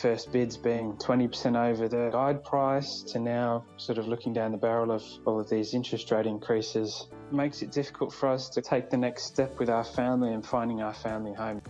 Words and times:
first 0.00 0.32
bids 0.32 0.56
being 0.56 0.94
20% 0.94 1.56
over 1.56 1.86
the 1.86 2.08
guide 2.10 2.42
price 2.42 3.02
to 3.02 3.18
now 3.18 3.62
sort 3.76 3.98
of 3.98 4.08
looking 4.08 4.32
down 4.32 4.50
the 4.50 4.56
barrel 4.56 4.90
of 4.90 5.04
all 5.26 5.38
of 5.38 5.50
these 5.50 5.74
interest 5.74 6.10
rate 6.10 6.24
increases 6.24 7.08
makes 7.30 7.60
it 7.60 7.70
difficult 7.70 8.10
for 8.10 8.30
us 8.30 8.48
to 8.48 8.62
take 8.62 8.88
the 8.88 8.96
next 8.96 9.24
step 9.24 9.58
with 9.58 9.68
our 9.68 9.84
family 9.84 10.32
and 10.32 10.44
finding 10.46 10.80
our 10.80 10.94
family 10.94 11.34
home. 11.34 11.60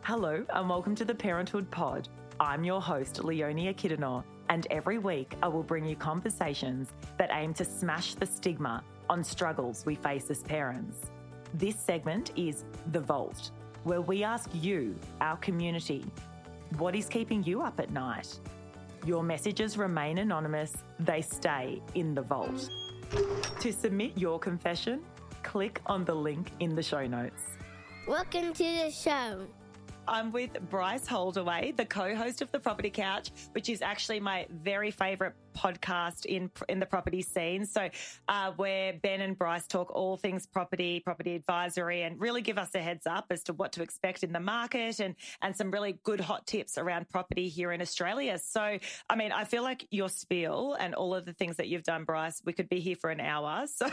Hello 0.00 0.42
and 0.54 0.70
welcome 0.70 0.94
to 0.94 1.04
the 1.04 1.14
Parenthood 1.14 1.70
Pod. 1.70 2.08
I'm 2.40 2.64
your 2.64 2.80
host, 2.80 3.22
Leonie 3.22 3.74
Kidanor, 3.74 4.24
and 4.48 4.66
every 4.70 4.96
week 4.96 5.34
I 5.42 5.48
will 5.48 5.62
bring 5.62 5.84
you 5.84 5.96
conversations 5.96 6.88
that 7.18 7.28
aim 7.30 7.52
to 7.54 7.64
smash 7.64 8.14
the 8.14 8.24
stigma 8.24 8.82
on 9.10 9.22
struggles 9.22 9.84
we 9.84 9.96
face 9.96 10.30
as 10.30 10.42
parents. 10.42 11.10
This 11.52 11.78
segment 11.78 12.32
is 12.36 12.64
The 12.92 13.00
Vault, 13.00 13.50
where 13.84 14.00
we 14.00 14.24
ask 14.24 14.48
you, 14.54 14.96
our 15.20 15.36
community, 15.36 16.06
what 16.78 16.94
is 16.94 17.06
keeping 17.06 17.42
you 17.44 17.62
up 17.62 17.80
at 17.80 17.90
night? 17.90 18.38
Your 19.04 19.22
messages 19.22 19.76
remain 19.76 20.18
anonymous, 20.18 20.72
they 20.98 21.22
stay 21.22 21.82
in 21.94 22.14
the 22.14 22.22
vault. 22.22 22.68
To 23.60 23.72
submit 23.72 24.16
your 24.16 24.38
confession, 24.38 25.02
click 25.42 25.80
on 25.86 26.04
the 26.04 26.14
link 26.14 26.52
in 26.60 26.74
the 26.74 26.82
show 26.82 27.06
notes. 27.06 27.42
Welcome 28.06 28.52
to 28.52 28.62
the 28.62 28.90
show. 28.90 29.46
I'm 30.06 30.32
with 30.32 30.50
Bryce 30.70 31.06
Holdaway, 31.06 31.72
the 31.72 31.84
co-host 31.84 32.42
of 32.42 32.50
the 32.52 32.58
Property 32.58 32.90
Couch, 32.90 33.30
which 33.52 33.68
is 33.68 33.82
actually 33.82 34.20
my 34.20 34.46
very 34.62 34.90
favorite 34.90 35.34
podcast 35.54 36.26
in 36.26 36.50
in 36.68 36.80
the 36.80 36.86
property 36.86 37.22
scene. 37.22 37.64
So, 37.64 37.88
uh, 38.28 38.52
where 38.56 38.92
Ben 38.92 39.20
and 39.20 39.36
Bryce 39.36 39.66
talk 39.66 39.94
all 39.94 40.16
things 40.16 40.46
property, 40.46 41.00
property 41.00 41.34
advisory, 41.34 42.02
and 42.02 42.20
really 42.20 42.42
give 42.42 42.58
us 42.58 42.74
a 42.74 42.80
heads 42.80 43.06
up 43.06 43.26
as 43.30 43.42
to 43.44 43.52
what 43.52 43.72
to 43.72 43.82
expect 43.82 44.22
in 44.22 44.32
the 44.32 44.40
market 44.40 45.00
and 45.00 45.14
and 45.42 45.56
some 45.56 45.70
really 45.70 45.98
good 46.04 46.20
hot 46.20 46.46
tips 46.46 46.78
around 46.78 47.08
property 47.08 47.48
here 47.48 47.72
in 47.72 47.80
Australia. 47.80 48.38
So, 48.38 48.78
I 49.08 49.16
mean, 49.16 49.32
I 49.32 49.44
feel 49.44 49.62
like 49.62 49.86
your 49.90 50.08
spiel 50.08 50.76
and 50.78 50.94
all 50.94 51.14
of 51.14 51.24
the 51.24 51.32
things 51.32 51.56
that 51.56 51.68
you've 51.68 51.84
done, 51.84 52.04
Bryce, 52.04 52.42
we 52.44 52.52
could 52.52 52.68
be 52.68 52.80
here 52.80 52.96
for 52.96 53.10
an 53.10 53.20
hour. 53.20 53.66
So, 53.80 53.88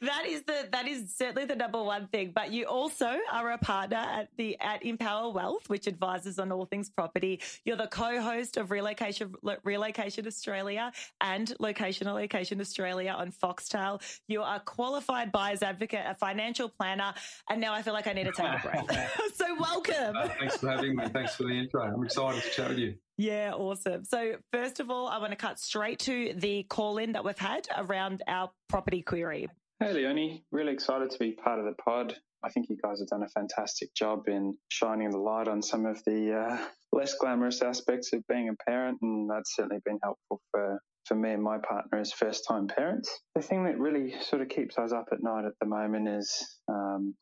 that 0.00 0.26
is 0.26 0.42
the 0.42 0.68
that 0.72 0.86
is 0.86 1.14
certainly 1.14 1.44
the 1.44 1.54
number 1.54 1.82
one 1.82 2.08
thing. 2.08 2.32
But 2.34 2.52
you 2.52 2.64
also 2.64 3.18
are 3.32 3.52
a 3.52 3.58
partner 3.58 3.96
at 3.96 4.28
the 4.36 4.58
at 4.60 4.84
Empower 4.84 5.30
Wealth, 5.30 5.68
which 5.68 5.86
advises 5.86 6.38
on 6.38 6.50
all 6.50 6.66
things 6.66 6.90
property. 6.90 7.40
You're 7.64 7.76
the 7.76 7.86
co-host 7.86 8.56
of 8.56 8.70
Relocation 8.70 9.34
Relocation 9.62 10.26
Australia 10.26 10.73
and 11.20 11.54
Location 11.60 12.06
Location 12.06 12.60
Australia 12.60 13.10
on 13.10 13.32
Foxtel. 13.32 14.00
You 14.28 14.42
are 14.42 14.56
a 14.56 14.60
qualified 14.60 15.32
buyer's 15.32 15.62
advocate, 15.62 16.04
a 16.06 16.14
financial 16.14 16.68
planner, 16.68 17.14
and 17.48 17.60
now 17.60 17.74
I 17.74 17.82
feel 17.82 17.94
like 17.94 18.06
I 18.06 18.12
need 18.12 18.24
to 18.24 18.32
take 18.32 18.46
a 18.46 18.60
breath. 18.62 19.20
so 19.34 19.46
welcome. 19.58 20.16
Uh, 20.16 20.28
thanks 20.38 20.56
for 20.58 20.70
having 20.70 20.96
me. 20.96 21.08
Thanks 21.08 21.34
for 21.34 21.44
the 21.44 21.58
intro. 21.58 21.82
I'm 21.82 22.04
excited 22.04 22.42
to 22.42 22.50
chat 22.50 22.68
with 22.70 22.78
you. 22.78 22.94
Yeah, 23.16 23.52
awesome. 23.54 24.04
So, 24.04 24.34
first 24.52 24.80
of 24.80 24.90
all, 24.90 25.06
I 25.06 25.18
want 25.18 25.30
to 25.30 25.36
cut 25.36 25.60
straight 25.60 26.00
to 26.00 26.34
the 26.36 26.64
call 26.64 26.98
in 26.98 27.12
that 27.12 27.24
we've 27.24 27.38
had 27.38 27.68
around 27.76 28.22
our 28.26 28.50
property 28.68 29.02
query. 29.02 29.48
Hey, 29.80 29.92
Leonie. 29.92 30.44
Really 30.50 30.72
excited 30.72 31.10
to 31.10 31.18
be 31.18 31.32
part 31.32 31.58
of 31.58 31.64
the 31.64 31.74
pod. 31.74 32.16
I 32.44 32.50
think 32.50 32.68
you 32.68 32.76
guys 32.82 33.00
have 33.00 33.08
done 33.08 33.22
a 33.22 33.28
fantastic 33.28 33.94
job 33.94 34.28
in 34.28 34.56
shining 34.68 35.10
the 35.10 35.18
light 35.18 35.48
on 35.48 35.62
some 35.62 35.86
of 35.86 36.02
the 36.04 36.34
uh, 36.34 36.58
less 36.94 37.14
glamorous 37.14 37.60
aspects 37.60 38.12
of 38.12 38.26
being 38.28 38.48
a 38.48 38.70
parent, 38.70 38.98
and 39.02 39.28
that's 39.28 39.54
certainly 39.56 39.82
been 39.84 39.98
helpful 40.02 40.40
for 40.50 40.78
for 41.06 41.14
me 41.14 41.32
and 41.32 41.42
my 41.42 41.58
partner 41.58 41.98
as 41.98 42.12
first 42.12 42.46
time 42.48 42.66
parents. 42.66 43.10
The 43.34 43.42
thing 43.42 43.64
that 43.64 43.78
really 43.78 44.14
sort 44.22 44.40
of 44.40 44.48
keeps 44.48 44.78
us 44.78 44.92
up 44.92 45.08
at 45.12 45.22
night 45.22 45.44
at 45.44 45.52
the 45.60 45.66
moment 45.66 46.08
is, 46.08 46.58
um, 46.68 47.14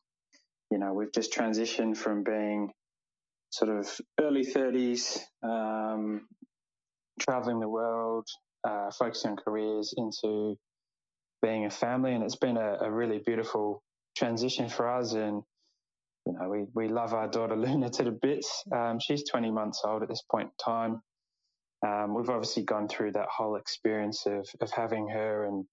you 0.71 0.77
know, 0.77 0.93
we've 0.93 1.11
just 1.13 1.33
transitioned 1.33 1.97
from 1.97 2.23
being 2.23 2.71
sort 3.49 3.77
of 3.77 3.99
early 4.21 4.45
30s, 4.45 5.19
um, 5.43 6.21
traveling 7.19 7.59
the 7.59 7.67
world, 7.67 8.25
uh, 8.67 8.89
focusing 8.97 9.31
on 9.31 9.37
careers 9.37 9.93
into 9.97 10.55
being 11.41 11.65
a 11.65 11.69
family. 11.69 12.13
And 12.13 12.23
it's 12.23 12.37
been 12.37 12.57
a, 12.57 12.77
a 12.81 12.91
really 12.91 13.21
beautiful 13.25 13.83
transition 14.15 14.69
for 14.69 14.87
us. 14.89 15.13
And, 15.13 15.43
you 16.25 16.33
know, 16.33 16.49
we, 16.49 16.65
we 16.73 16.87
love 16.87 17.13
our 17.13 17.27
daughter 17.27 17.55
Luna 17.57 17.89
to 17.91 18.03
the 18.03 18.11
bits. 18.11 18.63
Um, 18.71 18.99
she's 18.99 19.23
20 19.29 19.51
months 19.51 19.81
old 19.83 20.03
at 20.03 20.09
this 20.09 20.23
point 20.29 20.49
in 20.49 20.63
time. 20.63 21.01
Um, 21.85 22.13
we've 22.13 22.29
obviously 22.29 22.63
gone 22.63 22.87
through 22.87 23.11
that 23.13 23.27
whole 23.29 23.57
experience 23.57 24.25
of, 24.25 24.47
of 24.61 24.71
having 24.71 25.09
her 25.09 25.45
and 25.45 25.65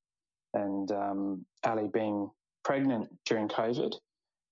and 0.53 0.91
um, 0.91 1.47
Ali 1.65 1.89
being 1.93 2.29
pregnant 2.65 3.09
during 3.25 3.49
COVID. 3.49 3.93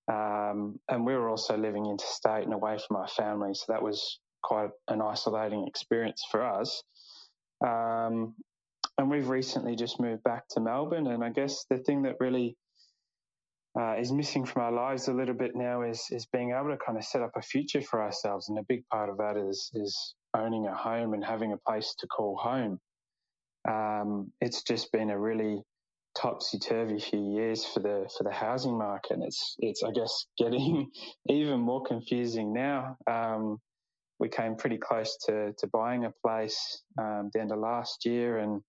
Um, 0.09 0.79
and 0.89 1.05
we 1.05 1.13
were 1.13 1.29
also 1.29 1.57
living 1.57 1.85
interstate 1.85 2.45
and 2.45 2.53
away 2.53 2.77
from 2.87 2.97
our 2.97 3.07
family, 3.07 3.53
so 3.53 3.65
that 3.67 3.81
was 3.81 4.19
quite 4.41 4.69
an 4.87 5.01
isolating 5.01 5.67
experience 5.67 6.23
for 6.31 6.43
us. 6.43 6.83
Um, 7.65 8.33
and 8.97 9.09
we've 9.09 9.27
recently 9.29 9.75
just 9.75 9.99
moved 9.99 10.23
back 10.23 10.47
to 10.51 10.61
Melbourne, 10.61 11.07
and 11.07 11.23
I 11.23 11.29
guess 11.29 11.65
the 11.69 11.77
thing 11.77 12.03
that 12.03 12.15
really 12.19 12.57
uh, 13.77 13.95
is 13.99 14.11
missing 14.11 14.45
from 14.45 14.63
our 14.63 14.71
lives 14.71 15.07
a 15.07 15.13
little 15.13 15.35
bit 15.35 15.55
now 15.55 15.83
is 15.83 16.05
is 16.11 16.25
being 16.27 16.51
able 16.51 16.69
to 16.69 16.77
kind 16.77 16.97
of 16.97 17.03
set 17.03 17.21
up 17.21 17.31
a 17.35 17.41
future 17.41 17.81
for 17.81 18.01
ourselves, 18.01 18.49
and 18.49 18.57
a 18.57 18.63
big 18.67 18.87
part 18.89 19.09
of 19.09 19.17
that 19.17 19.37
is 19.37 19.69
is 19.73 20.15
owning 20.35 20.67
a 20.67 20.75
home 20.75 21.13
and 21.13 21.23
having 21.23 21.53
a 21.53 21.57
place 21.57 21.95
to 21.99 22.07
call 22.07 22.37
home. 22.37 22.79
Um, 23.69 24.31
it's 24.41 24.63
just 24.63 24.91
been 24.91 25.09
a 25.09 25.19
really 25.19 25.61
topsy 26.17 26.57
turvy 26.59 26.99
few 26.99 27.33
years 27.35 27.65
for 27.65 27.79
the 27.79 28.09
for 28.17 28.23
the 28.23 28.31
housing 28.31 28.77
market. 28.77 29.13
And 29.13 29.23
it's 29.23 29.55
it's 29.59 29.83
I 29.83 29.91
guess 29.91 30.25
getting 30.37 30.89
even 31.27 31.59
more 31.59 31.83
confusing 31.83 32.53
now. 32.53 32.97
Um, 33.07 33.59
we 34.19 34.29
came 34.29 34.55
pretty 34.55 34.77
close 34.77 35.17
to 35.27 35.53
to 35.57 35.67
buying 35.67 36.05
a 36.05 36.13
place 36.25 36.83
um, 36.99 37.29
the 37.33 37.41
end 37.41 37.51
of 37.51 37.59
last 37.59 38.05
year, 38.05 38.39
and 38.39 38.61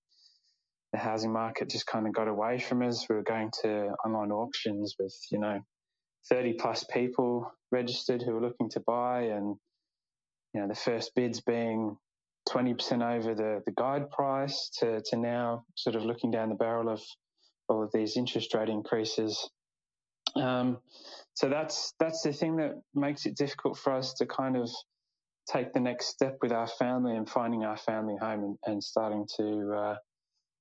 the 0.92 0.98
housing 0.98 1.32
market 1.32 1.70
just 1.70 1.86
kind 1.86 2.06
of 2.06 2.12
got 2.12 2.28
away 2.28 2.58
from 2.58 2.82
us. 2.82 3.06
We 3.08 3.16
were 3.16 3.22
going 3.22 3.50
to 3.62 3.92
online 4.04 4.32
auctions 4.32 4.96
with 4.98 5.14
you 5.30 5.38
know 5.38 5.60
thirty 6.28 6.54
plus 6.54 6.84
people 6.84 7.52
registered 7.70 8.22
who 8.22 8.32
were 8.32 8.40
looking 8.40 8.70
to 8.70 8.80
buy, 8.80 9.22
and 9.22 9.56
you 10.54 10.60
know 10.60 10.68
the 10.68 10.74
first 10.74 11.14
bids 11.14 11.40
being 11.40 11.96
20% 12.48 13.18
over 13.18 13.34
the, 13.34 13.62
the 13.66 13.72
guide 13.72 14.10
price 14.10 14.70
to, 14.78 15.02
to 15.06 15.16
now 15.16 15.64
sort 15.76 15.94
of 15.94 16.04
looking 16.04 16.30
down 16.30 16.48
the 16.48 16.54
barrel 16.54 16.88
of 16.88 17.02
all 17.68 17.82
of 17.82 17.92
these 17.92 18.16
interest 18.16 18.54
rate 18.54 18.68
increases. 18.68 19.48
Um, 20.36 20.78
so 21.34 21.48
that's 21.48 21.94
that's 21.98 22.22
the 22.22 22.32
thing 22.32 22.56
that 22.56 22.80
makes 22.94 23.26
it 23.26 23.36
difficult 23.36 23.78
for 23.78 23.92
us 23.92 24.14
to 24.14 24.26
kind 24.26 24.56
of 24.56 24.68
take 25.50 25.72
the 25.72 25.80
next 25.80 26.06
step 26.06 26.38
with 26.42 26.52
our 26.52 26.66
family 26.66 27.16
and 27.16 27.28
finding 27.28 27.64
our 27.64 27.76
family 27.76 28.16
home 28.20 28.44
and, 28.44 28.58
and 28.66 28.84
starting 28.84 29.26
to 29.36 29.72
uh, 29.72 29.94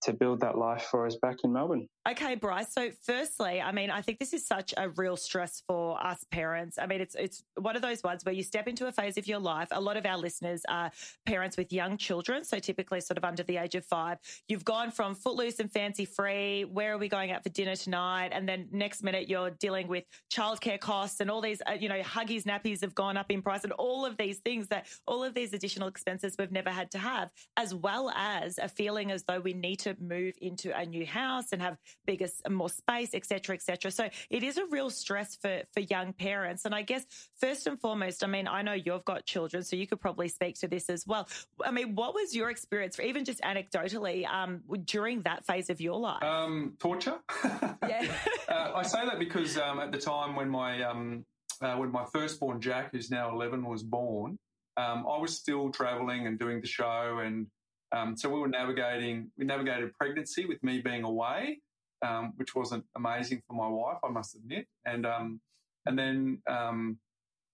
to 0.03 0.13
build 0.13 0.39
that 0.41 0.57
life 0.57 0.87
for 0.89 1.05
us 1.05 1.15
back 1.15 1.37
in 1.43 1.51
Melbourne. 1.51 1.87
Okay, 2.07 2.35
Bryce. 2.35 2.73
So, 2.73 2.89
firstly, 3.05 3.61
I 3.61 3.71
mean, 3.71 3.91
I 3.91 4.01
think 4.01 4.19
this 4.19 4.33
is 4.33 4.47
such 4.47 4.73
a 4.77 4.89
real 4.89 5.17
stress 5.17 5.61
for 5.67 6.01
us 6.03 6.25
parents. 6.31 6.77
I 6.79 6.87
mean, 6.87 7.01
it's 7.01 7.15
it's 7.15 7.43
one 7.55 7.75
of 7.75 7.81
those 7.81 8.01
ones 8.03 8.23
where 8.23 8.33
you 8.33 8.43
step 8.43 8.67
into 8.67 8.87
a 8.87 8.91
phase 8.91 9.17
of 9.17 9.27
your 9.27 9.39
life. 9.39 9.67
A 9.71 9.81
lot 9.81 9.97
of 9.97 10.05
our 10.05 10.17
listeners 10.17 10.61
are 10.69 10.91
parents 11.25 11.57
with 11.57 11.73
young 11.73 11.97
children, 11.97 12.43
so 12.43 12.57
typically 12.57 13.01
sort 13.01 13.17
of 13.17 13.23
under 13.23 13.43
the 13.43 13.57
age 13.57 13.75
of 13.75 13.85
five. 13.85 14.17
You've 14.47 14.65
gone 14.65 14.91
from 14.91 15.13
footloose 15.13 15.59
and 15.59 15.71
fancy 15.71 16.05
free. 16.05 16.63
Where 16.63 16.93
are 16.93 16.97
we 16.97 17.09
going 17.09 17.31
out 17.31 17.43
for 17.43 17.49
dinner 17.49 17.75
tonight? 17.75 18.29
And 18.31 18.47
then 18.47 18.67
next 18.71 19.03
minute, 19.03 19.29
you're 19.29 19.51
dealing 19.51 19.87
with 19.87 20.05
childcare 20.33 20.79
costs 20.79 21.19
and 21.19 21.29
all 21.29 21.41
these, 21.41 21.61
uh, 21.67 21.73
you 21.79 21.89
know, 21.89 22.01
huggies, 22.01 22.43
nappies 22.43 22.81
have 22.81 22.95
gone 22.95 23.17
up 23.17 23.29
in 23.29 23.41
price, 23.41 23.63
and 23.63 23.73
all 23.73 24.05
of 24.05 24.17
these 24.17 24.39
things 24.39 24.67
that 24.67 24.87
all 25.05 25.23
of 25.23 25.33
these 25.33 25.53
additional 25.53 25.87
expenses 25.87 26.35
we've 26.39 26.51
never 26.51 26.69
had 26.69 26.89
to 26.91 26.97
have, 26.97 27.29
as 27.57 27.75
well 27.75 28.09
as 28.11 28.57
a 28.57 28.67
feeling 28.69 29.11
as 29.11 29.23
though 29.23 29.39
we 29.39 29.53
need 29.53 29.77
to 29.79 29.88
move 29.99 30.35
into 30.41 30.77
a 30.77 30.85
new 30.85 31.05
house 31.05 31.51
and 31.51 31.61
have 31.61 31.77
bigger, 32.05 32.27
more 32.49 32.69
space, 32.69 33.13
etc., 33.13 33.55
etc. 33.55 33.91
So 33.91 34.09
it 34.29 34.43
is 34.43 34.57
a 34.57 34.65
real 34.65 34.89
stress 34.89 35.35
for 35.35 35.61
for 35.73 35.79
young 35.81 36.13
parents. 36.13 36.65
And 36.65 36.73
I 36.73 36.81
guess 36.81 37.05
first 37.39 37.67
and 37.67 37.79
foremost, 37.79 38.23
I 38.23 38.27
mean, 38.27 38.47
I 38.47 38.61
know 38.61 38.73
you've 38.73 39.05
got 39.05 39.25
children, 39.25 39.63
so 39.63 39.75
you 39.75 39.87
could 39.87 39.99
probably 39.99 40.27
speak 40.27 40.59
to 40.59 40.67
this 40.67 40.89
as 40.89 41.05
well. 41.07 41.27
I 41.63 41.71
mean, 41.71 41.95
what 41.95 42.13
was 42.13 42.35
your 42.35 42.49
experience, 42.49 42.95
for 42.95 43.01
even 43.03 43.25
just 43.25 43.41
anecdotally, 43.41 44.27
um, 44.27 44.61
during 44.85 45.21
that 45.23 45.45
phase 45.45 45.69
of 45.69 45.81
your 45.81 45.99
life? 45.99 46.23
Um, 46.23 46.73
torture. 46.79 47.17
yeah. 47.43 48.11
uh, 48.47 48.71
I 48.75 48.83
say 48.83 49.05
that 49.05 49.19
because 49.19 49.57
um, 49.57 49.79
at 49.79 49.91
the 49.91 49.99
time 49.99 50.35
when 50.35 50.49
my 50.49 50.81
um, 50.83 51.25
uh, 51.61 51.75
when 51.75 51.91
my 51.91 52.05
firstborn 52.13 52.61
Jack, 52.61 52.91
who's 52.91 53.11
now 53.11 53.31
eleven, 53.31 53.65
was 53.65 53.83
born. 53.83 54.37
Um, 54.77 55.05
I 55.09 55.17
was 55.19 55.35
still 55.35 55.71
traveling 55.71 56.25
and 56.25 56.39
doing 56.39 56.61
the 56.61 56.67
show 56.67 57.19
and 57.21 57.47
um, 57.91 58.15
so 58.15 58.29
we 58.29 58.39
were 58.39 58.47
navigating, 58.47 59.31
we 59.37 59.45
navigated 59.45 59.93
pregnancy 59.93 60.45
with 60.45 60.61
me 60.63 60.79
being 60.79 61.03
away, 61.03 61.59
um, 62.05 62.33
which 62.35 62.55
wasn't 62.55 62.85
amazing 62.95 63.41
for 63.47 63.53
my 63.53 63.67
wife, 63.67 63.97
I 64.03 64.09
must 64.09 64.35
admit. 64.35 64.67
And, 64.85 65.05
um, 65.05 65.41
and 65.85 65.97
then, 65.97 66.41
um, 66.47 66.99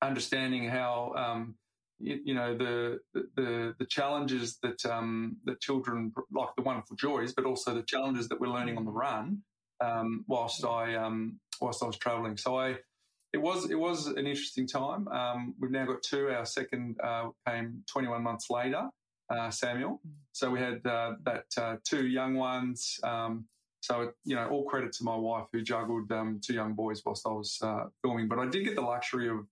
understanding 0.02 0.68
how, 0.70 1.14
um, 1.16 1.56
you, 2.00 2.20
you, 2.26 2.34
know, 2.34 2.58
the, 2.58 3.00
the, 3.14 3.74
the 3.80 3.86
challenges 3.86 4.58
that, 4.62 4.86
um, 4.86 5.38
that 5.46 5.62
children, 5.62 6.12
like 6.32 6.50
the 6.58 6.64
wonderful 6.64 6.98
joys, 6.98 7.34
but 7.34 7.46
also 7.46 7.74
the 7.74 7.84
challenges 7.84 8.28
that 8.28 8.40
we're 8.40 8.50
learning 8.50 8.78
on 8.78 8.86
the 8.86 8.92
run, 8.92 9.42
whilst 10.28 10.66
I, 10.66 10.96
whilst 11.62 11.82
I 11.82 11.86
was 11.86 11.98
traveling. 11.98 12.36
So 12.36 12.60
I, 12.60 12.76
it 13.36 13.42
was 13.42 13.70
it 13.70 13.78
was 13.78 14.08
an 14.08 14.26
interesting 14.26 14.66
time. 14.66 15.10
Um, 15.10 15.56
we've 15.60 15.70
now 15.70 15.86
got 15.86 16.02
two. 16.02 16.30
Our 16.30 16.46
second 16.46 16.96
uh, 17.04 17.30
came 17.46 17.84
21 17.92 18.24
months 18.24 18.50
later, 18.50 18.84
uh, 19.30 19.50
Samuel. 19.50 20.00
Mm. 20.08 20.12
So 20.32 20.50
we 20.50 20.60
had 20.60 20.86
uh, 20.86 21.14
that 21.24 21.46
uh, 21.58 21.76
two 21.84 22.08
young 22.08 22.36
ones. 22.36 23.00
Um, 23.04 23.46
so 23.82 24.12
you 24.24 24.36
know, 24.36 24.48
all 24.50 24.66
credit 24.66 24.94
to 24.94 25.04
my 25.04 25.16
wife 25.16 25.46
who 25.54 25.62
juggled 25.62 26.12
um, 26.12 26.42
two 26.44 26.54
young 26.54 26.74
boys 26.74 27.04
whilst 27.06 27.26
I 27.28 27.32
was 27.32 27.58
uh, 27.62 27.86
filming. 28.02 28.28
But 28.28 28.40
I 28.40 28.48
did 28.48 28.64
get 28.66 28.76
the 28.76 28.82
luxury 28.82 29.30
of 29.30 29.46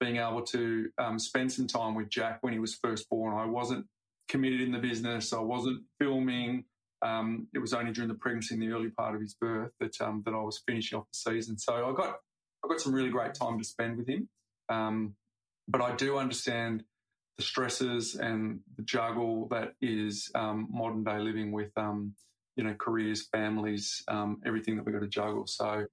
being 0.00 0.16
able 0.16 0.42
to 0.42 0.88
um, 0.98 1.18
spend 1.18 1.52
some 1.52 1.66
time 1.66 1.94
with 1.94 2.08
Jack 2.08 2.38
when 2.42 2.52
he 2.52 2.58
was 2.58 2.74
first 2.74 3.08
born. 3.08 3.36
I 3.36 3.46
wasn't 3.46 3.86
committed 4.28 4.60
in 4.60 4.72
the 4.72 4.78
business. 4.78 5.32
I 5.32 5.40
wasn't 5.40 5.82
filming. 5.98 6.64
Um, 7.02 7.48
it 7.54 7.58
was 7.58 7.74
only 7.74 7.92
during 7.92 8.08
the 8.08 8.14
pregnancy 8.14 8.54
and 8.54 8.62
the 8.62 8.72
early 8.72 8.90
part 8.90 9.14
of 9.14 9.20
his 9.20 9.34
birth 9.34 9.70
that 9.80 10.00
um, 10.00 10.22
that 10.24 10.34
I 10.34 10.42
was 10.42 10.62
finishing 10.66 10.98
off 10.98 11.04
the 11.12 11.32
season. 11.32 11.58
So 11.58 11.74
I 11.74 11.94
got 11.94 12.16
I 12.64 12.68
got 12.68 12.80
some 12.80 12.94
really 12.94 13.10
great 13.10 13.34
time 13.34 13.58
to 13.58 13.64
spend 13.64 13.98
with 13.98 14.08
him. 14.08 14.28
Um, 14.68 15.14
but 15.68 15.80
I 15.80 15.94
do 15.96 16.18
understand 16.18 16.84
the 17.36 17.42
stresses 17.42 18.14
and 18.14 18.60
the 18.76 18.82
juggle 18.82 19.46
that 19.48 19.72
is 19.80 20.30
um, 20.34 20.68
modern 20.70 21.04
day 21.04 21.18
living 21.18 21.52
with 21.52 21.70
um, 21.76 22.14
you 22.56 22.64
know 22.64 22.74
careers, 22.74 23.26
families, 23.28 24.02
um, 24.08 24.40
everything 24.46 24.76
that 24.76 24.84
we've 24.84 24.94
got 24.94 25.02
to 25.02 25.08
juggle. 25.08 25.46
So 25.46 25.86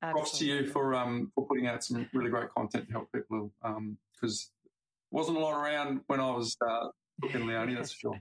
props 0.00 0.38
to 0.38 0.46
you 0.46 0.66
for 0.66 0.92
for 1.34 1.46
putting 1.46 1.66
out 1.66 1.84
some 1.84 2.08
really 2.12 2.30
great 2.30 2.50
content 2.50 2.86
to 2.86 2.92
help 2.92 3.12
people 3.12 3.50
because 4.14 4.50
wasn't 5.10 5.36
a 5.36 5.40
lot 5.40 5.54
around 5.54 6.00
when 6.06 6.20
I 6.20 6.30
was 6.30 6.56
uh, 6.66 6.88
looking 7.22 7.46
Leonie, 7.46 7.74
that's 7.74 7.92
for 7.92 7.98
sure. 7.98 8.20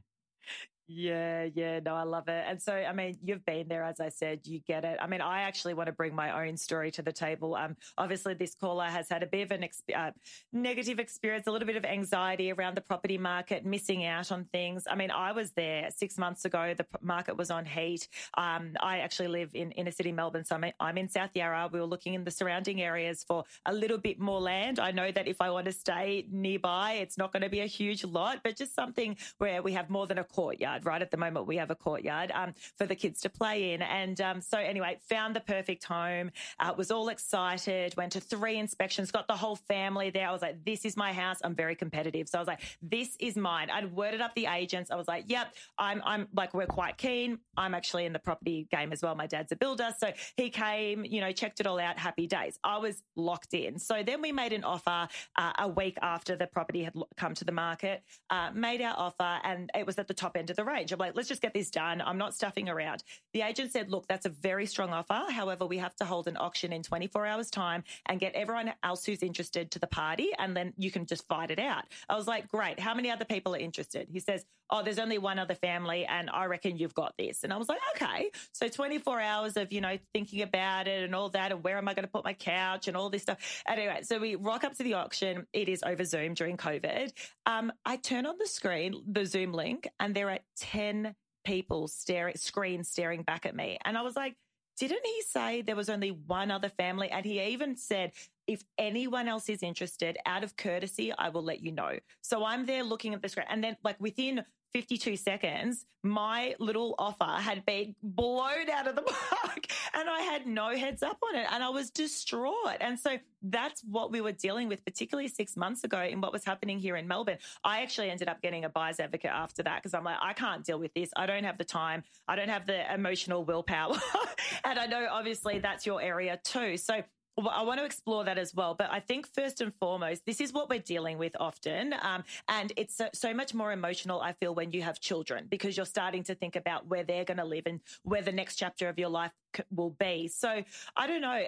Yeah, 0.87 1.47
yeah, 1.55 1.79
no, 1.79 1.95
I 1.95 2.03
love 2.03 2.27
it. 2.27 2.45
And 2.47 2.61
so, 2.61 2.71
I 2.71 2.93
mean, 2.93 3.17
you've 3.23 3.43
been 3.43 3.67
there, 3.67 3.83
as 3.83 3.99
I 3.99 4.09
said, 4.09 4.41
you 4.45 4.59
get 4.59 4.85
it. 4.85 4.99
I 5.01 5.07
mean, 5.07 5.19
I 5.19 5.41
actually 5.41 5.73
want 5.73 5.87
to 5.87 5.93
bring 5.93 6.13
my 6.13 6.47
own 6.47 6.57
story 6.57 6.91
to 6.91 7.01
the 7.01 7.11
table. 7.11 7.55
Um, 7.55 7.75
obviously, 7.97 8.35
this 8.35 8.53
caller 8.53 8.85
has 8.85 9.09
had 9.09 9.23
a 9.23 9.25
bit 9.25 9.41
of 9.45 9.51
an 9.51 9.63
ex- 9.63 9.81
uh, 9.95 10.11
negative 10.53 10.99
experience, 10.99 11.47
a 11.47 11.51
little 11.51 11.65
bit 11.65 11.75
of 11.75 11.85
anxiety 11.85 12.51
around 12.51 12.77
the 12.77 12.81
property 12.81 13.17
market, 13.17 13.65
missing 13.65 14.05
out 14.05 14.31
on 14.31 14.45
things. 14.51 14.83
I 14.87 14.93
mean, 14.93 15.09
I 15.09 15.31
was 15.31 15.53
there 15.53 15.89
six 15.89 16.19
months 16.19 16.45
ago. 16.45 16.75
The 16.77 16.85
market 17.01 17.35
was 17.35 17.49
on 17.49 17.65
heat. 17.65 18.07
Um, 18.37 18.73
I 18.79 18.99
actually 18.99 19.29
live 19.29 19.49
in 19.55 19.71
inner 19.71 19.91
city 19.91 20.11
Melbourne, 20.11 20.45
so 20.45 20.55
I'm, 20.55 20.71
I'm 20.79 20.99
in 20.99 21.09
South 21.09 21.31
Yarra. 21.33 21.67
We 21.73 21.79
were 21.79 21.87
looking 21.87 22.13
in 22.13 22.23
the 22.23 22.31
surrounding 22.31 22.83
areas 22.83 23.25
for 23.27 23.43
a 23.65 23.73
little 23.73 23.97
bit 23.97 24.19
more 24.19 24.39
land. 24.39 24.77
I 24.77 24.91
know 24.91 25.11
that 25.11 25.27
if 25.27 25.41
I 25.41 25.49
want 25.49 25.65
to 25.65 25.71
stay 25.71 26.27
nearby, 26.31 26.99
it's 27.01 27.17
not 27.17 27.33
going 27.33 27.41
to 27.41 27.49
be 27.49 27.61
a 27.61 27.65
huge 27.65 28.03
lot, 28.03 28.41
but 28.43 28.55
just 28.55 28.75
something 28.75 29.17
where 29.39 29.63
we 29.63 29.73
have 29.73 29.89
more 29.89 30.05
than 30.05 30.19
a 30.19 30.23
courtyard 30.23 30.74
courtyard, 30.75 30.85
right? 30.85 31.01
At 31.01 31.11
the 31.11 31.17
moment, 31.17 31.47
we 31.47 31.57
have 31.57 31.71
a 31.71 31.75
courtyard 31.75 32.31
um, 32.33 32.53
for 32.77 32.85
the 32.85 32.95
kids 32.95 33.21
to 33.21 33.29
play 33.29 33.73
in. 33.73 33.81
And 33.81 34.19
um, 34.21 34.41
so, 34.41 34.57
anyway, 34.57 34.97
found 35.09 35.35
the 35.35 35.41
perfect 35.41 35.83
home, 35.83 36.31
uh, 36.59 36.73
was 36.77 36.91
all 36.91 37.09
excited, 37.09 37.95
went 37.97 38.11
to 38.13 38.19
three 38.19 38.57
inspections, 38.57 39.11
got 39.11 39.27
the 39.27 39.35
whole 39.35 39.55
family 39.55 40.09
there. 40.09 40.27
I 40.27 40.31
was 40.31 40.41
like, 40.41 40.63
this 40.65 40.85
is 40.85 40.97
my 40.97 41.13
house. 41.13 41.37
I'm 41.43 41.55
very 41.55 41.75
competitive. 41.75 42.27
So 42.27 42.37
I 42.37 42.41
was 42.41 42.47
like, 42.47 42.61
this 42.81 43.15
is 43.19 43.35
mine. 43.35 43.69
I'd 43.69 43.91
worded 43.91 44.21
up 44.21 44.33
the 44.35 44.47
agents. 44.47 44.91
I 44.91 44.95
was 44.95 45.07
like, 45.07 45.25
yep, 45.27 45.53
I'm, 45.77 46.01
I'm 46.05 46.27
like, 46.33 46.53
we're 46.53 46.65
quite 46.65 46.97
keen. 46.97 47.39
I'm 47.57 47.73
actually 47.73 48.05
in 48.05 48.13
the 48.13 48.19
property 48.19 48.67
game 48.71 48.91
as 48.91 49.01
well. 49.01 49.15
My 49.15 49.27
dad's 49.27 49.51
a 49.51 49.55
builder. 49.55 49.89
So 49.97 50.11
he 50.35 50.49
came, 50.49 51.05
you 51.05 51.21
know, 51.21 51.31
checked 51.31 51.59
it 51.59 51.67
all 51.67 51.79
out. 51.79 51.97
Happy 51.97 52.27
days. 52.27 52.59
I 52.63 52.77
was 52.77 53.03
locked 53.15 53.53
in. 53.53 53.79
So 53.79 54.03
then 54.03 54.21
we 54.21 54.31
made 54.31 54.53
an 54.53 54.63
offer 54.63 55.07
uh, 55.37 55.53
a 55.59 55.67
week 55.67 55.97
after 56.01 56.35
the 56.35 56.47
property 56.47 56.83
had 56.83 56.93
come 57.17 57.33
to 57.35 57.45
the 57.45 57.51
market, 57.51 58.03
uh, 58.29 58.51
made 58.53 58.81
our 58.81 58.95
offer, 58.97 59.39
and 59.43 59.69
it 59.75 59.85
was 59.85 59.97
at 59.97 60.07
the 60.07 60.13
top 60.13 60.35
end 60.37 60.49
of 60.49 60.55
the 60.55 60.64
range. 60.65 60.91
I'm 60.91 60.99
like, 60.99 61.15
let's 61.15 61.29
just 61.29 61.41
get 61.41 61.53
this 61.53 61.69
done. 61.69 62.01
I'm 62.01 62.17
not 62.17 62.33
stuffing 62.33 62.69
around. 62.69 63.03
The 63.33 63.41
agent 63.41 63.71
said, 63.71 63.89
look, 63.89 64.07
that's 64.07 64.25
a 64.25 64.29
very 64.29 64.65
strong 64.65 64.89
offer. 64.89 65.31
However, 65.31 65.65
we 65.65 65.77
have 65.77 65.95
to 65.97 66.05
hold 66.05 66.27
an 66.27 66.37
auction 66.37 66.73
in 66.73 66.83
24 66.83 67.25
hours 67.25 67.49
time 67.49 67.83
and 68.05 68.19
get 68.19 68.33
everyone 68.33 68.73
else 68.83 69.05
who's 69.05 69.23
interested 69.23 69.71
to 69.71 69.79
the 69.79 69.87
party. 69.87 70.31
And 70.37 70.55
then 70.55 70.73
you 70.77 70.91
can 70.91 71.05
just 71.05 71.27
fight 71.27 71.51
it 71.51 71.59
out. 71.59 71.85
I 72.09 72.15
was 72.15 72.27
like, 72.27 72.47
great. 72.47 72.79
How 72.79 72.93
many 72.93 73.11
other 73.11 73.25
people 73.25 73.55
are 73.55 73.59
interested? 73.59 74.07
He 74.11 74.19
says, 74.19 74.45
oh, 74.69 74.83
there's 74.83 74.99
only 74.99 75.17
one 75.17 75.39
other 75.39 75.55
family 75.55 76.05
and 76.05 76.29
I 76.29 76.45
reckon 76.45 76.77
you've 76.77 76.93
got 76.93 77.13
this. 77.17 77.43
And 77.43 77.53
I 77.53 77.57
was 77.57 77.69
like, 77.69 77.79
okay. 77.95 78.31
So 78.51 78.67
24 78.67 79.21
hours 79.21 79.57
of, 79.57 79.71
you 79.71 79.81
know, 79.81 79.97
thinking 80.13 80.41
about 80.41 80.87
it 80.87 81.03
and 81.03 81.13
all 81.13 81.29
that 81.29 81.51
and 81.51 81.63
where 81.63 81.77
am 81.77 81.87
I 81.87 81.93
going 81.93 82.05
to 82.05 82.11
put 82.11 82.23
my 82.23 82.33
couch 82.33 82.87
and 82.87 82.97
all 82.97 83.09
this 83.09 83.23
stuff. 83.23 83.37
Anyway, 83.67 83.99
so 84.03 84.19
we 84.19 84.35
rock 84.35 84.63
up 84.63 84.75
to 84.77 84.83
the 84.83 84.95
auction. 84.95 85.45
It 85.53 85.69
is 85.69 85.83
over 85.83 86.03
Zoom 86.03 86.33
during 86.33 86.57
COVID. 86.57 87.11
Um, 87.45 87.71
I 87.85 87.97
turn 87.97 88.25
on 88.25 88.37
the 88.39 88.47
screen, 88.47 89.03
the 89.07 89.25
Zoom 89.25 89.53
link, 89.53 89.87
and 89.99 90.15
there 90.15 90.29
are 90.31 90.39
10 90.57 91.15
people 91.45 91.87
staring, 91.87 92.35
screen 92.35 92.83
staring 92.83 93.23
back 93.23 93.45
at 93.45 93.55
me. 93.55 93.77
And 93.85 93.97
I 93.97 94.01
was 94.01 94.15
like, 94.15 94.35
didn't 94.77 95.05
he 95.05 95.21
say 95.21 95.61
there 95.61 95.75
was 95.75 95.89
only 95.89 96.11
one 96.11 96.51
other 96.51 96.69
family? 96.69 97.09
And 97.09 97.25
he 97.25 97.41
even 97.41 97.77
said, 97.77 98.11
if 98.47 98.63
anyone 98.77 99.27
else 99.27 99.47
is 99.49 99.63
interested, 99.63 100.17
out 100.25 100.43
of 100.43 100.57
courtesy, 100.57 101.13
I 101.17 101.29
will 101.29 101.43
let 101.43 101.61
you 101.61 101.71
know. 101.71 101.97
So 102.21 102.43
I'm 102.45 102.65
there 102.65 102.83
looking 102.83 103.13
at 103.13 103.21
the 103.21 103.29
screen. 103.29 103.47
And 103.49 103.63
then, 103.63 103.77
like, 103.83 103.95
within 103.99 104.43
52 104.75 105.15
seconds, 105.15 105.85
my 106.03 106.53
little 106.59 106.95
offer 106.99 107.41
had 107.41 107.65
been 107.65 107.95
blown 108.03 108.69
out 108.69 108.89
of 108.89 108.97
the 108.97 109.01
park 109.03 109.67
and 109.93 110.09
I 110.09 110.19
had 110.19 110.45
no 110.45 110.75
heads 110.75 111.01
up 111.01 111.17
on 111.29 111.39
it 111.39 111.47
and 111.49 111.63
I 111.63 111.69
was 111.69 111.91
distraught. 111.91 112.75
And 112.81 112.99
so 112.99 113.17
that's 113.41 113.81
what 113.85 114.11
we 114.11 114.19
were 114.19 114.33
dealing 114.33 114.67
with, 114.67 114.83
particularly 114.83 115.29
six 115.29 115.55
months 115.55 115.85
ago 115.85 116.01
in 116.01 116.19
what 116.19 116.33
was 116.33 116.43
happening 116.43 116.77
here 116.77 116.97
in 116.97 117.07
Melbourne. 117.07 117.37
I 117.63 117.83
actually 117.83 118.09
ended 118.09 118.27
up 118.27 118.41
getting 118.41 118.65
a 118.65 118.69
buyer's 118.69 118.99
advocate 118.99 119.31
after 119.31 119.63
that 119.63 119.81
because 119.81 119.93
I'm 119.93 120.03
like, 120.03 120.17
I 120.21 120.33
can't 120.33 120.65
deal 120.65 120.77
with 120.77 120.93
this. 120.93 121.09
I 121.15 121.25
don't 121.25 121.45
have 121.45 121.57
the 121.57 121.63
time. 121.63 122.03
I 122.27 122.35
don't 122.35 122.49
have 122.49 122.65
the 122.65 122.93
emotional 122.93 123.45
willpower. 123.45 123.95
and 124.65 124.77
I 124.77 124.87
know 124.87 125.07
obviously 125.09 125.59
that's 125.59 125.85
your 125.85 126.01
area 126.01 126.37
too. 126.43 126.75
So 126.75 127.01
well, 127.37 127.49
I 127.49 127.63
want 127.63 127.79
to 127.79 127.85
explore 127.85 128.23
that 128.23 128.37
as 128.37 128.53
well. 128.53 128.75
But 128.75 128.91
I 128.91 128.99
think 128.99 129.27
first 129.27 129.61
and 129.61 129.73
foremost, 129.79 130.25
this 130.25 130.39
is 130.39 130.53
what 130.53 130.69
we're 130.69 130.79
dealing 130.79 131.17
with 131.17 131.35
often. 131.39 131.93
Um, 132.01 132.23
and 132.47 132.71
it's 132.77 132.95
so, 132.95 133.09
so, 133.13 133.33
much 133.33 133.53
more 133.53 133.73
emotional, 133.73 134.21
I 134.21 134.33
feel, 134.33 134.55
when 134.55 134.71
you 134.71 134.81
have 134.81 134.99
children 134.99 135.47
because 135.49 135.75
you're 135.75 135.85
starting 135.85 136.23
to 136.23 136.35
think 136.35 136.55
about 136.55 136.87
where 136.87 137.03
they're 137.03 137.25
going 137.25 137.37
to 137.37 137.45
live 137.45 137.63
and 137.65 137.81
where 138.03 138.21
the 138.21 138.31
next 138.31 138.55
chapter 138.55 138.87
of 138.87 138.97
your 138.97 139.09
life 139.09 139.31
will 139.69 139.89
be. 139.89 140.27
So 140.27 140.63
I 140.95 141.07
don't 141.07 141.21
know. 141.21 141.45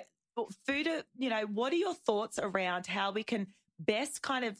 Food, 0.68 0.88
you 1.18 1.30
know, 1.32 1.48
what 1.48 1.74
are 1.74 1.78
your 1.78 1.96
thoughts 1.96 2.38
around 2.38 2.86
how 2.86 3.12
we 3.12 3.24
can 3.24 3.48
best 3.80 4.22
kind 4.22 4.46
of 4.46 4.58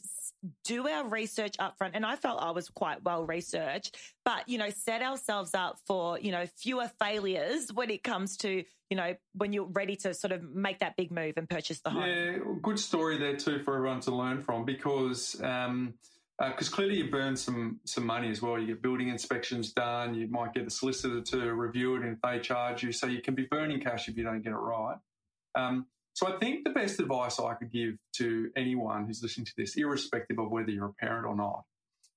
do 0.64 0.86
our 0.86 1.08
research 1.08 1.56
up 1.58 1.76
front. 1.76 1.94
And 1.96 2.06
I 2.06 2.16
felt 2.16 2.40
I 2.40 2.50
was 2.50 2.68
quite 2.68 3.02
well 3.04 3.24
researched, 3.24 3.96
but, 4.24 4.48
you 4.48 4.58
know, 4.58 4.70
set 4.70 5.02
ourselves 5.02 5.54
up 5.54 5.78
for, 5.86 6.18
you 6.18 6.30
know, 6.30 6.46
fewer 6.46 6.90
failures 7.00 7.72
when 7.72 7.90
it 7.90 8.04
comes 8.04 8.36
to, 8.38 8.64
you 8.90 8.96
know, 8.96 9.14
when 9.34 9.52
you're 9.52 9.64
ready 9.64 9.96
to 9.96 10.14
sort 10.14 10.32
of 10.32 10.42
make 10.42 10.78
that 10.78 10.96
big 10.96 11.10
move 11.10 11.34
and 11.36 11.48
purchase 11.48 11.80
the 11.80 11.90
home. 11.90 12.04
Yeah, 12.04 12.38
good 12.62 12.78
story 12.78 13.18
there 13.18 13.36
too 13.36 13.62
for 13.64 13.76
everyone 13.76 14.00
to 14.00 14.14
learn 14.14 14.40
from 14.42 14.64
because, 14.64 15.40
um, 15.42 15.94
because 16.38 16.68
uh, 16.68 16.76
clearly 16.76 16.98
you 16.98 17.10
burn 17.10 17.36
some 17.36 17.80
some 17.84 18.06
money 18.06 18.30
as 18.30 18.40
well. 18.40 18.60
You 18.60 18.68
get 18.68 18.80
building 18.80 19.08
inspections 19.08 19.72
done. 19.72 20.14
You 20.14 20.28
might 20.28 20.54
get 20.54 20.64
the 20.64 20.70
solicitor 20.70 21.20
to 21.20 21.52
review 21.52 21.96
it, 21.96 22.02
and 22.02 22.16
they 22.22 22.38
charge 22.38 22.84
you, 22.84 22.92
so 22.92 23.08
you 23.08 23.20
can 23.20 23.34
be 23.34 23.48
burning 23.50 23.80
cash 23.80 24.08
if 24.08 24.16
you 24.16 24.22
don't 24.22 24.42
get 24.42 24.52
it 24.52 24.56
right. 24.56 24.98
Um, 25.56 25.86
so 26.18 26.26
I 26.26 26.36
think 26.40 26.64
the 26.64 26.70
best 26.70 26.98
advice 26.98 27.38
I 27.38 27.54
could 27.54 27.70
give 27.70 27.94
to 28.14 28.50
anyone 28.56 29.06
who's 29.06 29.22
listening 29.22 29.46
to 29.46 29.52
this, 29.56 29.76
irrespective 29.76 30.40
of 30.40 30.50
whether 30.50 30.68
you're 30.68 30.86
a 30.86 30.92
parent 30.94 31.26
or 31.26 31.36
not, 31.36 31.62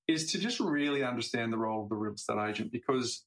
is 0.08 0.32
to 0.32 0.40
just 0.40 0.60
really 0.60 1.04
understand 1.04 1.54
the 1.54 1.58
role 1.60 1.84
of 1.84 1.90
the 1.90 1.96
real 1.96 2.16
estate 2.16 2.50
agent 2.50 2.72
because 2.72 3.24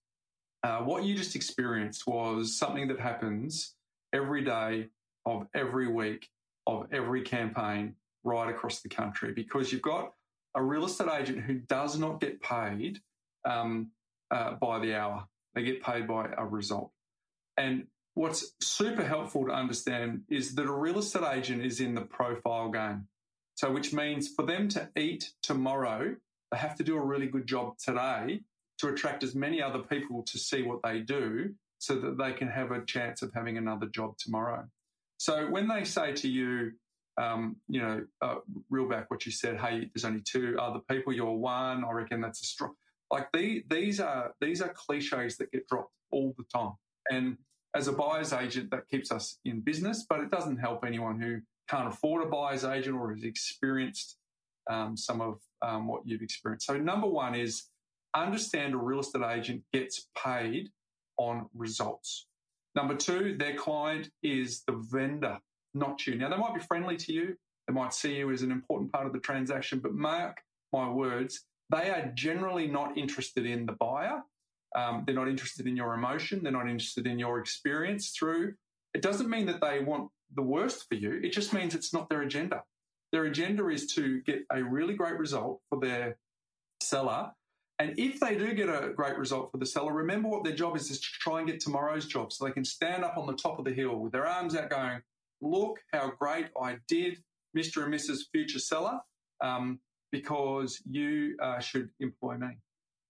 uh, 0.64 0.78
what 0.78 1.04
you 1.04 1.14
just 1.14 1.36
experienced 1.36 2.08
was 2.08 2.58
something 2.58 2.88
that 2.88 2.98
happens 2.98 3.76
every 4.12 4.42
day 4.42 4.88
of 5.24 5.46
every 5.54 5.86
week 5.86 6.28
of 6.66 6.88
every 6.90 7.22
campaign 7.22 7.94
right 8.24 8.50
across 8.50 8.80
the 8.80 8.88
country 8.88 9.32
because 9.32 9.70
you've 9.70 9.80
got 9.80 10.12
a 10.56 10.62
real 10.62 10.86
estate 10.86 11.08
agent 11.20 11.44
who 11.44 11.54
does 11.54 11.96
not 11.96 12.20
get 12.20 12.42
paid 12.42 12.98
um, 13.44 13.92
uh, 14.32 14.54
by 14.54 14.80
the 14.80 14.96
hour. 14.96 15.28
They 15.54 15.62
get 15.62 15.84
paid 15.84 16.08
by 16.08 16.30
a 16.36 16.44
result. 16.44 16.90
And 17.56 17.86
what's 18.14 18.52
super 18.60 19.04
helpful 19.04 19.46
to 19.46 19.52
understand 19.52 20.22
is 20.28 20.54
that 20.54 20.66
a 20.66 20.72
real 20.72 20.98
estate 20.98 21.24
agent 21.32 21.64
is 21.64 21.80
in 21.80 21.94
the 21.94 22.00
profile 22.00 22.70
game. 22.70 23.08
So, 23.56 23.70
which 23.70 23.92
means 23.92 24.28
for 24.28 24.44
them 24.44 24.68
to 24.70 24.88
eat 24.96 25.30
tomorrow, 25.42 26.16
they 26.50 26.58
have 26.58 26.76
to 26.76 26.84
do 26.84 26.96
a 26.96 27.04
really 27.04 27.26
good 27.26 27.46
job 27.46 27.78
today 27.78 28.40
to 28.78 28.88
attract 28.88 29.22
as 29.22 29.34
many 29.34 29.62
other 29.62 29.78
people 29.78 30.22
to 30.24 30.38
see 30.38 30.62
what 30.62 30.80
they 30.82 31.00
do 31.00 31.54
so 31.78 31.96
that 32.00 32.18
they 32.18 32.32
can 32.32 32.48
have 32.48 32.72
a 32.72 32.84
chance 32.84 33.22
of 33.22 33.32
having 33.32 33.58
another 33.58 33.86
job 33.86 34.16
tomorrow. 34.18 34.64
So, 35.18 35.46
when 35.48 35.68
they 35.68 35.84
say 35.84 36.12
to 36.14 36.28
you, 36.28 36.72
um, 37.16 37.56
you 37.68 37.80
know, 37.80 38.04
uh, 38.22 38.36
reel 38.70 38.88
back 38.88 39.10
what 39.10 39.24
you 39.24 39.30
said, 39.30 39.60
hey, 39.60 39.88
there's 39.94 40.04
only 40.04 40.22
two 40.22 40.56
other 40.60 40.80
people, 40.90 41.12
you're 41.12 41.30
one, 41.30 41.84
I 41.84 41.92
reckon 41.92 42.20
that's 42.20 42.42
a 42.42 42.46
strong. 42.46 42.74
Like 43.10 43.28
the, 43.32 43.64
these 43.70 44.00
are 44.00 44.34
these 44.40 44.60
are 44.60 44.70
cliches 44.70 45.36
that 45.36 45.52
get 45.52 45.68
dropped 45.68 45.92
all 46.10 46.34
the 46.36 46.44
time. 46.52 46.72
And 47.10 47.36
as 47.74 47.88
a 47.88 47.92
buyer's 47.92 48.32
agent, 48.32 48.70
that 48.70 48.88
keeps 48.88 49.10
us 49.10 49.38
in 49.44 49.60
business, 49.60 50.06
but 50.08 50.20
it 50.20 50.30
doesn't 50.30 50.58
help 50.58 50.84
anyone 50.84 51.20
who 51.20 51.40
can't 51.68 51.88
afford 51.88 52.24
a 52.24 52.30
buyer's 52.30 52.64
agent 52.64 52.96
or 52.96 53.12
has 53.12 53.24
experienced 53.24 54.16
um, 54.70 54.96
some 54.96 55.20
of 55.20 55.38
um, 55.62 55.86
what 55.86 56.02
you've 56.04 56.22
experienced. 56.22 56.66
So, 56.66 56.76
number 56.76 57.06
one 57.06 57.34
is 57.34 57.64
understand 58.14 58.74
a 58.74 58.76
real 58.76 59.00
estate 59.00 59.22
agent 59.22 59.62
gets 59.72 60.08
paid 60.16 60.70
on 61.16 61.46
results. 61.54 62.26
Number 62.74 62.94
two, 62.94 63.36
their 63.38 63.54
client 63.54 64.10
is 64.22 64.62
the 64.66 64.82
vendor 64.90 65.38
not 65.74 66.06
you. 66.06 66.16
Now, 66.16 66.28
they 66.28 66.36
might 66.36 66.54
be 66.54 66.60
friendly 66.60 66.96
to 66.96 67.12
you. 67.12 67.36
They 67.66 67.74
might 67.74 67.92
see 67.92 68.16
you 68.16 68.30
as 68.30 68.42
an 68.42 68.52
important 68.52 68.92
part 68.92 69.06
of 69.06 69.12
the 69.12 69.18
transaction, 69.18 69.80
but 69.80 69.94
mark 69.94 70.38
my 70.72 70.88
words, 70.88 71.44
they 71.70 71.90
are 71.90 72.10
generally 72.14 72.66
not 72.66 72.96
interested 72.96 73.46
in 73.46 73.66
the 73.66 73.72
buyer. 73.72 74.22
Um, 74.74 75.04
they're 75.06 75.14
not 75.14 75.28
interested 75.28 75.66
in 75.66 75.76
your 75.76 75.94
emotion. 75.94 76.42
They're 76.42 76.52
not 76.52 76.68
interested 76.68 77.06
in 77.06 77.18
your 77.18 77.38
experience 77.38 78.10
through. 78.10 78.54
It 78.94 79.02
doesn't 79.02 79.30
mean 79.30 79.46
that 79.46 79.60
they 79.60 79.80
want 79.80 80.10
the 80.34 80.42
worst 80.42 80.88
for 80.88 80.94
you. 80.94 81.20
It 81.22 81.32
just 81.32 81.52
means 81.52 81.74
it's 81.74 81.92
not 81.92 82.08
their 82.08 82.22
agenda. 82.22 82.62
Their 83.12 83.24
agenda 83.24 83.68
is 83.68 83.86
to 83.94 84.20
get 84.22 84.44
a 84.50 84.62
really 84.62 84.94
great 84.94 85.18
result 85.18 85.60
for 85.68 85.78
their 85.78 86.16
seller. 86.80 87.30
And 87.78 87.98
if 87.98 88.20
they 88.20 88.36
do 88.36 88.54
get 88.54 88.68
a 88.68 88.92
great 88.94 89.18
result 89.18 89.50
for 89.50 89.58
the 89.58 89.66
seller, 89.66 89.92
remember 89.92 90.28
what 90.28 90.44
their 90.44 90.54
job 90.54 90.76
is 90.76 90.90
is 90.90 91.00
to 91.00 91.06
try 91.20 91.38
and 91.38 91.48
get 91.48 91.60
tomorrow's 91.60 92.06
job 92.06 92.32
so 92.32 92.44
they 92.44 92.52
can 92.52 92.64
stand 92.64 93.04
up 93.04 93.16
on 93.16 93.26
the 93.26 93.34
top 93.34 93.58
of 93.58 93.64
the 93.64 93.72
hill 93.72 93.96
with 93.96 94.12
their 94.12 94.26
arms 94.26 94.54
out 94.54 94.70
going, 94.70 95.00
look 95.40 95.80
how 95.92 96.12
great 96.18 96.46
I 96.60 96.78
did, 96.88 97.22
Mr. 97.56 97.84
and 97.84 97.92
Mrs. 97.92 98.22
Future 98.32 98.58
Seller, 98.58 99.00
um, 99.40 99.80
because 100.12 100.80
you 100.88 101.36
uh, 101.42 101.58
should 101.58 101.90
employ 102.00 102.36
me. 102.36 102.58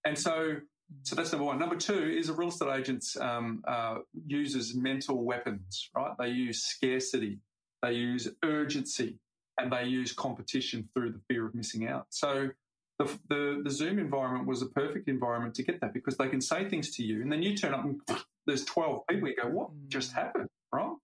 And 0.03 0.17
so, 0.17 0.57
so 1.03 1.15
that's 1.15 1.31
number 1.31 1.45
one. 1.45 1.59
Number 1.59 1.75
two 1.75 2.15
is 2.17 2.29
a 2.29 2.33
real 2.33 2.49
estate 2.49 2.69
agent 2.69 3.05
um, 3.19 3.63
uh, 3.67 3.99
uses 4.27 4.75
mental 4.75 5.23
weapons, 5.23 5.89
right? 5.95 6.13
They 6.17 6.29
use 6.29 6.63
scarcity, 6.63 7.39
they 7.81 7.93
use 7.93 8.27
urgency, 8.43 9.19
and 9.57 9.71
they 9.71 9.85
use 9.85 10.13
competition 10.13 10.89
through 10.93 11.11
the 11.11 11.21
fear 11.27 11.45
of 11.45 11.55
missing 11.55 11.87
out. 11.87 12.07
So 12.09 12.49
the, 12.99 13.05
the, 13.29 13.61
the 13.63 13.69
Zoom 13.69 13.99
environment 13.99 14.47
was 14.47 14.61
a 14.61 14.67
perfect 14.67 15.07
environment 15.07 15.55
to 15.55 15.63
get 15.63 15.81
that 15.81 15.93
because 15.93 16.17
they 16.17 16.27
can 16.27 16.41
say 16.41 16.67
things 16.69 16.95
to 16.95 17.03
you, 17.03 17.21
and 17.21 17.31
then 17.31 17.43
you 17.43 17.55
turn 17.55 17.73
up 17.73 17.83
and 17.83 17.99
there's 18.45 18.65
12 18.65 19.07
people. 19.07 19.29
You 19.29 19.35
go, 19.35 19.49
what 19.49 19.69
just 19.87 20.13
happened, 20.13 20.49
right? 20.71 20.95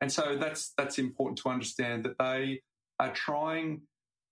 And 0.00 0.10
so 0.10 0.36
that's 0.38 0.72
that's 0.76 0.98
important 0.98 1.38
to 1.40 1.50
understand 1.50 2.04
that 2.04 2.18
they 2.18 2.62
are 2.98 3.12
trying. 3.12 3.82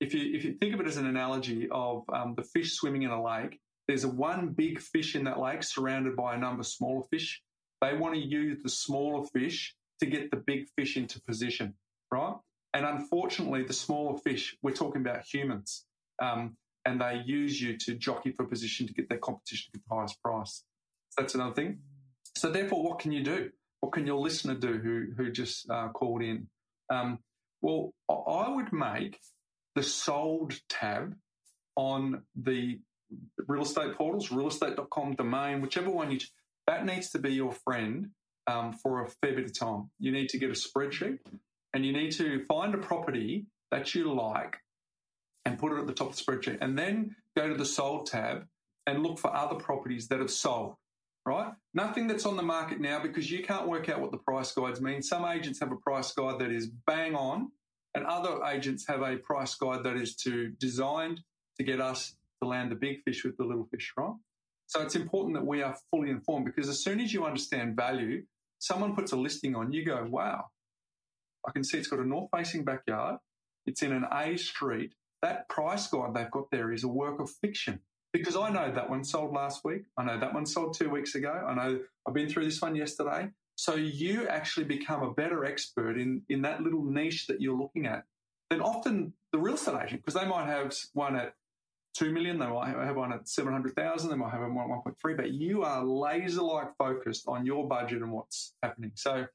If 0.01 0.15
you 0.15 0.35
if 0.35 0.45
you 0.45 0.55
think 0.55 0.75
of 0.75 0.81
it 0.81 0.87
as 0.87 0.97
an 0.97 1.07
analogy 1.07 1.69
of 1.71 2.05
um, 2.13 2.35
the 2.37 2.43
fish 2.43 2.73
swimming 2.73 3.03
in 3.03 3.11
a 3.11 3.23
lake, 3.23 3.59
there's 3.89 4.05
a 4.05 4.09
one 4.09 4.49
big 4.49 4.79
fish 4.79 5.17
in 5.17 5.25
that 5.25 5.41
lake 5.41 5.63
surrounded 5.63 6.15
by 6.15 6.35
a 6.35 6.39
number 6.39 6.61
of 6.61 6.67
smaller 6.67 7.03
fish. 7.11 7.43
They 7.81 7.97
want 7.97 8.15
to 8.15 8.21
use 8.21 8.63
the 8.63 8.69
smaller 8.69 9.27
fish 9.27 9.75
to 10.01 10.07
get 10.07 10.31
the 10.31 10.37
big 10.37 10.67
fish 10.77 10.97
into 10.97 11.21
position, 11.23 11.75
right? 12.13 12.35
And 12.75 12.85
unfortunately, 12.85 13.65
the 13.65 13.73
smaller 13.73 14.19
fish, 14.19 14.57
we're 14.63 14.73
talking 14.73 15.01
about 15.01 15.25
humans, 15.25 15.87
um, 16.23 16.57
and 16.85 17.01
they 17.01 17.23
use 17.25 17.61
you 17.61 17.77
to 17.79 17.95
jockey 17.95 18.33
for 18.33 18.45
position 18.45 18.87
to 18.87 18.93
get 18.93 19.09
their 19.09 19.19
competition 19.19 19.73
to 19.73 19.81
the 19.81 19.95
highest 19.95 20.23
price. 20.23 20.65
That's 21.17 21.35
another 21.35 21.55
thing. 21.55 21.79
So 22.37 22.51
therefore, 22.51 22.85
what 22.85 22.99
can 22.99 23.11
you 23.11 23.25
do? 23.25 23.51
What 23.81 23.93
can 23.93 24.07
your 24.07 24.19
listener 24.19 24.55
do 24.55 24.79
who 24.79 25.07
who 25.17 25.31
just 25.31 25.69
uh, 25.71 25.89
called 25.89 26.23
in? 26.23 26.49
Um, 26.91 27.21
well, 27.63 27.93
I 28.09 28.49
would 28.49 28.73
make 28.73 29.19
the 29.75 29.83
sold 29.83 30.61
tab 30.69 31.15
on 31.77 32.23
the 32.37 32.81
real 33.47 33.63
estate 33.63 33.95
portals, 33.95 34.29
realestate.com 34.29 35.15
domain, 35.15 35.61
whichever 35.61 35.91
one 35.91 36.11
you, 36.11 36.19
that 36.67 36.85
needs 36.85 37.11
to 37.11 37.19
be 37.19 37.33
your 37.33 37.53
friend 37.53 38.11
um, 38.47 38.73
for 38.73 39.03
a 39.03 39.09
fair 39.09 39.35
bit 39.35 39.47
of 39.47 39.59
time. 39.59 39.91
You 39.99 40.13
need 40.13 40.29
to 40.31 40.39
get 40.39 40.51
a 40.51 40.55
spreadsheet 40.55 41.19
and 41.75 41.85
you 41.85 41.93
need 41.93 42.13
to 42.13 42.45
find 42.47 42.75
a 42.75 42.79
property 42.79 43.47
that 43.71 43.95
you 43.95 44.13
like 44.13 44.57
and 45.45 45.59
put 45.59 45.73
it 45.73 45.79
at 45.79 45.87
the 45.87 45.95
top 45.95 46.11
of 46.11 46.17
the 46.17 46.23
spreadsheet 46.23 46.59
and 46.61 46.79
then 46.79 47.17
go 47.37 47.49
to 47.49 47.55
the 47.55 47.65
sold 47.65 48.07
tab 48.07 48.47
and 48.87 49.03
look 49.03 49.19
for 49.19 49.35
other 49.35 49.57
properties 49.57 50.09
that 50.09 50.19
have 50.19 50.31
sold 50.31 50.77
right? 51.29 51.53
Nothing 51.75 52.07
that's 52.07 52.25
on 52.25 52.37
the 52.37 52.43
market 52.43 52.81
now 52.81 53.01
because 53.03 53.31
you 53.31 53.43
can't 53.43 53.69
work 53.69 53.91
out 53.91 54.01
what 54.01 54.13
the 54.13 54.19
price 54.19 54.51
guides 54.53 54.81
mean. 54.81 55.03
Some 55.03 55.27
agents 55.27 55.61
have 55.61 55.71
a 55.71 55.77
price 55.77 56.13
guide 56.13 56.39
that 56.39 56.51
is 56.51 56.69
bang 56.87 57.15
on, 57.15 57.53
and 57.95 58.07
other 58.07 58.43
agents 58.45 58.87
have 58.89 59.03
a 59.03 59.17
price 59.19 59.55
guide 59.55 59.85
that 59.85 59.97
is 59.97 60.17
to 60.17 60.49
designed 60.59 61.21
to 61.59 61.65
get 61.65 61.81
us 61.81 62.15
to 62.43 62.49
land 62.49 62.71
the 62.71 62.77
big 62.77 63.03
fish 63.05 63.25
with 63.25 63.37
the 63.37 63.45
little 63.45 63.67
fish, 63.71 63.93
right? 63.97 64.15
So 64.67 64.83
it's 64.83 64.97
important 64.97 65.35
that 65.35 65.47
we 65.47 65.63
are 65.63 65.77
fully 65.91 66.11
informed 66.11 66.45
because 66.45 66.69
as 66.69 66.83
soon 66.83 67.01
as 67.01 67.13
you 67.13 67.25
understand 67.25 67.77
value, 67.77 68.25
someone 68.59 68.95
puts 68.95 69.13
a 69.13 69.17
listing 69.17 69.55
on, 69.55 69.73
you 69.73 69.85
go, 69.85 70.07
wow, 70.09 70.47
I 71.47 71.53
can 71.53 71.65
see 71.65 71.79
it's 71.79 71.89
got 71.89 72.01
a 72.01 72.07
north 72.07 72.29
facing 72.35 72.65
backyard. 72.65 73.17
It's 73.67 73.83
in 73.83 73.93
an 73.93 74.05
A 74.13 74.37
street. 74.37 74.93
That 75.23 75.49
price 75.49 75.87
guide 75.89 76.15
they've 76.15 76.31
got 76.31 76.51
there 76.51 76.73
is 76.73 76.85
a 76.85 76.89
work 76.89 77.19
of 77.19 77.31
fiction 77.31 77.81
because 78.13 78.37
I 78.37 78.51
know 78.51 78.71
that 78.73 78.89
one 78.89 79.05
sold 79.05 79.33
last 79.33 79.65
week. 79.65 79.83
I 79.97 80.05
know 80.05 80.19
that 80.21 80.35
one 80.35 80.47
sold 80.47 80.75
two 80.75 80.91
weeks 80.91 81.15
ago. 81.15 81.33
I 81.47 81.55
know 81.55 81.81
I've 82.07 82.15
been 82.15 82.29
through 82.29 82.45
this 82.45 82.61
one 82.61 82.77
yesterday. 82.77 83.29
So 83.57 83.75
you 83.75 84.29
actually 84.29 84.67
become 84.67 85.03
a 85.03 85.13
better 85.13 85.45
expert 85.45 85.99
in, 85.99 86.23
in 86.29 86.43
that 86.43 86.63
little 86.63 86.85
niche 86.85 87.27
that 87.27 87.41
you're 87.41 87.59
looking 87.59 87.87
at 87.87 88.05
than 88.51 88.61
often 88.61 89.15
the 89.33 89.39
real 89.39 89.55
estate 89.55 89.75
agent, 89.83 90.05
because 90.05 90.21
they 90.21 90.29
might 90.29 90.47
have 90.47 90.73
one 90.95 91.17
at 91.17 91.35
2 91.99 92.13
million, 92.13 92.39
they 92.39 92.47
might 92.47 92.69
have 92.69 92.97
one 92.97 93.13
at 93.13 93.29
700,000, 93.29 94.09
they 94.09 94.17
might 94.17 94.31
have 94.31 94.41
one 94.41 94.71
at 94.71 94.95
1.3, 95.05 95.17
but 95.17 95.33
you 95.33 95.65
are 95.65 95.85
laser 95.85 96.43
like 96.43 96.69
focused 96.79 97.25
on 97.27 97.45
your 97.45 97.67
budget 97.67 98.03
and 98.03 98.13
what's 98.13 98.55
happening. 98.63 98.93
So, 98.95 99.27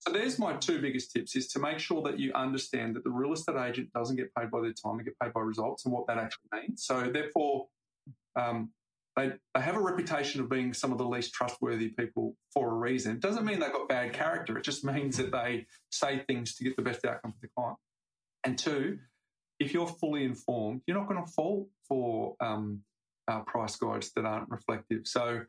so 0.00 0.12
there's 0.12 0.38
my 0.38 0.54
two 0.54 0.80
biggest 0.80 1.12
tips 1.12 1.36
is 1.36 1.48
to 1.48 1.58
make 1.58 1.78
sure 1.78 2.02
that 2.02 2.18
you 2.18 2.32
understand 2.32 2.96
that 2.96 3.04
the 3.04 3.10
real 3.10 3.34
estate 3.34 3.56
agent 3.56 3.92
doesn't 3.92 4.16
get 4.16 4.34
paid 4.34 4.50
by 4.50 4.62
their 4.62 4.72
time, 4.72 4.96
they 4.96 5.04
get 5.04 5.18
paid 5.22 5.34
by 5.34 5.40
results 5.40 5.84
and 5.84 5.92
what 5.92 6.06
that 6.06 6.16
actually 6.16 6.48
means. 6.52 6.84
So 6.86 7.10
therefore, 7.12 7.66
um, 8.36 8.70
they, 9.14 9.32
they 9.54 9.60
have 9.60 9.76
a 9.76 9.80
reputation 9.80 10.40
of 10.40 10.48
being 10.48 10.72
some 10.72 10.92
of 10.92 10.98
the 10.98 11.04
least 11.04 11.34
trustworthy 11.34 11.88
people 11.88 12.36
for 12.54 12.70
a 12.70 12.74
reason. 12.74 13.16
It 13.16 13.20
doesn't 13.20 13.44
mean 13.44 13.60
they've 13.60 13.72
got 13.72 13.88
bad 13.88 14.14
character. 14.14 14.56
It 14.56 14.64
just 14.64 14.82
means 14.82 15.18
that 15.18 15.30
they 15.30 15.66
say 15.90 16.24
things 16.26 16.54
to 16.54 16.64
get 16.64 16.76
the 16.76 16.82
best 16.82 17.04
outcome 17.04 17.32
for 17.32 17.40
the 17.42 17.48
client. 17.54 17.76
And 18.44 18.56
two, 18.56 18.98
if 19.60 19.72
you're 19.72 19.86
fully 19.86 20.24
informed, 20.24 20.82
you're 20.86 20.96
not 20.96 21.08
going 21.08 21.24
to 21.24 21.30
fall 21.32 21.68
for 21.86 22.36
um, 22.40 22.80
uh, 23.28 23.40
price 23.40 23.76
guides 23.76 24.12
that 24.14 24.24
aren't 24.24 24.48
reflective. 24.48 25.06
So 25.06 25.40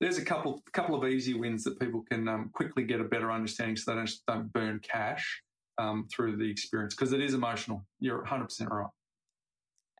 there's 0.00 0.18
a 0.18 0.24
couple 0.24 0.62
couple 0.72 0.94
of 0.94 1.08
easy 1.08 1.34
wins 1.34 1.64
that 1.64 1.80
people 1.80 2.04
can 2.08 2.28
um, 2.28 2.50
quickly 2.52 2.84
get 2.84 3.00
a 3.00 3.04
better 3.04 3.30
understanding, 3.30 3.76
so 3.76 3.90
they 3.90 3.96
don't, 3.96 4.10
don't 4.26 4.52
burn 4.52 4.80
cash 4.80 5.42
um, 5.78 6.06
through 6.12 6.36
the 6.36 6.50
experience 6.50 6.94
because 6.94 7.12
it 7.12 7.20
is 7.20 7.34
emotional. 7.34 7.84
You're 8.00 8.18
100 8.18 8.44
percent 8.44 8.70
right. 8.70 8.86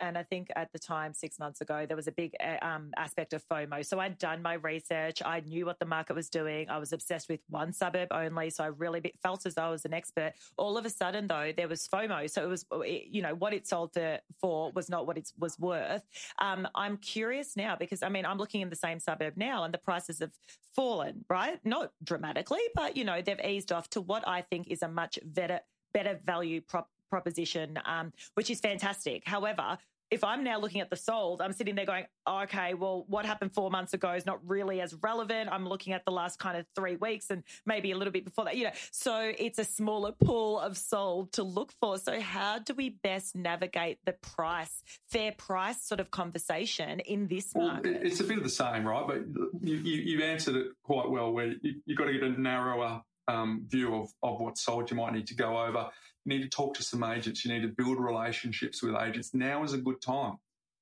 And 0.00 0.16
I 0.16 0.22
think 0.22 0.48
at 0.56 0.72
the 0.72 0.78
time, 0.78 1.14
six 1.14 1.38
months 1.38 1.60
ago, 1.60 1.86
there 1.86 1.96
was 1.96 2.08
a 2.08 2.12
big 2.12 2.34
uh, 2.40 2.64
um, 2.64 2.90
aspect 2.96 3.32
of 3.32 3.46
FOMO. 3.48 3.84
So 3.84 3.98
I'd 3.98 4.18
done 4.18 4.42
my 4.42 4.54
research. 4.54 5.22
I 5.24 5.40
knew 5.40 5.66
what 5.66 5.78
the 5.78 5.86
market 5.86 6.14
was 6.14 6.28
doing. 6.28 6.68
I 6.68 6.78
was 6.78 6.92
obsessed 6.92 7.28
with 7.28 7.40
one 7.48 7.72
suburb 7.72 8.08
only. 8.10 8.50
So 8.50 8.64
I 8.64 8.68
really 8.68 9.12
felt 9.22 9.46
as 9.46 9.54
though 9.54 9.62
I 9.62 9.70
was 9.70 9.84
an 9.84 9.94
expert. 9.94 10.32
All 10.56 10.76
of 10.76 10.84
a 10.84 10.90
sudden, 10.90 11.26
though, 11.26 11.52
there 11.56 11.68
was 11.68 11.86
FOMO. 11.88 12.30
So 12.30 12.42
it 12.42 12.48
was, 12.48 12.64
you 12.86 13.22
know, 13.22 13.34
what 13.34 13.52
it 13.52 13.66
sold 13.66 13.92
for, 13.94 14.18
for 14.40 14.72
was 14.72 14.88
not 14.88 15.06
what 15.06 15.18
it 15.18 15.30
was 15.38 15.58
worth. 15.58 16.04
Um, 16.38 16.68
I'm 16.74 16.96
curious 16.98 17.56
now 17.56 17.76
because, 17.76 18.02
I 18.02 18.08
mean, 18.08 18.26
I'm 18.26 18.38
looking 18.38 18.60
in 18.60 18.70
the 18.70 18.76
same 18.76 19.00
suburb 19.00 19.34
now 19.36 19.64
and 19.64 19.72
the 19.72 19.78
prices 19.78 20.20
have 20.20 20.32
fallen, 20.74 21.24
right? 21.28 21.58
Not 21.64 21.92
dramatically, 22.04 22.60
but, 22.74 22.96
you 22.96 23.04
know, 23.04 23.20
they've 23.22 23.40
eased 23.40 23.72
off 23.72 23.88
to 23.90 24.00
what 24.00 24.26
I 24.26 24.42
think 24.42 24.68
is 24.68 24.82
a 24.82 24.88
much 24.88 25.18
better, 25.24 25.60
better 25.92 26.20
value 26.24 26.60
prop 26.60 26.88
proposition, 27.10 27.78
um, 27.84 28.12
which 28.34 28.50
is 28.50 28.60
fantastic. 28.60 29.22
However, 29.26 29.78
if 30.10 30.24
I'm 30.24 30.42
now 30.42 30.58
looking 30.58 30.80
at 30.80 30.90
the 30.90 30.96
sold, 30.96 31.42
I'm 31.42 31.52
sitting 31.52 31.74
there 31.74 31.84
going, 31.84 32.06
okay, 32.26 32.74
well, 32.74 33.04
what 33.08 33.26
happened 33.26 33.52
four 33.52 33.70
months 33.70 33.92
ago 33.92 34.12
is 34.12 34.24
not 34.24 34.40
really 34.46 34.80
as 34.80 34.94
relevant. 35.02 35.50
I'm 35.52 35.68
looking 35.68 35.92
at 35.92 36.04
the 36.04 36.12
last 36.12 36.38
kind 36.38 36.56
of 36.56 36.66
three 36.74 36.96
weeks 36.96 37.30
and 37.30 37.42
maybe 37.66 37.90
a 37.90 37.96
little 37.96 38.12
bit 38.12 38.24
before 38.24 38.44
that, 38.46 38.56
you 38.56 38.64
know. 38.64 38.70
So 38.90 39.32
it's 39.38 39.58
a 39.58 39.64
smaller 39.64 40.12
pool 40.12 40.58
of 40.60 40.76
sold 40.76 41.32
to 41.32 41.42
look 41.42 41.72
for. 41.72 41.98
So 41.98 42.20
how 42.20 42.58
do 42.58 42.74
we 42.74 42.90
best 42.90 43.36
navigate 43.36 43.98
the 44.04 44.12
price, 44.12 44.82
fair 45.10 45.32
price 45.32 45.82
sort 45.82 46.00
of 46.00 46.10
conversation 46.10 47.00
in 47.00 47.28
this 47.28 47.54
market? 47.54 48.00
It's 48.02 48.20
a 48.20 48.24
bit 48.24 48.38
of 48.38 48.44
the 48.44 48.50
same, 48.50 48.86
right? 48.86 49.06
But 49.06 49.18
you, 49.60 49.76
you, 49.76 50.16
you 50.16 50.24
answered 50.24 50.56
it 50.56 50.66
quite 50.82 51.10
well 51.10 51.32
where 51.32 51.48
you, 51.60 51.82
you've 51.84 51.98
got 51.98 52.06
to 52.06 52.12
get 52.12 52.22
a 52.22 52.40
narrower 52.40 53.02
um, 53.28 53.66
view 53.68 53.94
of, 53.94 54.10
of 54.22 54.40
what's 54.40 54.62
sold 54.62 54.90
you 54.90 54.96
might 54.96 55.12
need 55.12 55.26
to 55.26 55.34
go 55.34 55.60
over. 55.60 55.90
Need 56.28 56.42
to 56.42 56.48
talk 56.48 56.74
to 56.74 56.82
some 56.82 57.02
agents. 57.02 57.44
You 57.44 57.52
need 57.52 57.62
to 57.62 57.68
build 57.68 57.98
relationships 57.98 58.82
with 58.82 58.94
agents. 58.94 59.32
Now 59.32 59.64
is 59.64 59.72
a 59.72 59.78
good 59.78 60.02
time 60.02 60.36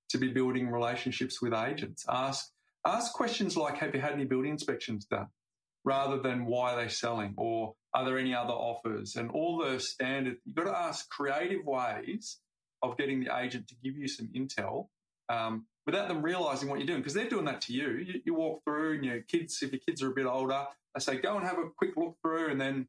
to 0.08 0.18
be 0.18 0.32
building 0.32 0.68
relationships 0.68 1.40
with 1.40 1.54
agents. 1.54 2.04
Ask 2.08 2.50
ask 2.84 3.12
questions 3.12 3.56
like, 3.56 3.78
"Have 3.78 3.94
you 3.94 4.00
had 4.00 4.12
any 4.12 4.24
building 4.24 4.50
inspections 4.50 5.04
done?" 5.04 5.28
Rather 5.84 6.18
than 6.20 6.46
why 6.46 6.72
are 6.72 6.82
they 6.82 6.88
selling 6.88 7.34
or 7.36 7.76
are 7.94 8.04
there 8.04 8.18
any 8.18 8.34
other 8.34 8.52
offers 8.52 9.16
and 9.16 9.30
all 9.30 9.56
the 9.56 9.78
standard. 9.80 10.36
You've 10.44 10.56
got 10.56 10.64
to 10.64 10.76
ask 10.76 11.08
creative 11.08 11.64
ways 11.64 12.40
of 12.82 12.98
getting 12.98 13.24
the 13.24 13.38
agent 13.38 13.68
to 13.68 13.74
give 13.82 13.96
you 13.96 14.06
some 14.08 14.28
intel 14.36 14.88
um, 15.28 15.66
without 15.86 16.08
them 16.08 16.22
realizing 16.22 16.68
what 16.68 16.78
you're 16.78 16.86
doing 16.86 17.00
because 17.00 17.14
they're 17.14 17.28
doing 17.28 17.46
that 17.46 17.62
to 17.62 17.72
you. 17.72 18.04
you. 18.06 18.20
You 18.24 18.34
walk 18.34 18.64
through 18.64 18.96
and 18.96 19.04
your 19.04 19.20
kids, 19.22 19.62
if 19.62 19.72
your 19.72 19.80
kids 19.80 20.02
are 20.02 20.10
a 20.10 20.14
bit 20.14 20.26
older, 20.26 20.66
they 20.94 21.00
say 21.00 21.16
go 21.18 21.36
and 21.36 21.46
have 21.46 21.58
a 21.58 21.70
quick 21.76 21.96
look 21.96 22.16
through, 22.22 22.50
and 22.50 22.60
then 22.60 22.88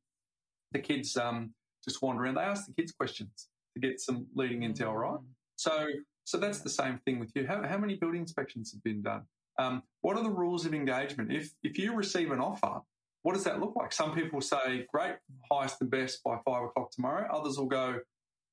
the 0.72 0.80
kids 0.80 1.16
um, 1.16 1.54
just 1.88 2.02
wander 2.02 2.24
around. 2.24 2.36
They 2.36 2.42
ask 2.42 2.66
the 2.66 2.74
kids 2.74 2.92
questions 2.92 3.50
to 3.74 3.80
get 3.80 4.00
some 4.00 4.28
leading 4.36 4.62
intel, 4.62 4.94
right? 4.94 5.20
Mm. 5.20 5.26
So, 5.56 5.88
so 6.24 6.38
that's 6.38 6.62
the 6.62 6.70
same 6.70 7.00
thing 7.06 7.20
with 7.20 7.32
you. 7.36 7.48
How, 7.48 7.66
how 7.68 7.78
many 7.78 7.96
building 7.96 8.22
inspections 8.22 8.72
have 8.74 8.84
been 8.84 9.02
done? 9.02 9.24
Um, 9.60 9.84
what 10.02 10.18
are 10.18 10.24
the 10.24 10.30
rules 10.30 10.66
of 10.66 10.74
engagement? 10.74 11.32
If 11.32 11.52
if 11.64 11.80
you 11.80 11.96
receive 11.96 12.32
an 12.32 12.40
offer, 12.40 12.82
what 13.24 13.34
does 13.34 13.44
that 13.46 13.60
look 13.60 13.76
like? 13.76 13.92
Some 13.92 14.14
people 14.14 14.40
say, 14.40 14.86
great, 14.94 15.16
highest 15.52 15.82
and 15.82 15.90
best 15.90 16.24
by 16.24 16.38
five 16.46 16.64
o'clock 16.64 16.92
tomorrow. 16.92 17.28
Others 17.34 17.58
will 17.58 17.66
go, 17.66 18.00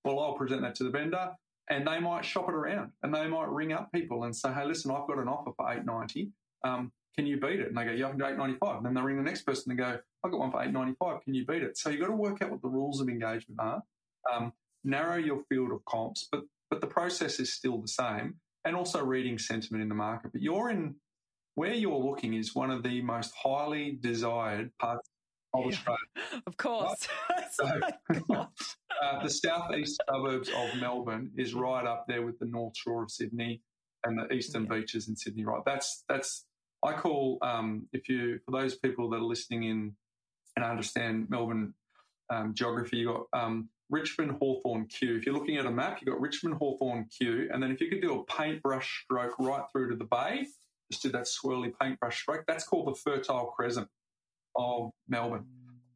well, 0.05 0.19
I'll 0.21 0.35
present 0.35 0.62
that 0.62 0.75
to 0.76 0.85
the 0.85 0.91
vendor 0.91 1.31
and 1.71 1.87
they 1.87 1.99
might 2.00 2.25
shop 2.25 2.49
it 2.49 2.55
around 2.55 2.93
and 3.03 3.14
they 3.14 3.26
might 3.26 3.49
ring 3.49 3.73
up 3.73 3.91
people 3.93 4.25
and 4.25 4.35
say, 4.35 4.53
hey, 4.53 4.64
listen, 4.64 4.91
I've 4.91 5.07
got 5.07 5.19
an 5.19 5.29
offer 5.29 5.53
for 5.57 5.71
890. 5.71 6.31
Um, 6.64 6.93
can 7.14 7.26
you 7.26 7.38
beat 7.38 7.61
it? 7.61 7.68
And 7.68 7.76
they 7.76 7.85
go, 7.85 7.92
yeah, 7.92 8.06
I 8.06 8.11
can 8.11 8.18
do 8.18 8.25
895. 8.25 8.76
And 8.78 8.87
then 8.87 8.94
they 8.94 9.00
ring 9.00 9.16
the 9.16 9.23
next 9.23 9.42
person 9.42 9.71
and 9.71 9.78
go, 9.78 9.99
I've 10.25 10.30
got 10.30 10.40
one 10.40 10.50
for 10.50 10.61
895. 10.61 11.23
Can 11.23 11.35
you 11.35 11.47
beat 11.47 11.62
it? 11.62 11.78
So 11.78 11.90
you've 11.90 12.00
got 12.00 12.09
to 12.09 12.16
work 12.16 12.42
out 12.42 12.50
what 12.50 12.62
the 12.62 12.68
rules 12.68 13.00
of 13.00 13.09
engagement 13.09 13.61
are, 13.61 13.83
um, 14.33 14.52
narrow 14.83 15.16
your 15.16 15.42
field 15.49 15.71
of 15.73 15.85
comps, 15.85 16.28
but, 16.30 16.42
but 16.71 16.80
the 16.80 16.87
process 16.87 17.38
is 17.40 17.52
still 17.52 17.80
the 17.80 17.88
same 17.88 18.35
and 18.64 18.75
also 18.75 19.04
reading 19.04 19.38
sentiment 19.38 19.83
in 19.83 19.88
the 19.88 19.94
market. 19.94 20.33
But 20.33 20.42
you're 20.42 20.71
in 20.71 20.97
where 21.54 21.75
you're 21.75 21.99
looking 21.99 22.35
is 22.35 22.54
one 22.54 22.71
of 22.71 22.83
the 22.83 23.00
most 23.02 23.33
highly 23.40 23.97
desired 24.00 24.73
parts 24.80 25.09
of 25.54 25.66
Australia. 25.66 25.99
Of 26.47 26.56
course. 26.56 27.06
Right? 27.30 27.44
so, 27.52 27.80
uh, 29.02 29.23
the 29.23 29.30
southeast 29.30 30.00
suburbs 30.09 30.49
of 30.49 30.80
Melbourne 30.80 31.30
is 31.37 31.54
right 31.54 31.87
up 31.87 32.06
there 32.09 32.23
with 32.23 32.38
the 32.38 32.47
North 32.47 32.76
Shore 32.76 33.04
of 33.04 33.11
Sydney 33.11 33.62
and 34.04 34.18
the 34.18 34.33
eastern 34.35 34.64
yeah. 34.64 34.78
beaches 34.78 35.09
in 35.09 35.16
Sydney. 35.16 35.44
Right, 35.44 35.62
that's 35.64 36.04
that's 36.09 36.44
I 36.85 36.93
call 36.93 37.38
um, 37.43 37.88
if 37.93 38.09
you 38.09 38.38
for 38.45 38.50
those 38.50 38.76
people 38.76 39.09
that 39.11 39.17
are 39.17 39.23
listening 39.23 39.64
in 39.64 39.97
and 40.57 40.64
understand 40.64 41.29
Melbourne 41.31 41.75
um, 42.31 42.55
geography, 42.55 42.99
you 42.99 43.07
got 43.07 43.41
um, 43.41 43.69
Richmond 43.91 44.33
Hawthorn 44.33 44.87
Kew. 44.87 45.17
If 45.17 45.26
you're 45.26 45.35
looking 45.35 45.57
at 45.57 45.67
a 45.67 45.71
map, 45.71 45.99
you've 46.00 46.12
got 46.12 46.21
Richmond 46.21 46.57
Hawthorn 46.57 47.07
Kew, 47.17 47.49
and 47.53 47.62
then 47.62 47.71
if 47.71 47.81
you 47.81 47.88
could 47.88 48.03
do 48.03 48.21
a 48.21 48.25
paintbrush 48.25 49.05
stroke 49.05 49.35
right 49.38 49.62
through 49.73 49.91
to 49.91 49.97
the 49.97 50.05
bay, 50.05 50.47
just 50.91 51.03
do 51.03 51.11
that 51.11 51.25
swirly 51.25 51.73
paintbrush 51.81 52.21
stroke. 52.21 52.45
That's 52.47 52.64
called 52.64 52.88
the 52.88 52.95
Fertile 52.95 53.47
Crescent 53.47 53.88
of 54.57 54.91
Melbourne. 55.09 55.47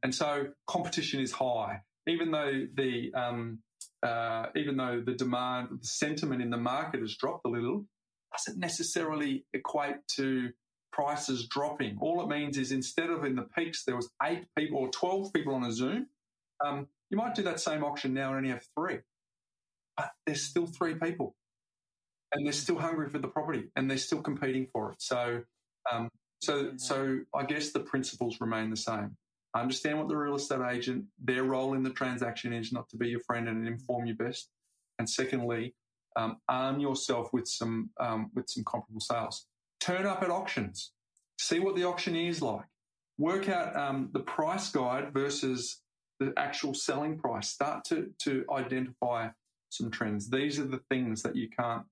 And 0.02 0.14
so 0.14 0.48
competition 0.66 1.20
is 1.20 1.32
high, 1.32 1.80
even 2.06 2.30
though 2.30 2.66
the 2.74 3.12
um, 3.14 3.58
uh, 4.02 4.46
even 4.54 4.76
though 4.76 5.02
the 5.04 5.14
demand, 5.14 5.68
the 5.80 5.86
sentiment 5.86 6.40
in 6.40 6.50
the 6.50 6.56
market 6.56 7.00
has 7.00 7.16
dropped 7.16 7.44
a 7.46 7.48
little, 7.48 7.84
doesn't 8.32 8.58
necessarily 8.58 9.44
equate 9.52 9.96
to 10.16 10.50
prices 10.98 11.46
dropping. 11.46 11.96
All 12.00 12.20
it 12.22 12.28
means 12.28 12.58
is 12.58 12.72
instead 12.72 13.08
of 13.10 13.24
in 13.24 13.36
the 13.36 13.46
peaks 13.56 13.84
there 13.84 13.94
was 13.94 14.10
eight 14.24 14.46
people 14.58 14.78
or 14.78 14.88
twelve 14.88 15.32
people 15.32 15.54
on 15.54 15.64
a 15.64 15.72
Zoom, 15.72 16.08
um, 16.64 16.88
you 17.10 17.16
might 17.16 17.36
do 17.36 17.42
that 17.42 17.60
same 17.60 17.84
auction 17.84 18.12
now 18.12 18.28
and 18.28 18.38
only 18.38 18.48
have 18.50 18.66
three, 18.76 18.98
but 19.96 20.10
there's 20.26 20.42
still 20.42 20.66
three 20.66 20.94
people 20.94 21.36
and 22.32 22.44
they're 22.44 22.52
still 22.52 22.78
hungry 22.78 23.08
for 23.08 23.18
the 23.18 23.28
property 23.28 23.70
and 23.76 23.88
they're 23.88 23.96
still 23.96 24.20
competing 24.20 24.66
for 24.72 24.92
it. 24.92 25.00
So, 25.00 25.42
um, 25.90 26.08
so, 26.42 26.72
so 26.76 27.20
I 27.34 27.44
guess 27.44 27.70
the 27.70 27.80
principles 27.80 28.40
remain 28.40 28.68
the 28.70 28.76
same. 28.76 29.16
Understand 29.56 29.98
what 29.98 30.08
the 30.08 30.16
real 30.16 30.34
estate 30.34 30.60
agent, 30.68 31.04
their 31.22 31.44
role 31.44 31.74
in 31.74 31.82
the 31.82 31.90
transaction 31.90 32.52
is 32.52 32.72
not 32.72 32.88
to 32.90 32.96
be 32.96 33.08
your 33.08 33.20
friend 33.20 33.48
and 33.48 33.66
inform 33.66 34.06
you 34.06 34.14
best. 34.14 34.50
And 34.98 35.08
secondly, 35.08 35.74
um, 36.16 36.38
arm 36.48 36.80
yourself 36.80 37.32
with 37.32 37.46
some 37.46 37.90
um, 38.00 38.30
with 38.34 38.48
some 38.48 38.64
comparable 38.64 39.00
sales. 39.00 39.46
Turn 39.80 40.06
up 40.06 40.22
at 40.22 40.30
auctions, 40.30 40.92
see 41.38 41.60
what 41.60 41.76
the 41.76 41.84
auction 41.84 42.16
is 42.16 42.42
like. 42.42 42.64
Work 43.18 43.48
out 43.48 43.76
um, 43.76 44.10
the 44.12 44.20
price 44.20 44.70
guide 44.70 45.12
versus 45.12 45.80
the 46.20 46.32
actual 46.36 46.74
selling 46.74 47.18
price. 47.18 47.48
Start 47.48 47.84
to 47.86 48.10
to 48.20 48.44
identify 48.50 49.28
some 49.70 49.90
trends. 49.90 50.30
These 50.30 50.58
are 50.58 50.66
the 50.66 50.80
things 50.90 51.22
that 51.22 51.36
you 51.36 51.48
can't 51.48 51.84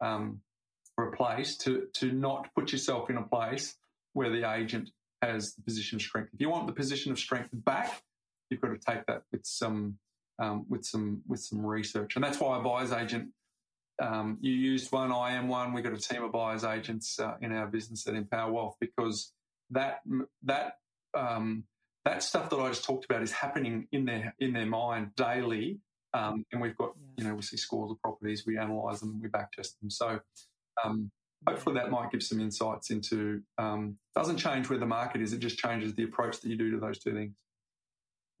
um, 0.00 0.40
replace 0.98 1.56
to 1.58 1.88
to 1.94 2.12
not 2.12 2.48
put 2.54 2.72
yourself 2.72 3.10
in 3.10 3.16
a 3.16 3.22
place 3.22 3.76
where 4.12 4.30
the 4.30 4.50
agent 4.50 4.90
has 5.22 5.54
the 5.54 5.62
position 5.62 5.96
of 5.96 6.02
strength. 6.02 6.30
If 6.34 6.40
you 6.40 6.50
want 6.50 6.66
the 6.66 6.72
position 6.72 7.12
of 7.12 7.18
strength 7.18 7.50
back, 7.52 8.02
you've 8.50 8.60
got 8.60 8.68
to 8.68 8.78
take 8.78 9.06
that 9.06 9.22
with 9.30 9.46
some 9.46 9.98
um, 10.38 10.66
with 10.68 10.84
some 10.84 11.22
with 11.26 11.40
some 11.40 11.64
research, 11.64 12.16
and 12.16 12.24
that's 12.24 12.40
why 12.40 12.58
a 12.58 12.62
buyer's 12.62 12.92
agent. 12.92 13.30
Um, 14.02 14.38
you 14.40 14.52
used 14.52 14.90
one, 14.90 15.12
I 15.12 15.32
am 15.32 15.48
one. 15.48 15.72
We've 15.72 15.84
got 15.84 15.92
a 15.92 15.98
team 15.98 16.24
of 16.24 16.32
buyers 16.32 16.64
agents 16.64 17.20
uh, 17.20 17.36
in 17.40 17.52
our 17.52 17.66
business 17.66 18.06
at 18.08 18.14
Empower 18.14 18.50
Wealth 18.50 18.76
because 18.80 19.32
that 19.70 20.00
that 20.42 20.78
um, 21.16 21.64
that 22.04 22.22
stuff 22.22 22.50
that 22.50 22.56
I 22.56 22.68
just 22.68 22.84
talked 22.84 23.04
about 23.04 23.22
is 23.22 23.30
happening 23.30 23.86
in 23.92 24.04
their 24.04 24.34
in 24.40 24.52
their 24.52 24.66
mind 24.66 25.14
daily 25.16 25.80
um, 26.14 26.44
and 26.52 26.60
we've 26.60 26.76
got, 26.76 26.92
yeah. 26.96 27.24
you 27.24 27.28
know, 27.28 27.34
we 27.34 27.42
see 27.42 27.56
scores 27.56 27.90
of 27.90 28.00
properties, 28.00 28.44
we 28.46 28.56
analyse 28.56 29.00
them, 29.00 29.20
we 29.22 29.28
backtest 29.28 29.78
them. 29.80 29.90
So 29.90 30.20
um, 30.84 31.10
hopefully 31.46 31.74
that 31.76 31.90
might 31.90 32.10
give 32.10 32.22
some 32.22 32.40
insights 32.40 32.90
into, 32.90 33.42
um, 33.58 33.96
doesn't 34.14 34.36
change 34.36 34.68
where 34.68 34.78
the 34.78 34.86
market 34.86 35.22
is, 35.22 35.32
it 35.32 35.38
just 35.38 35.58
changes 35.58 35.94
the 35.94 36.04
approach 36.04 36.40
that 36.40 36.48
you 36.48 36.56
do 36.56 36.70
to 36.72 36.78
those 36.78 36.98
two 36.98 37.14
things 37.14 37.32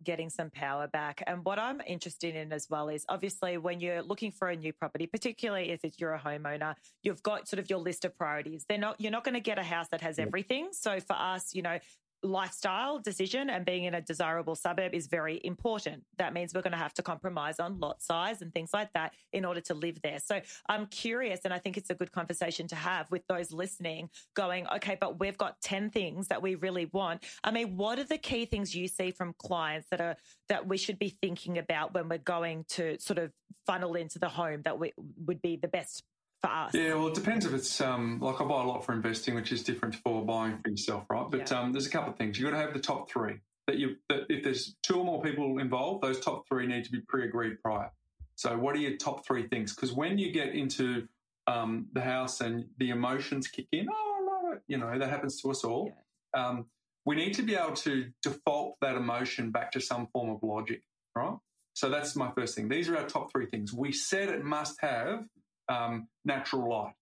getting 0.04 0.30
some 0.30 0.50
power 0.50 0.86
back. 0.88 1.22
And 1.26 1.44
what 1.44 1.58
I'm 1.58 1.80
interested 1.86 2.34
in 2.34 2.52
as 2.52 2.68
well 2.68 2.88
is 2.88 3.04
obviously 3.08 3.58
when 3.58 3.80
you're 3.80 4.02
looking 4.02 4.32
for 4.32 4.48
a 4.48 4.56
new 4.56 4.72
property, 4.72 5.06
particularly 5.06 5.70
if 5.70 5.84
it's, 5.84 5.98
you're 5.98 6.14
a 6.14 6.18
homeowner, 6.18 6.74
you've 7.02 7.22
got 7.22 7.48
sort 7.48 7.60
of 7.60 7.70
your 7.70 7.78
list 7.78 8.04
of 8.04 8.16
priorities. 8.16 8.64
They're 8.68 8.78
not, 8.78 9.00
you're 9.00 9.12
not 9.12 9.24
going 9.24 9.34
to 9.34 9.40
get 9.40 9.58
a 9.58 9.62
house 9.62 9.88
that 9.90 10.00
has 10.00 10.18
everything. 10.18 10.68
So 10.72 11.00
for 11.00 11.14
us, 11.14 11.54
you 11.54 11.62
know, 11.62 11.78
lifestyle 12.22 12.98
decision 12.98 13.50
and 13.50 13.64
being 13.64 13.84
in 13.84 13.94
a 13.94 14.00
desirable 14.00 14.54
suburb 14.54 14.94
is 14.94 15.06
very 15.06 15.40
important. 15.44 16.02
That 16.18 16.32
means 16.32 16.54
we're 16.54 16.62
going 16.62 16.72
to 16.72 16.78
have 16.78 16.94
to 16.94 17.02
compromise 17.02 17.58
on 17.58 17.78
lot 17.78 18.02
size 18.02 18.42
and 18.42 18.52
things 18.52 18.70
like 18.72 18.92
that 18.94 19.12
in 19.32 19.44
order 19.44 19.60
to 19.62 19.74
live 19.74 20.00
there. 20.02 20.18
So 20.18 20.40
I'm 20.68 20.86
curious, 20.86 21.40
and 21.44 21.52
I 21.52 21.58
think 21.58 21.76
it's 21.76 21.90
a 21.90 21.94
good 21.94 22.12
conversation 22.12 22.68
to 22.68 22.76
have 22.76 23.10
with 23.10 23.26
those 23.26 23.52
listening 23.52 24.08
going, 24.34 24.66
okay, 24.76 24.96
but 25.00 25.18
we've 25.20 25.38
got 25.38 25.60
10 25.62 25.90
things 25.90 26.28
that 26.28 26.42
we 26.42 26.54
really 26.54 26.86
want. 26.92 27.24
I 27.44 27.50
mean, 27.50 27.76
what 27.76 27.98
are 27.98 28.04
the 28.04 28.18
key 28.18 28.46
things 28.46 28.74
you 28.74 28.88
see 28.88 29.10
from 29.10 29.34
clients 29.38 29.88
that 29.90 30.00
are, 30.00 30.16
that 30.48 30.66
we 30.66 30.76
should 30.76 30.98
be 30.98 31.16
thinking 31.20 31.58
about 31.58 31.94
when 31.94 32.08
we're 32.08 32.18
going 32.18 32.64
to 32.70 32.98
sort 33.00 33.18
of 33.18 33.32
funnel 33.66 33.94
into 33.94 34.18
the 34.18 34.28
home 34.28 34.62
that 34.62 34.78
we, 34.78 34.92
would 35.26 35.42
be 35.42 35.56
the 35.56 35.68
best 35.68 36.04
for 36.42 36.50
us? 36.50 36.74
Yeah, 36.74 36.94
well, 36.94 37.08
it 37.08 37.14
depends 37.14 37.46
if 37.46 37.54
it's 37.54 37.80
um, 37.80 38.18
like 38.20 38.40
I 38.40 38.44
buy 38.44 38.62
a 38.62 38.66
lot 38.66 38.84
for 38.84 38.92
investing, 38.92 39.34
which 39.34 39.52
is 39.52 39.62
different 39.62 39.94
for 39.96 40.24
buying 40.24 40.58
for 40.62 40.70
yourself, 40.70 41.04
right? 41.08 41.26
But 41.30 41.50
yeah. 41.50 41.60
um, 41.60 41.72
there's 41.72 41.86
a 41.86 41.90
couple 41.90 42.12
of 42.12 42.18
things. 42.18 42.38
You've 42.38 42.50
got 42.50 42.56
to 42.56 42.62
have 42.62 42.74
the 42.74 42.80
top 42.80 43.10
three. 43.10 43.40
That 43.68 43.78
you 43.78 43.96
that 44.08 44.22
if 44.28 44.42
there's 44.42 44.74
two 44.82 44.96
or 44.96 45.04
more 45.04 45.22
people 45.22 45.58
involved, 45.58 46.02
those 46.02 46.18
top 46.18 46.48
three 46.48 46.66
need 46.66 46.84
to 46.84 46.90
be 46.90 47.00
pre-agreed 47.08 47.62
prior. 47.62 47.90
So, 48.34 48.58
what 48.58 48.74
are 48.74 48.80
your 48.80 48.96
top 48.96 49.24
three 49.24 49.46
things? 49.46 49.72
Because 49.72 49.92
when 49.92 50.18
you 50.18 50.32
get 50.32 50.48
into 50.48 51.06
um, 51.46 51.86
the 51.92 52.00
house 52.00 52.40
and 52.40 52.64
the 52.78 52.90
emotions 52.90 53.46
kick 53.46 53.68
in, 53.70 53.86
oh, 53.88 54.16
I 54.18 54.46
love 54.48 54.56
it. 54.56 54.62
You 54.66 54.78
know 54.78 54.98
that 54.98 55.08
happens 55.08 55.40
to 55.42 55.50
us 55.50 55.62
all. 55.62 55.92
Yeah. 56.34 56.48
Um, 56.48 56.66
we 57.04 57.14
need 57.14 57.34
to 57.34 57.42
be 57.42 57.54
able 57.54 57.74
to 57.74 58.10
default 58.22 58.76
that 58.80 58.96
emotion 58.96 59.50
back 59.50 59.70
to 59.72 59.80
some 59.80 60.08
form 60.12 60.30
of 60.30 60.42
logic, 60.42 60.82
right? 61.14 61.36
So 61.74 61.88
that's 61.88 62.16
my 62.16 62.30
first 62.32 62.54
thing. 62.54 62.68
These 62.68 62.88
are 62.88 62.96
our 62.96 63.06
top 63.06 63.30
three 63.32 63.46
things. 63.46 63.72
We 63.72 63.92
said 63.92 64.28
it 64.28 64.44
must 64.44 64.80
have 64.80 65.24
um, 65.68 66.08
natural 66.24 66.68
light. 66.68 66.94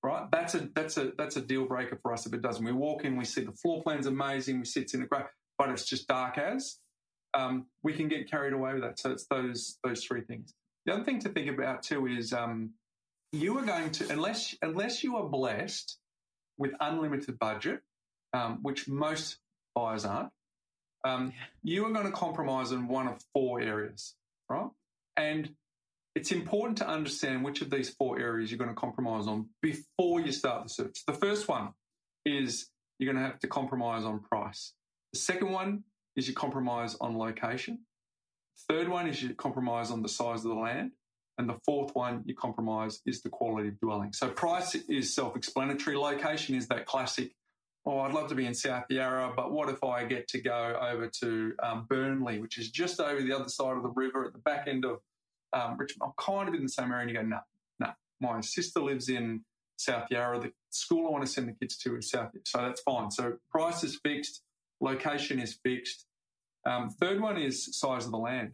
Right, 0.00 0.28
that's 0.30 0.54
a 0.54 0.68
that's 0.74 0.96
a 0.96 1.12
that's 1.18 1.36
a 1.36 1.40
deal 1.40 1.66
breaker 1.66 1.98
for 2.00 2.12
us 2.12 2.24
if 2.24 2.32
it 2.32 2.40
doesn't. 2.40 2.64
We 2.64 2.70
walk 2.70 3.04
in, 3.04 3.16
we 3.16 3.24
see 3.24 3.40
the 3.42 3.52
floor 3.52 3.82
plan's 3.82 4.06
amazing, 4.06 4.60
we 4.60 4.64
sit 4.64 4.94
in 4.94 5.00
the 5.00 5.06
great, 5.06 5.24
but 5.58 5.70
it's 5.70 5.84
just 5.84 6.06
dark 6.06 6.38
as. 6.38 6.78
Um, 7.34 7.66
we 7.82 7.92
can 7.92 8.08
get 8.08 8.30
carried 8.30 8.52
away 8.52 8.74
with 8.74 8.82
that. 8.82 9.00
So 9.00 9.10
it's 9.10 9.26
those 9.26 9.78
those 9.82 10.04
three 10.04 10.20
things. 10.20 10.54
The 10.86 10.94
other 10.94 11.04
thing 11.04 11.18
to 11.20 11.28
think 11.28 11.48
about 11.48 11.82
too 11.82 12.06
is 12.06 12.32
um, 12.32 12.74
you 13.32 13.58
are 13.58 13.64
going 13.64 13.90
to 13.90 14.10
unless 14.12 14.54
unless 14.62 15.02
you 15.02 15.16
are 15.16 15.28
blessed 15.28 15.98
with 16.58 16.72
unlimited 16.80 17.38
budget, 17.38 17.80
um, 18.32 18.60
which 18.62 18.88
most 18.88 19.38
buyers 19.74 20.04
aren't. 20.04 20.30
Um, 21.04 21.32
you 21.62 21.84
are 21.86 21.92
going 21.92 22.06
to 22.06 22.12
compromise 22.12 22.72
in 22.72 22.88
one 22.88 23.08
of 23.08 23.22
four 23.32 23.60
areas, 23.60 24.14
right? 24.48 24.68
And 25.16 25.54
it's 26.18 26.32
important 26.32 26.76
to 26.76 26.88
understand 26.88 27.44
which 27.44 27.62
of 27.62 27.70
these 27.70 27.90
four 27.90 28.18
areas 28.18 28.50
you're 28.50 28.58
going 28.58 28.68
to 28.68 28.74
compromise 28.74 29.28
on 29.28 29.48
before 29.62 30.20
you 30.20 30.32
start 30.32 30.64
the 30.64 30.68
search. 30.68 31.04
The 31.06 31.12
first 31.12 31.46
one 31.46 31.68
is 32.26 32.70
you're 32.98 33.12
going 33.12 33.22
to 33.24 33.30
have 33.30 33.38
to 33.38 33.46
compromise 33.46 34.04
on 34.04 34.18
price. 34.18 34.72
The 35.12 35.20
second 35.20 35.52
one 35.52 35.84
is 36.16 36.26
you 36.26 36.34
compromise 36.34 36.96
on 37.00 37.16
location. 37.16 37.78
The 38.68 38.74
Third 38.74 38.88
one 38.88 39.06
is 39.06 39.22
you 39.22 39.32
compromise 39.36 39.92
on 39.92 40.02
the 40.02 40.08
size 40.08 40.38
of 40.38 40.50
the 40.50 40.54
land. 40.54 40.90
And 41.38 41.48
the 41.48 41.60
fourth 41.64 41.94
one 41.94 42.24
you 42.26 42.34
compromise 42.34 43.00
is 43.06 43.22
the 43.22 43.28
quality 43.28 43.68
of 43.68 43.78
dwelling. 43.78 44.12
So 44.12 44.28
price 44.28 44.74
is 44.74 45.14
self-explanatory. 45.14 45.96
Location 45.96 46.56
is 46.56 46.66
that 46.66 46.86
classic, 46.86 47.30
oh, 47.86 48.00
I'd 48.00 48.12
love 48.12 48.28
to 48.30 48.34
be 48.34 48.44
in 48.44 48.54
South 48.54 48.86
Yarra, 48.90 49.34
but 49.36 49.52
what 49.52 49.68
if 49.68 49.84
I 49.84 50.04
get 50.04 50.26
to 50.30 50.40
go 50.40 50.76
over 50.82 51.08
to 51.20 51.52
um, 51.62 51.86
Burnley, 51.88 52.40
which 52.40 52.58
is 52.58 52.72
just 52.72 52.98
over 52.98 53.22
the 53.22 53.32
other 53.32 53.48
side 53.48 53.76
of 53.76 53.84
the 53.84 53.90
river 53.90 54.24
at 54.24 54.32
the 54.32 54.40
back 54.40 54.66
end 54.66 54.84
of 54.84 54.98
um, 55.52 55.76
Richmond, 55.78 56.02
I'm 56.02 56.24
kind 56.24 56.48
of 56.48 56.54
in 56.54 56.62
the 56.62 56.68
same 56.68 56.92
area. 56.92 57.02
And 57.02 57.10
you 57.10 57.16
go, 57.16 57.22
no, 57.22 57.38
no. 57.80 57.88
My 58.20 58.40
sister 58.40 58.80
lives 58.80 59.08
in 59.08 59.44
South 59.76 60.06
Yarra. 60.10 60.40
The 60.40 60.52
school 60.70 61.06
I 61.06 61.10
want 61.10 61.24
to 61.24 61.30
send 61.30 61.48
the 61.48 61.52
kids 61.52 61.76
to 61.78 61.96
is 61.96 62.10
South 62.10 62.30
Yarra. 62.34 62.44
So 62.44 62.58
that's 62.58 62.80
fine. 62.82 63.10
So 63.10 63.34
price 63.50 63.84
is 63.84 63.98
fixed, 64.02 64.42
location 64.80 65.38
is 65.38 65.58
fixed. 65.62 66.06
Um, 66.66 66.90
third 66.90 67.20
one 67.20 67.38
is 67.38 67.78
size 67.78 68.04
of 68.04 68.10
the 68.10 68.18
land. 68.18 68.52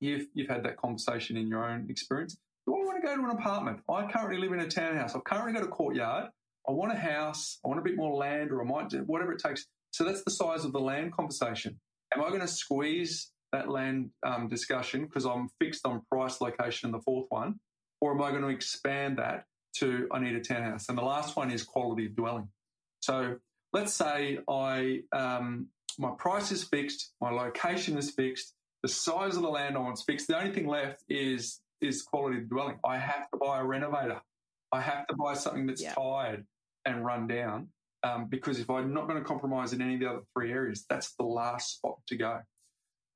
You've, 0.00 0.26
you've 0.34 0.48
had 0.48 0.64
that 0.64 0.76
conversation 0.76 1.36
in 1.36 1.48
your 1.48 1.68
own 1.68 1.86
experience. 1.90 2.36
Do 2.66 2.74
I 2.74 2.78
want 2.78 3.00
to 3.00 3.06
go 3.06 3.16
to 3.16 3.22
an 3.22 3.30
apartment? 3.30 3.80
I 3.90 4.10
currently 4.10 4.38
live 4.38 4.52
in 4.52 4.60
a 4.60 4.68
townhouse. 4.68 5.14
I've 5.14 5.24
currently 5.24 5.52
got 5.52 5.62
a 5.62 5.68
courtyard. 5.68 6.30
I 6.68 6.72
want 6.72 6.92
a 6.92 6.96
house. 6.96 7.58
I 7.64 7.68
want 7.68 7.80
a 7.80 7.82
bit 7.82 7.96
more 7.96 8.14
land, 8.14 8.52
or 8.52 8.62
I 8.62 8.64
might 8.64 8.90
do 8.90 8.98
whatever 9.06 9.32
it 9.32 9.42
takes. 9.42 9.66
So 9.90 10.04
that's 10.04 10.22
the 10.22 10.30
size 10.30 10.64
of 10.64 10.72
the 10.72 10.80
land 10.80 11.12
conversation. 11.12 11.80
Am 12.14 12.22
I 12.22 12.28
going 12.28 12.40
to 12.40 12.48
squeeze 12.48 13.30
that 13.52 13.68
land 13.68 14.10
um, 14.24 14.48
discussion 14.48 15.04
because 15.04 15.24
I'm 15.24 15.48
fixed 15.60 15.86
on 15.86 16.02
price, 16.10 16.40
location, 16.40 16.88
and 16.88 16.94
the 16.94 17.02
fourth 17.02 17.26
one? 17.30 17.60
Or 18.00 18.12
am 18.12 18.22
I 18.22 18.30
going 18.30 18.42
to 18.42 18.48
expand 18.48 19.18
that 19.18 19.44
to 19.76 20.08
I 20.12 20.20
need 20.20 20.34
a 20.34 20.40
townhouse? 20.40 20.88
And 20.88 20.96
the 20.96 21.02
last 21.02 21.36
one 21.36 21.50
is 21.50 21.62
quality 21.62 22.06
of 22.06 22.14
dwelling. 22.14 22.48
So 23.00 23.36
let's 23.72 23.92
say 23.92 24.38
I 24.48 25.02
um, 25.12 25.68
my 25.98 26.12
price 26.16 26.52
is 26.52 26.64
fixed, 26.64 27.12
my 27.20 27.30
location 27.30 27.98
is 27.98 28.10
fixed, 28.10 28.54
the 28.82 28.88
size 28.88 29.36
of 29.36 29.42
the 29.42 29.48
land 29.48 29.76
I 29.76 29.80
want 29.80 29.98
is 29.98 30.04
fixed. 30.04 30.28
The 30.28 30.38
only 30.38 30.52
thing 30.52 30.66
left 30.66 31.02
is 31.08 31.60
is 31.80 32.02
quality 32.02 32.38
of 32.38 32.48
dwelling. 32.48 32.78
I 32.84 32.98
have 32.98 33.30
to 33.30 33.38
buy 33.38 33.60
a 33.60 33.64
renovator. 33.64 34.20
I 34.72 34.80
have 34.80 35.06
to 35.06 35.16
buy 35.16 35.34
something 35.34 35.66
that's 35.66 35.82
yeah. 35.82 35.94
tired 35.94 36.44
and 36.84 37.04
run 37.04 37.26
down. 37.26 37.68
Um, 38.04 38.26
because 38.28 38.60
if 38.60 38.70
I'm 38.70 38.94
not 38.94 39.08
going 39.08 39.18
to 39.18 39.24
compromise 39.24 39.72
in 39.72 39.82
any 39.82 39.94
of 39.94 40.00
the 40.00 40.06
other 40.08 40.20
three 40.34 40.52
areas, 40.52 40.84
that's 40.88 41.14
the 41.14 41.24
last 41.24 41.76
spot 41.76 41.98
to 42.08 42.16
go. 42.16 42.40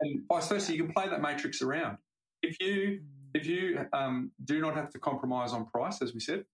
And 0.03 0.23
vice 0.29 0.49
versa, 0.49 0.75
you 0.75 0.85
can 0.85 0.93
play 0.93 1.09
that 1.09 1.23
matrix 1.23 1.63
around. 1.63 1.99
If 2.43 2.57
you 2.61 3.01
mm. 3.01 3.05
if 3.35 3.47
you 3.47 3.87
um, 3.93 4.33
do 4.45 4.61
not 4.61 4.75
have 4.75 4.91
to 4.91 4.99
compromise 4.99 5.53
on 5.53 5.67
price, 5.67 6.03
as 6.03 6.13
we 6.13 6.21
said, 6.21 6.45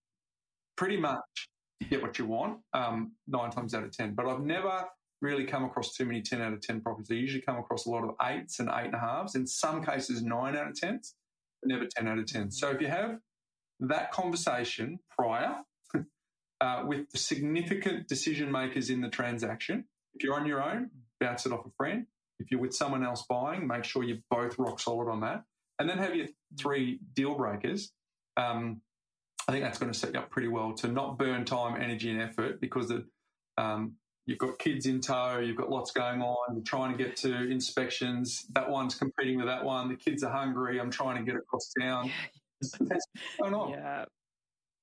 pretty 0.77 0.97
much 0.97 1.49
get 1.89 2.01
what 2.01 2.19
you 2.19 2.25
want 2.25 2.59
um, 2.73 3.13
nine 3.27 3.51
times 3.51 3.73
out 3.73 3.83
of 3.83 3.91
ten. 3.91 4.13
But 4.13 4.27
I've 4.27 4.41
never 4.41 4.85
really 5.21 5.45
come 5.45 5.65
across 5.65 5.93
too 5.93 6.05
many 6.05 6.21
ten 6.21 6.41
out 6.41 6.53
of 6.53 6.61
ten 6.61 6.79
properties. 6.81 7.09
I 7.11 7.15
usually 7.15 7.41
come 7.41 7.57
across 7.57 7.85
a 7.85 7.89
lot 7.89 8.03
of 8.03 8.11
eights 8.21 8.59
and 8.59 8.69
eight 8.69 8.85
and 8.85 8.95
a 8.95 8.99
halves. 8.99 9.35
In 9.35 9.47
some 9.47 9.83
cases, 9.83 10.21
nine 10.21 10.55
out 10.55 10.67
of 10.67 10.75
tens, 10.75 11.15
but 11.61 11.69
never 11.69 11.85
ten 11.85 12.07
out 12.07 12.19
of 12.19 12.27
ten. 12.27 12.51
So 12.51 12.69
if 12.69 12.81
you 12.81 12.87
have 12.87 13.19
that 13.79 14.11
conversation 14.11 14.99
prior 15.09 15.55
uh, 16.61 16.83
with 16.85 17.09
the 17.11 17.17
significant 17.17 18.07
decision 18.07 18.51
makers 18.51 18.89
in 18.89 19.01
the 19.01 19.09
transaction. 19.09 19.85
If 20.13 20.23
you're 20.23 20.35
on 20.35 20.45
your 20.45 20.61
own, 20.61 20.89
bounce 21.19 21.45
it 21.45 21.51
off 21.51 21.65
a 21.65 21.69
friend. 21.77 22.05
If 22.39 22.51
you're 22.51 22.59
with 22.59 22.73
someone 22.73 23.03
else 23.03 23.25
buying, 23.29 23.67
make 23.67 23.83
sure 23.83 24.03
you're 24.03 24.17
both 24.29 24.57
rock 24.57 24.79
solid 24.79 25.09
on 25.09 25.21
that. 25.21 25.43
And 25.77 25.89
then 25.89 25.97
have 25.97 26.15
your 26.15 26.27
three 26.57 26.99
deal 27.13 27.35
breakers. 27.35 27.91
Um, 28.37 28.81
I 29.47 29.51
think 29.51 29.63
that's 29.63 29.79
going 29.79 29.91
to 29.91 29.97
set 29.97 30.13
you 30.13 30.19
up 30.19 30.29
pretty 30.29 30.47
well 30.47 30.73
to 30.73 30.87
not 30.87 31.17
burn 31.17 31.45
time, 31.45 31.81
energy, 31.81 32.11
and 32.11 32.21
effort 32.21 32.61
because 32.61 32.89
the, 32.89 33.05
um, 33.57 33.93
you've 34.25 34.37
got 34.37 34.59
kids 34.59 34.85
in 34.85 35.01
tow, 35.01 35.39
you've 35.39 35.57
got 35.57 35.69
lots 35.69 35.91
going 35.91 36.21
on, 36.21 36.55
you're 36.55 36.63
trying 36.63 36.95
to 36.95 37.03
get 37.03 37.15
to 37.17 37.49
inspections. 37.49 38.45
That 38.53 38.69
one's 38.69 38.95
competing 38.95 39.37
with 39.37 39.47
that 39.47 39.63
one. 39.63 39.89
The 39.89 39.95
kids 39.95 40.23
are 40.23 40.31
hungry. 40.31 40.79
I'm 40.79 40.91
trying 40.91 41.17
to 41.17 41.23
get 41.23 41.39
across 41.39 41.71
town. 41.79 42.11
Yeah. 43.71 44.05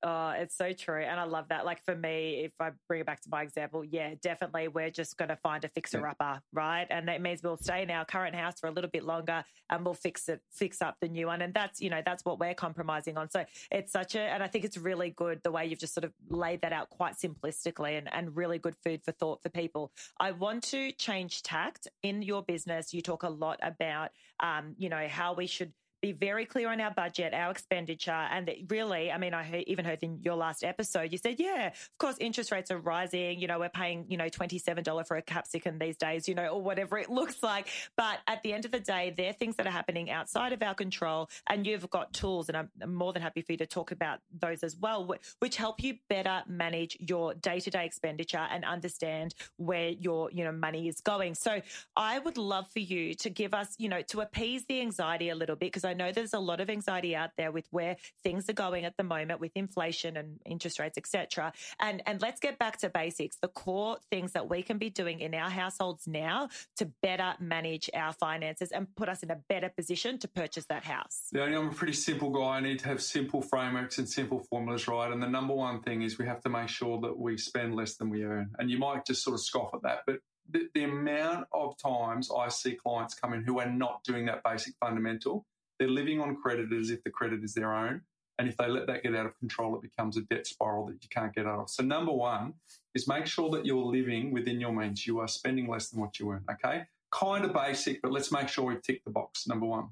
Oh, 0.03 0.31
it's 0.31 0.57
so 0.57 0.73
true. 0.73 1.03
And 1.03 1.19
I 1.19 1.25
love 1.25 1.47
that. 1.49 1.65
Like 1.65 1.83
for 1.85 1.97
me, 1.97 2.43
if 2.45 2.53
I 2.61 2.71
bring 2.87 3.01
it 3.01 3.07
back 3.07 3.23
to 3.23 3.31
my 3.31 3.43
example, 3.43 3.85
yeah, 3.85 4.15
definitely 4.23 4.69
we're 4.69 4.91
just 4.91 5.17
going 5.17 5.31
to 5.31 5.37
find 5.37 5.65
a 5.65 5.69
fixer 5.69 6.07
upper, 6.07 6.41
right? 6.53 6.87
And 6.91 7.09
that 7.09 7.23
means 7.23 7.43
we'll 7.43 7.57
stay 7.57 7.83
in 7.83 7.91
our 7.91 8.05
current 8.05 8.35
house 8.37 8.61
for 8.61 8.67
a 8.69 8.71
little 8.71 8.91
bit 8.91 9.05
longer 9.05 9.43
and 9.71 9.85
we'll 9.85 9.95
fix 9.95 10.29
it, 10.29 10.41
fix 10.53 10.83
up 10.83 10.97
the 11.01 11.09
new 11.09 11.27
one. 11.27 11.41
And 11.43 11.55
that's, 11.55 11.81
you 11.81 11.91
know, 11.91 12.03
that's 12.05 12.25
what 12.25 12.39
we're 12.39 12.55
compromising 12.55 13.17
on. 13.17 13.31
So 13.31 13.45
it's 13.71 13.91
such 13.91 14.15
a, 14.15 14.21
and 14.21 14.43
I 14.43 14.49
think 14.49 14.65
it's 14.65 14.77
really 14.77 15.11
good 15.11 15.41
the 15.43 15.51
way 15.51 15.67
you've 15.67 15.81
just 15.81 15.95
sort 15.95 16.05
of 16.05 16.13
laid 16.29 16.61
that 16.61 16.73
out 16.73 16.91
quite 16.91 17.15
simplistically 17.15 17.97
and, 17.99 18.13
and 18.13 18.37
really 18.37 18.59
good 18.59 18.77
food 18.85 19.03
for 19.03 19.13
thought 19.13 19.43
for 19.43 19.49
people. 19.49 19.93
I 20.21 20.33
want 20.33 20.63
to 20.65 20.93
change 20.93 21.43
tact 21.43 21.89
in 22.03 22.23
your 22.23 22.43
business. 22.43 22.93
You 22.93 23.01
talk 23.01 23.23
a 23.23 23.31
lot 23.31 23.59
about, 23.63 24.11
um, 24.41 24.75
you 24.77 24.89
know, 24.89 25.07
how 25.09 25.35
we 25.35 25.47
should 25.47 25.73
be 26.01 26.13
very 26.13 26.45
clear 26.45 26.71
on 26.71 26.81
our 26.81 26.91
budget, 26.91 27.35
our 27.35 27.51
expenditure, 27.51 28.11
and 28.11 28.47
that 28.49 28.57
really, 28.69 29.11
I 29.11 29.19
mean, 29.19 29.35
I 29.35 29.43
heard, 29.43 29.65
even 29.67 29.85
heard 29.85 30.03
in 30.03 30.21
your 30.23 30.37
last 30.37 30.65
episode, 30.65 31.13
you 31.13 31.19
said, 31.19 31.37
yeah, 31.39 31.69
of 31.69 31.99
course, 31.99 32.17
interest 32.21 32.53
rates 32.53 32.71
are 32.71 32.79
rising. 32.79 33.41
You 33.41 33.47
know, 33.47 33.59
we're 33.59 33.69
paying, 33.69 34.07
you 34.09 34.17
know, 34.17 34.27
$27 34.27 35.07
for 35.07 35.17
a 35.17 35.23
capsicum 35.23 35.79
these 35.79 35.97
days, 35.97 36.29
you 36.29 36.35
know, 36.35 36.49
or 36.49 36.63
whatever 36.63 36.99
it 36.99 37.11
looks 37.17 37.43
like. 37.43 37.69
But 37.97 38.19
at 38.27 38.43
the 38.43 38.53
end 38.53 38.65
of 38.65 38.71
the 38.71 38.81
day, 38.81 39.15
they're 39.17 39.33
things 39.33 39.57
that 39.57 39.67
are 39.67 39.71
happening 39.71 40.11
outside 40.11 40.53
of 40.53 40.63
our 40.63 40.75
control. 40.75 41.29
And 41.49 41.67
you've 41.67 41.89
got 41.91 42.13
tools, 42.13 42.49
and 42.49 42.57
I'm 42.57 42.95
more 42.95 43.13
than 43.13 43.23
happy 43.23 43.43
for 43.43 43.53
you 43.53 43.59
to 43.59 43.67
talk 43.67 43.91
about 43.91 44.21
those 44.39 44.63
as 44.63 44.77
well, 44.77 45.13
which 45.39 45.57
help 45.57 45.83
you 45.83 45.95
better 46.09 46.43
manage 46.47 46.97
your 47.01 47.35
day 47.35 47.61
to 47.61 47.71
day 47.71 47.87
expenditure 47.87 48.47
and 48.51 48.65
understand 48.65 49.35
where 49.57 49.89
your, 49.89 50.31
you 50.31 50.45
know, 50.45 50.53
money 50.53 50.89
is 50.89 51.01
going. 51.01 51.35
So 51.35 51.61
I 51.97 52.19
would 52.19 52.37
love 52.37 52.71
for 52.71 52.81
you 52.81 53.15
to 53.15 53.31
give 53.31 53.55
us, 53.55 53.75
you 53.79 53.89
know, 53.89 54.03
to 54.03 54.21
appease 54.21 54.65
the 54.67 54.81
anxiety 54.81 55.31
a 55.31 55.35
little 55.35 55.57
bit, 55.57 55.73
because 55.73 55.85
I 55.85 55.95
know 55.97 56.13
there's 56.13 56.35
a 56.35 56.39
lot 56.39 56.61
of 56.61 56.71
anxiety 56.71 57.17
out 57.17 57.31
there 57.37 57.51
with 57.51 57.67
where 57.71 57.97
things 58.23 58.49
are 58.49 58.55
going 58.55 58.85
at 58.85 58.97
the 58.97 59.05
moment 59.05 59.41
with 59.41 59.53
inflation 59.55 60.17
and 60.17 60.39
interest 60.45 60.79
rates, 60.79 60.99
etc. 60.99 61.53
And 61.81 62.03
and 62.07 62.21
let's 62.23 62.41
get 62.41 62.59
back 62.59 62.79
to 62.79 62.89
basics, 62.89 63.37
the 63.37 63.49
core 63.49 63.99
things 64.11 64.33
that 64.33 64.49
we 64.49 64.63
can 64.63 64.79
be 64.79 64.91
doing 64.91 65.21
in 65.21 65.35
our 65.35 65.51
households 65.51 66.07
now 66.07 66.49
to 66.77 66.91
better 67.03 67.35
manage 67.41 67.91
our 67.95 68.13
finances 68.13 68.71
and 68.73 68.95
put 68.97 69.09
us 69.09 69.23
in 69.23 69.31
a 69.31 69.37
better 69.49 69.69
position 69.69 70.19
to 70.19 70.29
purchase 70.29 70.67
that 70.67 70.85
house. 70.85 71.29
Yeah, 71.33 71.45
I'm 71.45 71.69
a 71.69 71.75
pretty 71.75 71.95
simple 71.95 72.31
guy. 72.31 72.57
I 72.57 72.61
need 72.61 72.79
to 72.81 72.89
have 72.89 73.03
simple 73.03 73.43
frameworks 73.43 73.99
and 73.99 74.09
simple 74.09 74.41
formulas, 74.41 74.89
right? 74.89 75.11
And 75.11 75.23
the 75.23 75.29
number 75.29 75.55
one 75.55 75.81
thing 75.81 76.03
is 76.03 76.19
we 76.19 76.27
have 76.27 76.41
to 76.43 76.49
make 76.49 76.69
sure 76.69 77.01
that 77.01 77.19
we 77.19 77.37
spend 77.39 77.75
less 77.75 77.97
than 77.97 78.11
we 78.11 78.25
earn. 78.25 78.51
And 78.59 78.71
you 78.71 78.79
might 78.79 79.07
just 79.07 79.23
sort 79.23 79.35
of 79.35 79.41
scoff 79.41 79.75
at 79.75 79.83
that, 79.83 80.01
but 80.07 80.21
the, 80.51 80.69
the, 80.75 80.85
amount 80.85 81.47
of 81.53 81.77
times 81.79 82.31
I 82.37 82.49
see 82.49 82.75
clients 82.75 83.15
come 83.15 83.33
in 83.33 83.43
who 83.43 83.59
are 83.59 83.69
not 83.69 84.05
doing 84.05 84.27
that 84.27 84.43
basic 84.45 84.75
fundamental 84.79 85.45
they're 85.79 85.89
living 85.89 86.21
on 86.21 86.37
credit 86.37 86.73
as 86.73 86.91
if 86.91 87.03
the 87.05 87.11
credit 87.11 87.43
is 87.45 87.55
their 87.55 87.75
own. 87.75 88.03
And 88.39 88.49
if 88.49 88.57
they 88.57 88.69
let 88.69 88.87
that 88.89 89.03
get 89.03 89.15
out 89.15 89.27
of 89.27 89.39
control, 89.39 89.77
it 89.77 89.83
becomes 89.83 90.17
a 90.19 90.23
debt 90.23 90.47
spiral 90.47 90.87
that 90.87 91.03
you 91.03 91.09
can't 91.11 91.35
get 91.35 91.47
out 91.47 91.59
of. 91.59 91.71
So, 91.71 91.83
number 91.83 92.12
one 92.12 92.55
is 92.95 93.09
make 93.09 93.27
sure 93.27 93.51
that 93.51 93.65
you're 93.65 93.83
living 93.83 94.31
within 94.31 94.61
your 94.61 94.73
means. 94.73 95.07
You 95.07 95.21
are 95.21 95.29
spending 95.29 95.69
less 95.69 95.89
than 95.89 96.01
what 96.01 96.19
you 96.19 96.31
earn. 96.31 96.45
Okay. 96.51 96.83
Kind 97.12 97.47
of 97.47 97.55
basic, 97.55 98.03
but 98.03 98.12
let's 98.12 98.31
make 98.31 98.49
sure 98.49 98.65
we 98.65 98.77
tick 98.83 99.03
the 99.05 99.11
box. 99.11 99.47
Number 99.47 99.65
one. 99.65 99.89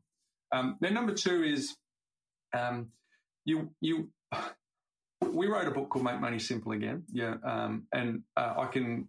Um, 0.52 0.76
then, 0.80 0.92
number 0.92 1.14
two 1.14 1.42
is 1.42 1.74
um, 2.54 2.88
you, 3.46 3.70
you, 3.80 4.10
we 5.22 5.46
wrote 5.46 5.66
a 5.66 5.70
book 5.70 5.88
called 5.88 6.04
Make 6.04 6.20
Money 6.20 6.38
Simple 6.38 6.72
Again. 6.72 7.02
Yeah. 7.12 7.36
Um, 7.44 7.86
and 7.94 8.22
uh, 8.36 8.54
I 8.58 8.66
can 8.66 9.08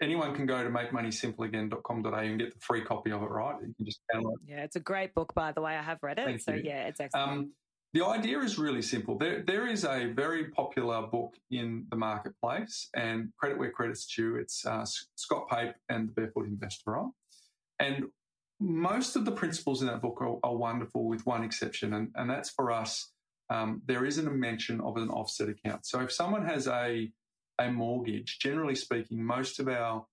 anyone 0.00 0.34
can 0.34 0.46
go 0.46 0.62
to 0.62 0.70
makemoneysimpleagain.com.au 0.70 2.14
and 2.14 2.38
get 2.38 2.52
the 2.52 2.60
free 2.60 2.82
copy 2.82 3.12
of 3.12 3.22
it, 3.22 3.30
right? 3.30 3.56
You 3.60 3.74
can 3.74 3.84
just 3.84 4.00
download 4.12 4.34
Yeah, 4.46 4.64
it's 4.64 4.76
a 4.76 4.80
great 4.80 5.14
book, 5.14 5.34
by 5.34 5.52
the 5.52 5.60
way. 5.60 5.76
I 5.76 5.82
have 5.82 5.98
read 6.02 6.18
it. 6.18 6.26
Thank 6.26 6.40
so, 6.40 6.52
you. 6.52 6.62
yeah, 6.64 6.86
it's 6.86 7.00
excellent. 7.00 7.30
Um, 7.30 7.52
the 7.92 8.04
idea 8.04 8.38
is 8.38 8.56
really 8.56 8.82
simple. 8.82 9.18
There, 9.18 9.42
there 9.42 9.66
is 9.66 9.84
a 9.84 10.12
very 10.14 10.50
popular 10.50 11.02
book 11.08 11.34
in 11.50 11.86
the 11.90 11.96
marketplace, 11.96 12.88
and 12.94 13.30
credit 13.36 13.58
where 13.58 13.70
credit's 13.70 14.06
due. 14.06 14.36
It's 14.36 14.64
uh, 14.64 14.84
Scott 15.16 15.48
Pape 15.50 15.74
and 15.88 16.08
the 16.08 16.12
Barefoot 16.12 16.46
Investor, 16.46 16.92
right? 16.92 17.10
And 17.80 18.04
most 18.60 19.16
of 19.16 19.24
the 19.24 19.32
principles 19.32 19.80
in 19.80 19.88
that 19.88 20.02
book 20.02 20.18
are, 20.20 20.36
are 20.44 20.54
wonderful, 20.54 21.08
with 21.08 21.26
one 21.26 21.42
exception, 21.42 21.94
and, 21.94 22.10
and 22.14 22.30
that's 22.30 22.50
for 22.50 22.70
us. 22.70 23.10
Um, 23.48 23.82
there 23.86 24.04
isn't 24.04 24.28
a 24.28 24.30
mention 24.30 24.80
of 24.80 24.96
an 24.96 25.10
offset 25.10 25.48
account. 25.48 25.84
So 25.84 25.98
if 26.00 26.12
someone 26.12 26.46
has 26.46 26.68
a 26.68 27.10
a 27.60 27.70
mortgage, 27.70 28.38
generally 28.40 28.74
speaking, 28.74 29.22
most 29.22 29.60
of 29.60 29.68
our 29.68 30.06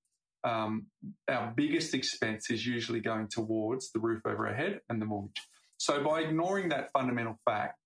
um, 0.44 0.88
our 1.28 1.52
biggest 1.56 1.94
expense 1.94 2.50
is 2.52 2.66
usually 2.66 3.00
going 3.00 3.28
towards 3.28 3.92
the 3.92 4.00
roof 4.00 4.22
over 4.26 4.48
our 4.48 4.54
head 4.54 4.82
and 4.88 5.02
the 5.02 5.06
mortgage. 5.06 5.42
So 5.78 6.04
by 6.04 6.22
ignoring 6.22 6.70
that 6.70 6.92
fundamental 6.92 7.40
fact, 7.44 7.80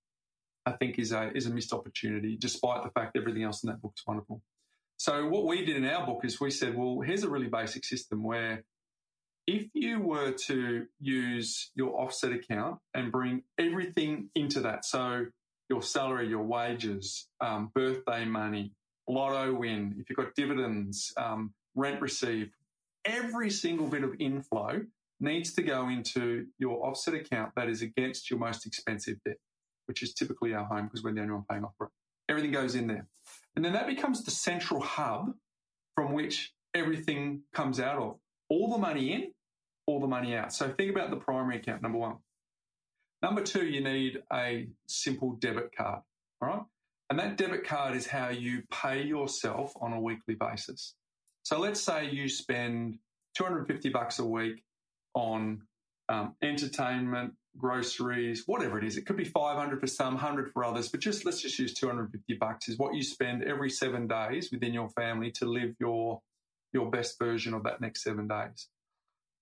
I 0.66 0.74
think 0.74 1.00
is 1.00 1.12
a 1.12 1.32
is 1.36 1.46
a 1.46 1.50
missed 1.50 1.74
opportunity, 1.74 2.38
despite 2.40 2.84
the 2.84 2.90
fact 2.92 3.18
everything 3.18 3.44
else 3.44 3.64
in 3.64 3.70
that 3.70 3.82
book 3.82 3.94
is 3.96 4.04
wonderful. 4.06 4.42
So 4.98 5.28
what 5.28 5.48
we 5.48 5.66
did 5.66 5.78
in 5.78 5.86
our 5.86 6.06
book 6.06 6.24
is 6.24 6.40
we 6.40 6.52
said, 6.52 6.78
well, 6.78 7.00
here's 7.00 7.24
a 7.24 7.30
really 7.30 7.48
basic 7.48 7.84
system 7.84 8.24
where 8.24 8.64
if 9.48 9.68
you 9.74 10.00
were 10.00 10.32
to 10.32 10.86
use 11.00 11.72
your 11.74 12.00
offset 12.00 12.32
account 12.32 12.78
and 12.94 13.12
bring 13.12 13.42
everything 13.58 14.30
into 14.36 14.60
that, 14.62 14.86
so 14.86 15.26
your 15.70 15.82
salary, 15.82 16.28
your 16.28 16.44
wages, 16.44 17.28
um, 17.40 17.72
birthday 17.74 18.26
money, 18.26 18.74
lotto 19.12 19.54
win, 19.54 19.96
if 20.00 20.10
you've 20.10 20.18
got 20.18 20.34
dividends, 20.36 21.14
um, 21.18 21.54
rent 21.76 22.02
received, 22.02 22.52
every 23.06 23.50
single 23.50 23.88
bit 23.88 24.04
of 24.04 24.14
inflow 24.20 24.82
needs 25.20 25.54
to 25.54 25.62
go 25.62 25.90
into 25.90 26.48
your 26.58 26.86
offset 26.86 27.14
account 27.14 27.52
that 27.56 27.70
is 27.70 27.82
against 27.82 28.30
your 28.30 28.40
most 28.40 28.66
expensive 28.66 29.18
debt, 29.26 29.38
which 29.86 30.02
is 30.02 30.14
typically 30.14 30.54
our 30.54 30.66
home 30.66 30.86
because 30.86 31.04
we're 31.04 31.14
the 31.14 31.22
only 31.22 31.34
one 31.34 31.46
paying 31.50 31.64
off 31.64 31.74
for 31.78 31.88
it. 31.88 31.92
Everything 32.30 32.52
goes 32.52 32.76
in 32.76 32.88
there. 32.88 33.08
And 33.56 33.64
then 33.64 33.74
that 33.74 33.88
becomes 33.88 34.24
the 34.24 34.32
central 34.32 34.82
hub 34.82 35.34
from 35.96 36.14
which 36.14 36.54
everything 36.74 37.42
comes 37.54 37.80
out 37.80 37.98
of. 37.98 38.16
All 38.50 38.72
the 38.72 38.78
money 38.78 39.14
in, 39.14 39.32
all 39.86 40.00
the 40.00 40.08
money 40.08 40.36
out. 40.36 40.54
So 40.54 40.70
think 40.70 40.92
about 40.92 41.10
the 41.10 41.18
primary 41.18 41.58
account, 41.58 41.82
number 41.82 41.98
one. 41.98 42.18
Number 43.22 43.44
two, 43.44 43.66
you 43.66 43.82
need 43.82 44.24
a 44.34 44.68
simple 44.88 45.34
debit 45.34 45.76
card. 45.76 46.02
All 46.42 46.48
right. 46.48 46.62
And 47.12 47.20
that 47.20 47.36
debit 47.36 47.66
card 47.66 47.94
is 47.94 48.08
how 48.08 48.30
you 48.30 48.64
pay 48.72 49.04
yourself 49.04 49.74
on 49.82 49.92
a 49.92 50.00
weekly 50.00 50.34
basis. 50.34 50.96
So 51.44 51.60
let's 51.60 51.82
say 51.82 52.10
you 52.10 52.30
spend 52.30 53.00
250 53.36 53.90
bucks 53.90 54.20
a 54.20 54.26
week 54.26 54.64
on 55.14 55.64
um, 56.08 56.36
entertainment, 56.42 57.34
groceries, 57.58 58.44
whatever 58.46 58.78
it 58.78 58.86
is. 58.86 58.96
It 58.96 59.06
could 59.06 59.18
be 59.18 59.26
500 59.26 59.78
for 59.78 59.88
some, 59.88 60.14
100 60.14 60.54
for 60.54 60.64
others, 60.64 60.88
but 60.88 61.02
just 61.02 61.26
let's 61.26 61.42
just 61.42 61.60
use 61.60 61.74
250 61.74 62.34
bucks 62.36 62.70
is 62.70 62.78
what 62.78 62.96
you 62.96 63.04
spend 63.04 63.44
every 63.44 63.70
seven 63.70 64.08
days 64.08 64.50
within 64.50 64.74
your 64.74 64.88
family 64.92 65.32
to 65.32 65.46
live 65.46 65.76
your 65.82 66.22
your 66.72 66.90
best 66.90 67.20
version 67.20 67.54
of 67.54 67.64
that 67.64 67.82
next 67.82 68.04
seven 68.04 68.30
days. 68.30 68.70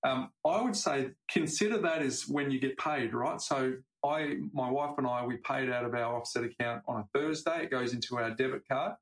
Um, 0.03 0.31
I 0.43 0.59
would 0.63 0.75
say 0.75 1.11
consider 1.29 1.77
that 1.77 2.01
as 2.01 2.27
when 2.27 2.49
you 2.49 2.59
get 2.59 2.79
paid, 2.79 3.13
right? 3.13 3.39
So 3.39 3.73
I, 4.03 4.35
my 4.53 4.69
wife 4.69 4.95
and 4.97 5.05
I, 5.05 5.25
we 5.25 5.37
paid 5.37 5.69
out 5.69 5.85
of 5.85 5.93
our 5.93 6.15
offset 6.15 6.43
account 6.43 6.83
on 6.87 7.01
a 7.01 7.19
Thursday. 7.19 7.63
It 7.63 7.71
goes 7.71 7.93
into 7.93 8.17
our 8.17 8.31
debit 8.31 8.63
card. 8.69 8.93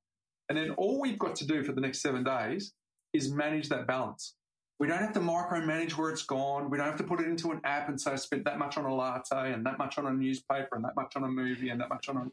And 0.50 0.58
then 0.58 0.72
all 0.72 1.00
we've 1.00 1.20
got 1.20 1.36
to 1.38 1.46
do 1.46 1.64
for 1.64 1.74
the 1.74 1.82
next 1.82 2.02
seven 2.02 2.24
days 2.24 2.74
is 3.14 3.32
manage 3.32 3.70
that 3.70 3.88
balance. 3.88 4.36
We 4.80 4.88
don't 4.88 5.00
have 5.00 5.14
to 5.14 5.20
micromanage 5.20 5.98
where 5.98 6.12
it's 6.12 6.24
gone. 6.24 6.70
We 6.70 6.78
don't 6.78 6.88
have 6.88 6.98
to 6.98 7.04
put 7.04 7.20
it 7.20 7.28
into 7.28 7.52
an 7.52 7.62
app 7.64 7.90
and 7.90 8.00
say 8.00 8.12
I 8.12 8.16
spent 8.16 8.46
that 8.46 8.60
much 8.60 8.78
on 8.78 8.86
a 8.86 8.94
latte 8.94 9.52
and 9.52 9.66
that 9.66 9.78
much 9.78 9.98
on 9.98 10.06
a 10.06 10.14
newspaper 10.14 10.76
and 10.76 10.84
that 10.86 10.96
much 10.96 11.14
on 11.16 11.24
a 11.24 11.28
movie 11.28 11.70
and 11.70 11.82
that 11.82 11.90
much 11.90 12.08
on 12.10 12.18
a, 12.18 12.26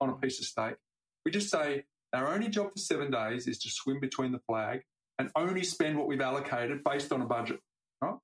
on 0.00 0.10
a 0.10 0.14
piece 0.14 0.38
of 0.38 0.46
steak. 0.46 0.76
We 1.24 1.32
just 1.32 1.50
say 1.50 1.84
our 2.12 2.32
only 2.32 2.48
job 2.48 2.72
for 2.72 2.78
seven 2.78 3.10
days 3.10 3.48
is 3.48 3.58
to 3.58 3.70
swim 3.70 4.00
between 4.00 4.32
the 4.32 4.38
flag 4.48 4.82
and 5.18 5.30
only 5.34 5.64
spend 5.64 5.98
what 5.98 6.06
we've 6.06 6.20
allocated 6.20 6.84
based 6.84 7.12
on 7.12 7.20
a 7.20 7.26
budget. 7.26 7.60
Right? 8.00 8.14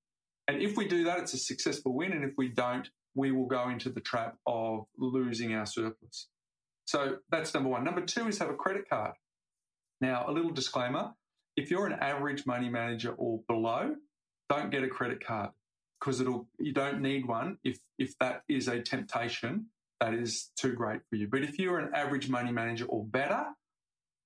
And 0.46 0.62
if 0.62 0.76
we 0.76 0.86
do 0.86 1.04
that, 1.04 1.18
it's 1.18 1.34
a 1.34 1.38
successful 1.38 1.94
win. 1.94 2.12
And 2.12 2.24
if 2.24 2.32
we 2.38 2.48
don't, 2.48 2.88
we 3.14 3.32
will 3.32 3.46
go 3.46 3.68
into 3.68 3.90
the 3.90 4.00
trap 4.00 4.36
of 4.46 4.86
losing 4.98 5.54
our 5.54 5.66
surplus. 5.66 6.28
So 6.84 7.18
that's 7.30 7.54
number 7.54 7.70
one. 7.70 7.84
Number 7.84 8.02
two 8.02 8.28
is 8.28 8.38
have 8.38 8.50
a 8.50 8.54
credit 8.54 8.88
card. 8.88 9.14
Now, 10.00 10.26
a 10.28 10.32
little 10.32 10.50
disclaimer 10.50 11.12
if 11.56 11.70
you're 11.70 11.86
an 11.86 11.98
average 12.00 12.46
money 12.46 12.68
manager 12.68 13.12
or 13.12 13.40
below, 13.48 13.94
don't 14.48 14.70
get 14.70 14.82
a 14.82 14.88
credit 14.88 15.24
card 15.24 15.50
because 16.00 16.20
it'll 16.20 16.48
you 16.58 16.72
don't 16.72 17.00
need 17.00 17.26
one 17.26 17.58
if 17.64 17.78
if 17.98 18.18
that 18.18 18.42
is 18.48 18.68
a 18.68 18.80
temptation 18.80 19.66
that 20.00 20.14
is 20.14 20.50
too 20.56 20.72
great 20.72 21.00
for 21.08 21.16
you. 21.16 21.28
But 21.28 21.42
if 21.42 21.58
you're 21.58 21.78
an 21.78 21.94
average 21.94 22.28
money 22.28 22.52
manager 22.52 22.84
or 22.86 23.04
better, 23.04 23.44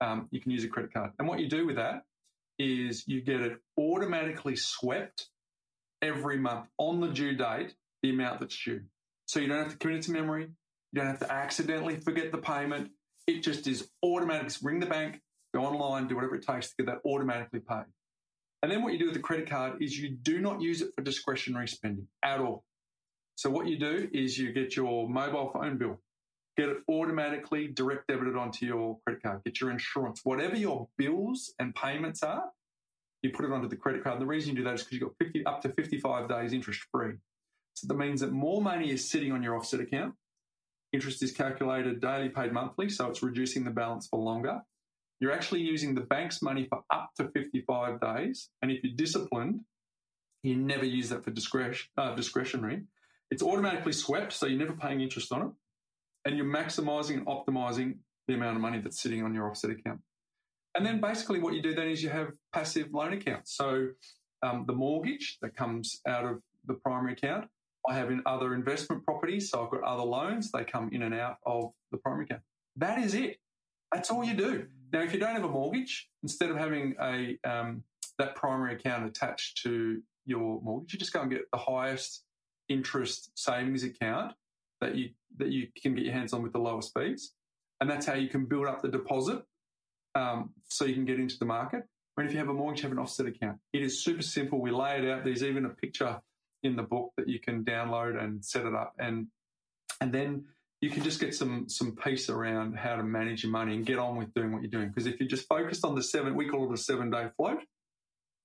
um, 0.00 0.28
you 0.30 0.40
can 0.40 0.50
use 0.50 0.64
a 0.64 0.68
credit 0.68 0.92
card. 0.92 1.12
And 1.18 1.28
what 1.28 1.38
you 1.38 1.48
do 1.48 1.66
with 1.66 1.76
that 1.76 2.04
is 2.58 3.06
you 3.06 3.20
get 3.20 3.40
it 3.40 3.58
automatically 3.78 4.56
swept 4.56 5.28
every 6.02 6.38
month 6.38 6.66
on 6.78 7.00
the 7.00 7.08
due 7.08 7.36
date, 7.36 7.74
the 8.02 8.10
amount 8.10 8.40
that's 8.40 8.56
due. 8.62 8.82
So 9.26 9.40
you 9.40 9.48
don't 9.48 9.58
have 9.58 9.72
to 9.72 9.76
commit 9.76 9.98
it 9.98 10.02
to 10.02 10.12
memory. 10.12 10.48
You 10.92 11.00
don't 11.00 11.06
have 11.06 11.20
to 11.20 11.32
accidentally 11.32 12.00
forget 12.00 12.32
the 12.32 12.38
payment. 12.38 12.90
It 13.26 13.42
just 13.42 13.66
is 13.66 13.90
automatic. 14.02 14.52
Ring 14.62 14.80
the 14.80 14.86
bank, 14.86 15.20
go 15.54 15.64
online, 15.64 16.08
do 16.08 16.14
whatever 16.14 16.34
it 16.36 16.46
takes 16.46 16.68
to 16.68 16.74
get 16.78 16.86
that 16.86 17.08
automatically 17.08 17.60
paid. 17.60 17.84
And 18.62 18.72
then 18.72 18.82
what 18.82 18.92
you 18.92 18.98
do 18.98 19.04
with 19.04 19.14
the 19.14 19.20
credit 19.20 19.48
card 19.48 19.82
is 19.82 19.98
you 19.98 20.10
do 20.10 20.40
not 20.40 20.60
use 20.60 20.80
it 20.80 20.90
for 20.94 21.02
discretionary 21.02 21.68
spending 21.68 22.08
at 22.24 22.40
all. 22.40 22.64
So 23.36 23.50
what 23.50 23.68
you 23.68 23.78
do 23.78 24.08
is 24.12 24.36
you 24.36 24.52
get 24.52 24.74
your 24.74 25.08
mobile 25.08 25.50
phone 25.52 25.78
bill, 25.78 26.00
get 26.56 26.68
it 26.70 26.78
automatically 26.90 27.68
direct 27.68 28.08
debited 28.08 28.34
onto 28.34 28.66
your 28.66 28.98
credit 29.06 29.22
card, 29.22 29.44
get 29.44 29.60
your 29.60 29.70
insurance, 29.70 30.22
whatever 30.24 30.56
your 30.56 30.88
bills 30.96 31.54
and 31.60 31.72
payments 31.72 32.24
are, 32.24 32.50
you 33.22 33.30
put 33.30 33.44
it 33.44 33.52
onto 33.52 33.68
the 33.68 33.76
credit 33.76 34.02
card. 34.02 34.14
And 34.14 34.22
the 34.22 34.26
reason 34.26 34.50
you 34.50 34.56
do 34.56 34.64
that 34.64 34.74
is 34.74 34.82
because 34.82 34.98
you've 34.98 35.08
got 35.08 35.26
50, 35.26 35.46
up 35.46 35.62
to 35.62 35.68
55 35.68 36.28
days 36.28 36.52
interest 36.52 36.80
free. 36.92 37.14
So 37.80 37.86
that 37.88 37.96
means 37.96 38.20
that 38.20 38.32
more 38.32 38.60
money 38.60 38.90
is 38.90 39.08
sitting 39.08 39.32
on 39.32 39.42
your 39.42 39.56
offset 39.56 39.80
account. 39.80 40.14
Interest 40.92 41.22
is 41.22 41.32
calculated 41.32 42.00
daily, 42.00 42.28
paid 42.28 42.52
monthly, 42.52 42.88
so 42.88 43.08
it's 43.08 43.22
reducing 43.22 43.64
the 43.64 43.70
balance 43.70 44.08
for 44.08 44.18
longer. 44.18 44.60
You're 45.20 45.32
actually 45.32 45.60
using 45.60 45.94
the 45.94 46.00
bank's 46.02 46.42
money 46.42 46.66
for 46.68 46.82
up 46.90 47.10
to 47.16 47.28
55 47.28 48.00
days. 48.00 48.50
And 48.62 48.70
if 48.70 48.82
you're 48.82 48.96
disciplined, 48.96 49.60
you 50.42 50.56
never 50.56 50.84
use 50.84 51.08
that 51.10 51.24
for 51.24 51.30
discretion, 51.30 51.88
uh, 51.96 52.14
discretionary. 52.14 52.82
It's 53.30 53.42
automatically 53.42 53.92
swept, 53.92 54.32
so 54.32 54.46
you're 54.46 54.58
never 54.58 54.74
paying 54.74 55.00
interest 55.00 55.32
on 55.32 55.42
it. 55.42 55.48
And 56.24 56.36
you're 56.36 56.46
maximizing 56.46 57.18
and 57.18 57.26
optimizing 57.26 57.98
the 58.26 58.34
amount 58.34 58.56
of 58.56 58.62
money 58.62 58.80
that's 58.80 59.00
sitting 59.00 59.22
on 59.22 59.34
your 59.34 59.48
offset 59.48 59.70
account. 59.70 60.00
And 60.74 60.86
then 60.86 61.00
basically 61.00 61.40
what 61.40 61.54
you 61.54 61.62
do 61.62 61.74
then 61.74 61.88
is 61.88 62.02
you 62.02 62.10
have 62.10 62.32
passive 62.52 62.88
loan 62.92 63.12
accounts. 63.12 63.56
So 63.56 63.88
um, 64.42 64.64
the 64.66 64.72
mortgage 64.72 65.38
that 65.42 65.56
comes 65.56 66.00
out 66.06 66.24
of 66.24 66.40
the 66.66 66.74
primary 66.74 67.14
account, 67.14 67.48
I 67.88 67.94
have 67.94 68.10
in 68.10 68.22
other 68.26 68.54
investment 68.54 69.04
properties. 69.04 69.50
So 69.50 69.64
I've 69.64 69.70
got 69.70 69.82
other 69.82 70.02
loans, 70.02 70.52
they 70.52 70.64
come 70.64 70.90
in 70.92 71.02
and 71.02 71.14
out 71.14 71.38
of 71.46 71.72
the 71.90 71.98
primary 71.98 72.24
account. 72.24 72.42
That 72.76 72.98
is 72.98 73.14
it. 73.14 73.38
That's 73.92 74.10
all 74.10 74.22
you 74.22 74.34
do. 74.34 74.66
Now, 74.92 75.00
if 75.00 75.12
you 75.12 75.18
don't 75.18 75.34
have 75.34 75.44
a 75.44 75.48
mortgage, 75.48 76.08
instead 76.22 76.50
of 76.50 76.56
having 76.56 76.94
a 77.00 77.38
um, 77.44 77.82
that 78.18 78.34
primary 78.34 78.74
account 78.74 79.06
attached 79.06 79.62
to 79.62 80.02
your 80.26 80.60
mortgage, 80.62 80.92
you 80.92 80.98
just 80.98 81.12
go 81.12 81.22
and 81.22 81.30
get 81.30 81.50
the 81.50 81.58
highest 81.58 82.24
interest 82.68 83.30
savings 83.34 83.82
account 83.84 84.34
that 84.80 84.94
you 84.94 85.10
that 85.38 85.48
you 85.48 85.68
can 85.80 85.94
get 85.94 86.04
your 86.04 86.12
hands 86.12 86.32
on 86.32 86.42
with 86.42 86.52
the 86.52 86.58
lowest 86.58 86.92
fees, 86.94 87.32
and 87.80 87.88
that's 87.88 88.06
how 88.06 88.14
you 88.14 88.28
can 88.28 88.44
build 88.44 88.66
up 88.66 88.82
the 88.82 88.88
deposit 88.88 89.42
um, 90.14 90.50
so 90.68 90.84
you 90.84 90.94
can 90.94 91.04
get 91.04 91.18
into 91.18 91.38
the 91.38 91.44
market. 91.44 91.84
When 92.14 92.26
if 92.26 92.32
you 92.32 92.38
have 92.38 92.48
a 92.48 92.54
mortgage, 92.54 92.82
you 92.82 92.88
have 92.88 92.92
an 92.92 92.98
offset 92.98 93.26
account. 93.26 93.58
It 93.72 93.82
is 93.82 94.02
super 94.02 94.22
simple. 94.22 94.60
We 94.60 94.70
lay 94.70 94.98
it 94.98 95.08
out. 95.08 95.24
There's 95.24 95.44
even 95.44 95.64
a 95.64 95.70
picture 95.70 96.20
in 96.62 96.76
the 96.76 96.82
book 96.82 97.12
that 97.16 97.28
you 97.28 97.40
can 97.40 97.64
download 97.64 98.22
and 98.22 98.44
set 98.44 98.66
it 98.66 98.74
up, 98.74 98.94
and 98.98 99.28
and 100.00 100.12
then 100.12 100.44
you 100.80 100.90
can 100.90 101.02
just 101.02 101.20
get 101.20 101.34
some 101.34 101.68
some 101.68 101.96
peace 101.96 102.30
around 102.30 102.76
how 102.76 102.96
to 102.96 103.02
manage 103.02 103.42
your 103.42 103.52
money 103.52 103.74
and 103.74 103.84
get 103.84 103.98
on 103.98 104.16
with 104.16 104.32
doing 104.34 104.52
what 104.52 104.62
you're 104.62 104.70
doing. 104.70 104.88
Because 104.88 105.06
if 105.06 105.18
you're 105.18 105.28
just 105.28 105.48
focused 105.48 105.84
on 105.84 105.94
the 105.94 106.02
seven, 106.02 106.34
we 106.34 106.48
call 106.48 106.70
it 106.70 106.74
a 106.74 106.76
seven 106.76 107.10
day 107.10 107.28
float. 107.36 107.60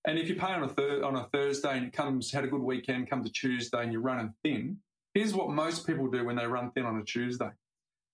And 0.05 0.17
if 0.17 0.27
you 0.27 0.35
pay 0.35 0.47
on 0.47 0.63
a 0.63 0.69
thir- 0.69 1.03
on 1.03 1.15
a 1.15 1.27
Thursday 1.31 1.77
and 1.77 1.87
it 1.87 1.93
comes 1.93 2.31
had 2.31 2.43
a 2.43 2.47
good 2.47 2.61
weekend, 2.61 3.09
come 3.09 3.23
to 3.23 3.31
Tuesday 3.31 3.81
and 3.81 3.91
you're 3.91 4.01
running 4.01 4.33
thin, 4.43 4.79
here's 5.13 5.33
what 5.33 5.49
most 5.49 5.87
people 5.87 6.09
do 6.09 6.25
when 6.25 6.35
they 6.35 6.47
run 6.47 6.71
thin 6.71 6.85
on 6.85 6.99
a 6.99 7.03
Tuesday. 7.03 7.51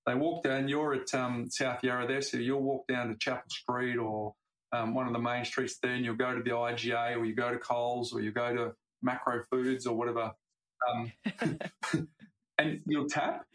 They 0.05 0.15
walk 0.15 0.43
down. 0.43 0.67
You're 0.67 0.95
at 0.95 1.13
um, 1.13 1.49
South 1.49 1.83
Yarra 1.83 2.07
there, 2.07 2.21
so 2.21 2.37
you'll 2.37 2.61
walk 2.61 2.87
down 2.87 3.09
to 3.09 3.15
Chapel 3.15 3.49
Street 3.49 3.97
or 3.97 4.33
um, 4.71 4.93
one 4.93 5.07
of 5.07 5.13
the 5.13 5.19
main 5.19 5.45
streets 5.45 5.77
there, 5.81 5.93
and 5.93 6.05
you'll 6.05 6.15
go 6.15 6.35
to 6.35 6.43
the 6.43 6.51
IGA 6.51 7.17
or 7.17 7.25
you 7.25 7.35
go 7.35 7.51
to 7.51 7.57
Coles 7.57 8.13
or 8.13 8.21
you 8.21 8.31
go 8.31 8.53
to 8.53 8.73
Macro 9.01 9.43
Foods 9.51 9.85
or 9.85 9.95
whatever, 9.95 10.33
um, 10.89 11.11
and 12.57 12.81
you'll 12.85 13.09
tap 13.09 13.45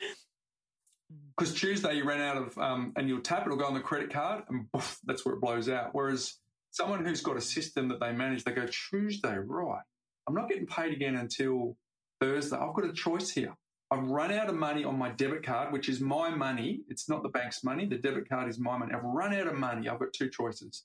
because 1.36 1.54
Tuesday 1.54 1.94
you 1.94 2.04
ran 2.04 2.20
out 2.20 2.36
of, 2.36 2.58
um, 2.58 2.92
and 2.96 3.08
you'll 3.08 3.20
tap, 3.20 3.44
it'll 3.44 3.58
go 3.58 3.66
on 3.66 3.74
the 3.74 3.80
credit 3.80 4.12
card, 4.12 4.44
and 4.48 4.70
poof, 4.72 4.98
that's 5.04 5.24
where 5.24 5.34
it 5.34 5.40
blows 5.40 5.68
out. 5.68 5.90
Whereas 5.92 6.34
someone 6.70 7.04
who's 7.04 7.20
got 7.20 7.36
a 7.36 7.40
system 7.40 7.88
that 7.88 8.00
they 8.00 8.12
manage, 8.12 8.44
they 8.44 8.52
go 8.52 8.66
Tuesday, 8.66 9.36
right? 9.36 9.82
I'm 10.28 10.34
not 10.34 10.48
getting 10.48 10.66
paid 10.66 10.92
again 10.92 11.16
until 11.16 11.76
Thursday. 12.20 12.56
I've 12.56 12.74
got 12.74 12.84
a 12.84 12.92
choice 12.92 13.30
here. 13.30 13.54
I've 13.90 14.04
run 14.04 14.32
out 14.32 14.48
of 14.48 14.54
money 14.54 14.84
on 14.84 14.98
my 14.98 15.10
debit 15.10 15.44
card, 15.44 15.72
which 15.72 15.88
is 15.88 16.00
my 16.00 16.30
money. 16.30 16.80
It's 16.88 17.08
not 17.08 17.22
the 17.22 17.28
bank's 17.28 17.62
money. 17.62 17.86
The 17.86 17.98
debit 17.98 18.28
card 18.28 18.48
is 18.48 18.58
my 18.58 18.78
money. 18.78 18.92
I've 18.94 19.04
run 19.04 19.34
out 19.34 19.46
of 19.46 19.54
money. 19.54 19.88
I've 19.88 19.98
got 19.98 20.12
two 20.12 20.30
choices. 20.30 20.84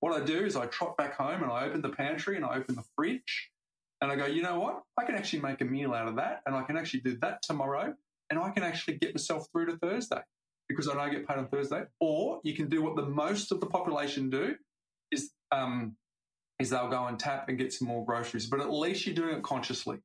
What 0.00 0.20
I 0.20 0.24
do 0.24 0.44
is 0.44 0.56
I 0.56 0.66
trot 0.66 0.96
back 0.96 1.16
home 1.16 1.42
and 1.42 1.52
I 1.52 1.66
open 1.66 1.82
the 1.82 1.90
pantry 1.90 2.36
and 2.36 2.44
I 2.44 2.56
open 2.56 2.74
the 2.74 2.84
fridge 2.96 3.50
and 4.00 4.10
I 4.10 4.16
go, 4.16 4.26
you 4.26 4.42
know 4.42 4.58
what? 4.58 4.82
I 4.98 5.04
can 5.04 5.14
actually 5.14 5.40
make 5.40 5.60
a 5.60 5.64
meal 5.64 5.92
out 5.92 6.08
of 6.08 6.16
that 6.16 6.42
and 6.46 6.54
I 6.54 6.62
can 6.62 6.76
actually 6.76 7.00
do 7.00 7.18
that 7.20 7.42
tomorrow 7.42 7.94
and 8.30 8.38
I 8.38 8.50
can 8.50 8.62
actually 8.62 8.98
get 8.98 9.14
myself 9.14 9.46
through 9.52 9.66
to 9.66 9.76
Thursday 9.76 10.20
because 10.68 10.88
I 10.88 10.94
don't 10.94 11.10
get 11.10 11.26
paid 11.26 11.38
on 11.38 11.48
Thursday. 11.48 11.82
Or 12.00 12.40
you 12.44 12.54
can 12.54 12.68
do 12.68 12.82
what 12.82 12.96
the 12.96 13.06
most 13.06 13.52
of 13.52 13.60
the 13.60 13.66
population 13.66 14.30
do 14.30 14.54
is 15.10 15.32
um, 15.52 15.96
is 16.60 16.70
they'll 16.70 16.88
go 16.88 17.06
and 17.06 17.18
tap 17.18 17.48
and 17.48 17.58
get 17.58 17.72
some 17.72 17.88
more 17.88 18.04
groceries, 18.04 18.46
but 18.46 18.60
at 18.60 18.72
least 18.72 19.06
you're 19.06 19.14
doing 19.14 19.36
it 19.36 19.42
consciously. 19.42 19.98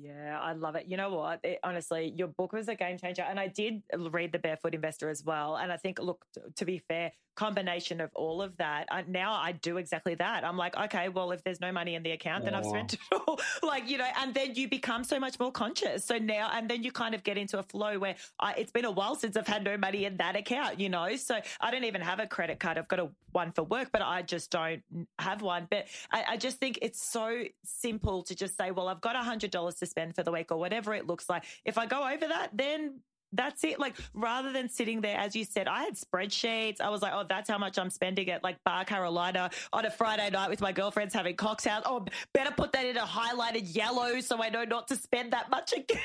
Yeah, 0.00 0.38
I 0.40 0.54
love 0.54 0.74
it. 0.74 0.86
You 0.88 0.96
know 0.96 1.10
what? 1.10 1.40
It, 1.44 1.58
honestly, 1.62 2.12
your 2.16 2.28
book 2.28 2.52
was 2.52 2.68
a 2.68 2.74
game 2.74 2.98
changer. 2.98 3.22
And 3.22 3.38
I 3.38 3.48
did 3.48 3.82
read 3.94 4.32
The 4.32 4.38
Barefoot 4.38 4.74
Investor 4.74 5.10
as 5.10 5.22
well. 5.22 5.56
And 5.56 5.70
I 5.70 5.76
think, 5.76 5.98
look, 6.00 6.24
to 6.56 6.64
be 6.64 6.78
fair, 6.78 7.12
combination 7.36 8.00
of 8.00 8.10
all 8.14 8.42
of 8.42 8.56
that, 8.56 8.88
I, 8.90 9.04
now 9.06 9.32
I 9.34 9.52
do 9.52 9.76
exactly 9.76 10.14
that. 10.16 10.44
I'm 10.44 10.56
like, 10.56 10.76
okay, 10.76 11.08
well, 11.08 11.30
if 11.30 11.44
there's 11.44 11.60
no 11.60 11.70
money 11.70 11.94
in 11.94 12.02
the 12.02 12.12
account, 12.12 12.44
then 12.44 12.54
I've 12.54 12.64
spent 12.64 12.94
it 12.94 13.00
all. 13.12 13.38
like, 13.62 13.88
you 13.88 13.98
know, 13.98 14.08
and 14.18 14.34
then 14.34 14.54
you 14.54 14.68
become 14.68 15.04
so 15.04 15.20
much 15.20 15.38
more 15.38 15.52
conscious. 15.52 16.04
So 16.04 16.18
now, 16.18 16.50
and 16.52 16.68
then 16.68 16.82
you 16.82 16.90
kind 16.90 17.14
of 17.14 17.22
get 17.22 17.38
into 17.38 17.58
a 17.58 17.62
flow 17.62 17.98
where 17.98 18.16
I, 18.40 18.54
it's 18.54 18.72
been 18.72 18.84
a 18.84 18.90
while 18.90 19.14
since 19.14 19.36
I've 19.36 19.46
had 19.46 19.62
no 19.62 19.76
money 19.76 20.04
in 20.04 20.16
that 20.16 20.34
account, 20.34 20.80
you 20.80 20.88
know? 20.88 21.14
So 21.16 21.38
I 21.60 21.70
don't 21.70 21.84
even 21.84 22.00
have 22.00 22.18
a 22.18 22.26
credit 22.26 22.58
card. 22.58 22.78
I've 22.78 22.88
got 22.88 22.98
a 22.98 23.08
one 23.32 23.52
for 23.52 23.62
work, 23.62 23.90
but 23.92 24.02
I 24.02 24.22
just 24.22 24.50
don't 24.50 24.82
have 25.18 25.42
one. 25.42 25.68
But 25.70 25.86
I, 26.10 26.24
I 26.30 26.36
just 26.36 26.58
think 26.58 26.78
it's 26.82 27.02
so 27.02 27.44
simple 27.64 28.22
to 28.24 28.34
just 28.34 28.56
say, 28.56 28.70
well, 28.70 28.88
I've 28.88 29.00
got 29.00 29.14
a 29.14 29.20
$100 29.20 29.78
to 29.78 29.86
spend 29.86 30.14
for 30.14 30.22
the 30.22 30.32
week 30.32 30.50
or 30.50 30.58
whatever 30.58 30.94
it 30.94 31.06
looks 31.06 31.28
like. 31.28 31.44
If 31.64 31.78
I 31.78 31.86
go 31.86 32.08
over 32.08 32.26
that, 32.26 32.50
then 32.54 33.00
that's 33.32 33.64
it. 33.64 33.78
Like 33.78 33.96
rather 34.14 34.52
than 34.52 34.68
sitting 34.68 35.00
there, 35.00 35.18
as 35.18 35.34
you 35.34 35.44
said, 35.44 35.68
I 35.68 35.84
had 35.84 35.94
spreadsheets. 35.94 36.80
I 36.80 36.88
was 36.88 37.02
like, 37.02 37.12
oh, 37.14 37.24
that's 37.28 37.48
how 37.48 37.58
much 37.58 37.78
I'm 37.78 37.90
spending 37.90 38.30
at 38.30 38.42
like 38.42 38.62
Bar 38.64 38.84
Carolina 38.84 39.50
on 39.72 39.84
a 39.84 39.90
Friday 39.90 40.30
night 40.30 40.50
with 40.50 40.60
my 40.60 40.72
girlfriends 40.72 41.14
having 41.14 41.36
cocktails. 41.36 41.82
Oh, 41.86 42.04
better 42.32 42.52
put 42.52 42.72
that 42.72 42.86
in 42.86 42.96
a 42.96 43.06
highlighted 43.06 43.74
yellow 43.74 44.20
so 44.20 44.42
I 44.42 44.48
know 44.48 44.64
not 44.64 44.88
to 44.88 44.96
spend 44.96 45.32
that 45.32 45.50
much 45.50 45.72
again. 45.76 45.98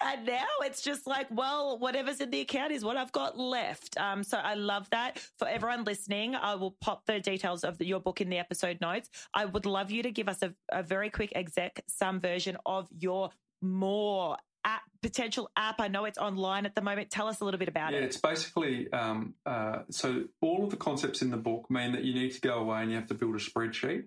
and 0.00 0.26
now 0.26 0.46
it's 0.62 0.82
just 0.82 1.06
like, 1.06 1.26
well, 1.30 1.78
whatever's 1.78 2.20
in 2.20 2.30
the 2.30 2.40
account 2.40 2.72
is 2.72 2.84
what 2.84 2.96
I've 2.96 3.12
got 3.12 3.38
left. 3.38 3.98
Um, 3.98 4.22
so 4.22 4.38
I 4.38 4.54
love 4.54 4.88
that. 4.90 5.18
For 5.38 5.46
everyone 5.48 5.84
listening, 5.84 6.34
I 6.34 6.54
will 6.54 6.76
pop 6.80 7.06
the 7.06 7.20
details 7.20 7.64
of 7.64 7.80
your 7.80 8.00
book 8.00 8.20
in 8.20 8.28
the 8.28 8.38
episode 8.38 8.80
notes. 8.80 9.10
I 9.34 9.44
would 9.44 9.66
love 9.66 9.90
you 9.90 10.02
to 10.02 10.10
give 10.10 10.28
us 10.28 10.42
a, 10.42 10.54
a 10.70 10.82
very 10.82 11.10
quick 11.10 11.32
exec 11.34 11.82
sum 11.88 12.20
version 12.20 12.56
of 12.66 12.88
your 12.98 13.30
Moorr 13.60 14.36
app, 14.64 14.82
potential 15.02 15.50
app? 15.56 15.80
I 15.80 15.88
know 15.88 16.04
it's 16.04 16.18
online 16.18 16.66
at 16.66 16.74
the 16.74 16.82
moment. 16.82 17.10
Tell 17.10 17.28
us 17.28 17.40
a 17.40 17.44
little 17.44 17.58
bit 17.58 17.68
about 17.68 17.92
yeah, 17.92 17.98
it. 17.98 18.00
Yeah, 18.00 18.06
it's 18.06 18.16
basically 18.16 18.92
um, 18.92 19.34
uh, 19.46 19.80
so 19.90 20.24
all 20.40 20.64
of 20.64 20.70
the 20.70 20.76
concepts 20.76 21.22
in 21.22 21.30
the 21.30 21.36
book 21.36 21.70
mean 21.70 21.92
that 21.92 22.04
you 22.04 22.14
need 22.14 22.32
to 22.32 22.40
go 22.40 22.58
away 22.58 22.82
and 22.82 22.90
you 22.90 22.96
have 22.96 23.08
to 23.08 23.14
build 23.14 23.34
a 23.34 23.38
spreadsheet, 23.38 24.04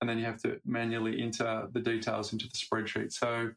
and 0.00 0.08
then 0.08 0.18
you 0.18 0.24
have 0.24 0.40
to 0.42 0.60
manually 0.64 1.20
enter 1.22 1.68
the 1.72 1.80
details 1.80 2.32
into 2.32 2.46
the 2.46 2.54
spreadsheet. 2.54 3.12
So 3.12 3.50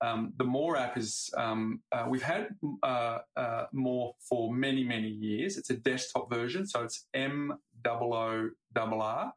um, 0.00 0.32
the 0.36 0.44
Moorr 0.44 0.76
app 0.76 0.96
is, 0.96 1.30
um, 1.36 1.80
uh, 1.90 2.06
we've 2.08 2.22
had 2.22 2.48
uh, 2.82 3.18
uh, 3.36 3.64
Moorr 3.72 4.14
for 4.20 4.52
many, 4.52 4.84
many 4.84 5.08
years. 5.08 5.56
It's 5.56 5.70
a 5.70 5.76
desktop 5.76 6.30
version, 6.32 6.66
so 6.66 6.84
it's 6.84 7.06
M 7.14 7.52
O 7.86 8.12
O 8.12 9.00
R. 9.00 9.32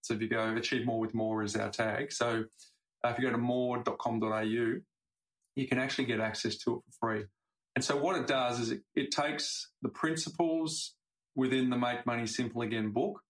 So 0.00 0.14
if 0.14 0.22
you 0.22 0.28
go 0.28 0.54
achieve 0.54 0.86
more 0.86 1.00
with 1.00 1.14
more 1.14 1.42
is 1.42 1.56
our 1.56 1.68
tag. 1.68 2.12
So 2.12 2.44
uh, 3.04 3.08
if 3.08 3.18
you 3.18 3.24
go 3.24 3.32
to 3.32 3.38
moorr.com.au, 3.38 4.76
you 5.56 5.66
can 5.66 5.78
actually 5.78 6.04
get 6.04 6.20
access 6.20 6.56
to 6.58 6.76
it 6.76 6.80
for 6.84 7.08
free. 7.08 7.24
And 7.74 7.84
so 7.84 7.96
what 7.96 8.16
it 8.16 8.26
does 8.26 8.60
is 8.60 8.70
it, 8.70 8.82
it 8.94 9.10
takes 9.10 9.70
the 9.82 9.88
principles 9.88 10.94
within 11.34 11.68
the 11.68 11.76
Make 11.76 12.06
Money 12.06 12.26
Simple 12.26 12.62
Again 12.62 12.90
book 12.90 13.20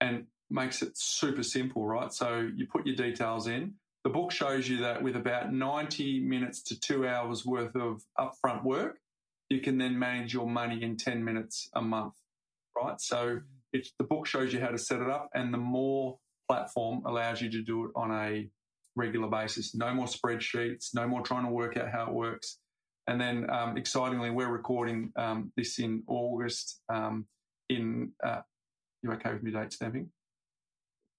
and 0.00 0.26
makes 0.50 0.82
it 0.82 0.98
super 0.98 1.42
simple, 1.42 1.86
right? 1.86 2.12
So 2.12 2.50
you 2.54 2.66
put 2.66 2.86
your 2.86 2.96
details 2.96 3.46
in 3.46 3.74
the 4.04 4.10
book 4.10 4.32
shows 4.32 4.68
you 4.68 4.78
that 4.78 5.02
with 5.02 5.16
about 5.16 5.52
90 5.52 6.20
minutes 6.20 6.62
to 6.64 6.78
two 6.78 7.06
hours 7.06 7.46
worth 7.46 7.76
of 7.76 8.02
upfront 8.18 8.64
work, 8.64 8.98
you 9.48 9.60
can 9.60 9.78
then 9.78 9.98
manage 9.98 10.34
your 10.34 10.48
money 10.48 10.82
in 10.82 10.96
10 10.96 11.24
minutes 11.24 11.68
a 11.74 11.82
month, 11.82 12.14
right? 12.76 13.00
So 13.00 13.40
the 13.72 14.04
book 14.04 14.26
shows 14.26 14.52
you 14.52 14.60
how 14.60 14.68
to 14.68 14.78
set 14.78 15.00
it 15.00 15.08
up, 15.08 15.30
and 15.34 15.54
the 15.54 15.58
Moorr 15.58 16.18
platform 16.48 17.02
allows 17.06 17.40
you 17.40 17.50
to 17.50 17.62
do 17.62 17.84
it 17.84 17.92
on 17.94 18.10
a 18.10 18.48
regular 18.96 19.28
basis. 19.28 19.74
No 19.74 19.94
more 19.94 20.06
spreadsheets, 20.06 20.94
no 20.94 21.06
more 21.06 21.22
trying 21.22 21.44
to 21.44 21.50
work 21.50 21.76
out 21.76 21.90
how 21.90 22.06
it 22.06 22.12
works. 22.12 22.58
And 23.06 23.20
then, 23.20 23.50
um, 23.50 23.76
excitingly, 23.76 24.30
we're 24.30 24.50
recording 24.50 25.12
um, 25.16 25.52
this 25.56 25.78
in 25.78 26.02
August. 26.06 26.80
Um, 26.88 27.26
in 27.68 28.12
uh, 28.22 28.42
you 29.02 29.10
okay 29.12 29.32
with 29.32 29.42
me 29.42 29.50
date 29.50 29.72
stamping? 29.72 30.10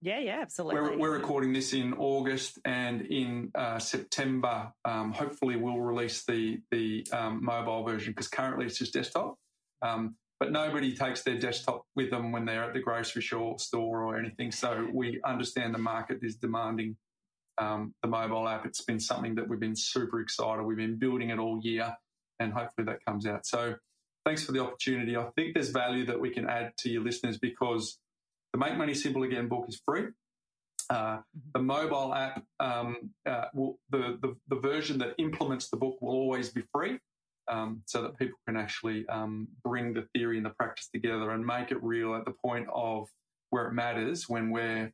Yeah, 0.02 0.20
yeah, 0.20 0.40
absolutely. 0.42 0.82
We're, 0.82 0.98
we're 0.98 1.14
recording 1.14 1.54
this 1.54 1.74
in 1.74 1.94
August, 1.94 2.60
and 2.66 3.02
in 3.02 3.52
uh, 3.56 3.80
September, 3.80 4.72
um, 4.86 5.12
hopefully, 5.12 5.56
we'll 5.56 5.80
release 5.80 6.24
the 6.26 6.60
the 6.72 7.06
um, 7.12 7.44
mobile 7.44 7.84
version 7.84 8.12
because 8.14 8.28
currently 8.28 8.66
it's 8.66 8.78
just 8.78 8.94
desktop. 8.94 9.38
Um, 9.82 10.16
but 10.40 10.52
nobody 10.52 10.94
takes 10.94 11.24
their 11.24 11.38
desktop 11.40 11.86
with 11.96 12.10
them 12.10 12.34
when 12.34 12.44
they're 12.44 12.66
at 12.66 12.74
the 12.74 12.82
grocery 12.82 13.22
store 13.22 14.04
or 14.04 14.18
anything. 14.18 14.52
So 14.52 14.90
we 14.94 15.22
understand 15.26 15.74
the 15.74 15.80
market 15.80 16.20
is 16.22 16.36
demanding 16.36 16.98
um, 17.58 17.94
the 18.02 18.08
mobile 18.08 18.48
app. 18.48 18.66
It's 18.66 18.84
been 18.84 19.00
something 19.00 19.36
that 19.36 19.48
we've 19.48 19.60
been 19.60 19.76
super 19.76 20.20
excited. 20.20 20.64
We've 20.64 20.78
been 20.78 20.98
building 20.98 21.30
it 21.30 21.40
all 21.40 21.60
year, 21.62 21.96
and 22.40 22.54
hopefully 22.54 22.86
that 22.86 23.04
comes 23.06 23.26
out. 23.26 23.46
So 23.46 23.76
thanks 24.26 24.44
for 24.44 24.52
the 24.52 24.60
opportunity. 24.60 25.16
I 25.16 25.26
think 25.36 25.54
there's 25.54 25.70
value 25.70 26.06
that 26.06 26.20
we 26.20 26.30
can 26.30 26.48
add 26.48 26.74
to 26.80 26.90
your 26.90 27.04
listeners 27.04 27.38
because 27.38 28.00
the 28.54 28.60
Make 28.60 28.78
Money 28.78 28.94
Simple 28.94 29.24
Again 29.24 29.48
book 29.48 29.66
is 29.68 29.82
free. 29.86 30.08
Uh, 30.90 31.20
the 31.54 31.62
mobile 31.62 32.14
app, 32.14 32.44
um, 32.60 33.12
uh, 33.26 33.46
will, 33.54 33.80
the, 33.90 34.18
the, 34.22 34.36
the 34.50 34.60
version 34.60 34.98
that 35.00 35.16
implements 35.18 35.70
the 35.70 35.78
book 35.78 36.02
will 36.02 36.12
always 36.12 36.50
be 36.50 36.62
free, 36.74 37.00
um, 37.50 37.82
so 37.86 38.02
that 38.02 38.18
people 38.18 38.38
can 38.48 38.58
actually 38.58 39.08
um, 39.08 39.48
bring 39.64 39.94
the 39.94 40.08
theory 40.14 40.38
and 40.38 40.46
the 40.46 40.52
practice 40.52 40.90
together 40.94 41.32
and 41.32 41.46
make 41.46 41.72
it 41.72 41.82
real 41.82 42.16
at 42.16 42.26
the 42.26 42.34
point 42.46 42.68
of 42.74 43.08
where 43.50 43.68
it 43.68 43.74
matters 43.74 44.28
when 44.28 44.52
we're 44.52 44.92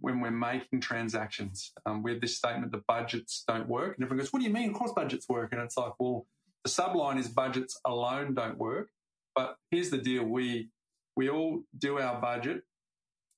when 0.00 0.20
we're 0.20 0.30
making 0.30 0.80
transactions. 0.80 1.72
Um, 1.84 2.02
we 2.02 2.12
have 2.12 2.20
this 2.20 2.36
statement 2.36 2.72
that 2.72 2.86
budgets 2.86 3.44
don't 3.46 3.68
work, 3.68 3.96
and 3.96 4.04
everyone 4.04 4.22
goes, 4.22 4.32
"What 4.32 4.40
do 4.40 4.46
you 4.46 4.52
mean? 4.52 4.70
Of 4.70 4.74
course, 4.76 4.92
budgets 4.94 5.28
work." 5.28 5.52
And 5.52 5.60
it's 5.60 5.76
like, 5.76 5.92
well, 5.98 6.26
the 6.64 6.70
subline 6.70 7.18
is 7.18 7.28
budgets 7.28 7.78
alone 7.84 8.34
don't 8.34 8.58
work. 8.58 8.88
But 9.34 9.56
here's 9.70 9.90
the 9.90 9.98
deal: 9.98 10.24
we 10.24 10.70
we 11.16 11.28
all 11.28 11.62
do 11.78 11.98
our 11.98 12.20
budget 12.20 12.62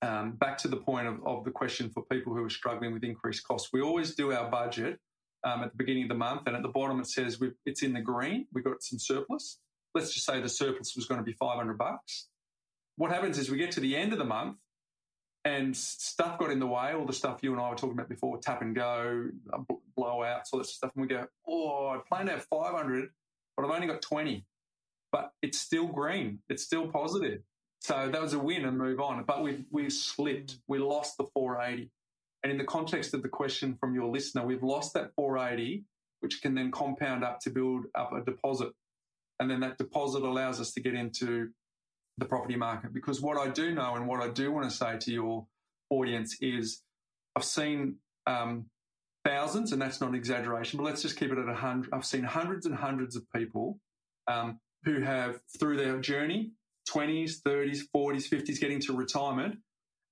um, 0.03 0.33
back 0.33 0.59
to 0.59 0.69
the 0.69 0.77
point 0.77 1.07
of, 1.07 1.27
of, 1.27 1.45
the 1.45 1.51
question 1.51 1.91
for 1.91 2.05
people 2.05 2.35
who 2.35 2.45
are 2.45 2.51
struggling 2.51 2.93
with 2.93 3.03
increased 3.03 3.47
costs. 3.47 3.71
We 3.73 3.81
always 3.81 4.15
do 4.15 4.33
our 4.33 4.51
budget 4.51 4.99
um, 5.45 5.63
at 5.63 5.73
the 5.73 5.77
beginning 5.77 6.05
of 6.05 6.09
the 6.09 6.15
month, 6.15 6.43
and 6.47 6.55
at 6.55 6.63
the 6.63 6.69
bottom 6.69 7.01
it 7.01 7.09
says 7.09 7.41
it's 7.67 7.83
in 7.83 7.93
the 7.93 8.01
green. 8.01 8.47
We've 8.53 8.65
got 8.65 8.83
some 8.83 8.99
surplus. 8.99 9.59
Let's 9.95 10.13
just 10.13 10.27
say 10.27 10.41
the 10.41 10.49
surplus 10.49 10.95
was 10.95 11.07
going 11.07 11.19
to 11.19 11.25
be 11.25 11.33
500 11.33 11.77
bucks. 11.79 12.29
What 12.97 13.11
happens 13.11 13.39
is 13.39 13.51
we 13.51 13.59
get 13.59 13.71
to 13.73 13.81
the 13.81 13.97
end 13.97 14.13
of 14.13 14.19
the 14.19 14.25
month 14.25 14.57
and 15.49 15.75
stuff 15.75 16.39
got 16.39 16.51
in 16.51 16.59
the 16.59 16.67
way, 16.67 16.93
all 16.93 17.07
the 17.07 17.13
stuff 17.13 17.39
you 17.43 17.53
and 17.53 17.61
I 17.61 17.71
were 17.71 17.77
talking 17.77 17.95
about 17.95 18.11
before, 18.11 18.39
tap 18.39 18.61
and 18.61 18.75
go, 18.75 19.29
blowouts, 19.99 20.49
all 20.53 20.59
that 20.59 20.67
stuff. 20.67 20.91
And 20.95 21.03
we 21.03 21.09
go, 21.09 21.27
oh, 21.49 21.89
I 21.89 22.01
planned 22.07 22.29
to 22.29 22.35
have 22.35 22.45
500, 22.45 23.09
but 23.57 23.65
I've 23.65 23.71
only 23.71 23.87
got 23.87 24.03
20. 24.03 24.45
But 25.11 25.33
it's 25.41 25.59
still 25.59 25.87
green. 25.87 26.41
It's 26.51 26.63
still 26.63 26.89
positive. 26.89 27.41
So 27.81 28.11
that 28.13 28.21
was 28.21 28.35
a 28.35 28.39
win 28.39 28.67
and 28.67 28.77
move 28.77 29.01
on. 29.01 29.25
But 29.25 29.43
we 29.43 29.65
we 29.71 29.89
slipped. 29.89 30.53
Mm. 30.53 30.61
We 30.69 30.79
lost 30.81 31.17
the 31.17 31.25
480. 31.33 31.91
And 32.43 32.53
in 32.53 32.59
the 32.59 32.65
context 32.65 33.15
of 33.15 33.23
the 33.23 33.29
question 33.29 33.75
from 33.81 33.95
your 33.95 34.13
listener, 34.13 34.45
we've 34.45 34.63
lost 34.63 34.93
that 34.95 35.15
480, 35.17 35.85
which 36.21 36.43
can 36.43 36.55
then 36.55 36.71
compound 36.71 37.25
up 37.25 37.41
to 37.41 37.51
build 37.51 37.87
up 37.95 38.13
a 38.13 38.23
deposit. 38.23 38.73
And 39.41 39.51
then 39.51 39.61
that 39.61 39.79
deposit 39.79 40.23
allows 40.23 40.61
us 40.61 40.73
to 40.73 40.81
get 40.81 40.95
into 40.95 41.53
the 42.19 42.27
property 42.27 42.57
market. 42.57 42.93
Because 42.93 43.21
what 43.21 43.39
I 43.39 43.49
do 43.51 43.75
know 43.75 43.95
and 43.95 44.07
what 44.07 44.21
I 44.21 44.29
do 44.29 44.53
want 44.53 44.69
to 44.69 44.77
say 44.77 44.99
to 44.99 45.13
your 45.13 45.47
audience 45.91 46.37
is 46.41 46.83
I've 47.37 47.45
seen 47.45 47.97
um, 48.27 48.67
thousands, 49.25 49.73
and 49.73 49.81
that's 49.81 50.01
not 50.01 50.11
an 50.11 50.17
exaggeration, 50.17 50.79
but 50.79 50.85
let's 50.85 51.03
just 51.03 51.17
keep 51.17 51.31
it 51.31 51.39
at 51.39 51.49
a 51.49 51.55
hundred. 51.55 51.91
I've 51.93 52.05
seen 52.05 52.25
hundreds 52.25 52.67
and 52.67 52.75
hundreds 52.75 53.17
of 53.17 53.23
people 53.35 53.79
um, 54.27 54.59
who 54.85 55.01
have, 55.01 55.41
through 55.59 55.77
their 55.77 55.99
journey, 56.01 56.53
20s, 56.91 57.41
30s, 57.47 57.81
40s, 57.95 58.29
50s, 58.29 58.61
getting 58.61 58.81
to 58.81 58.93
retirement. 58.93 59.59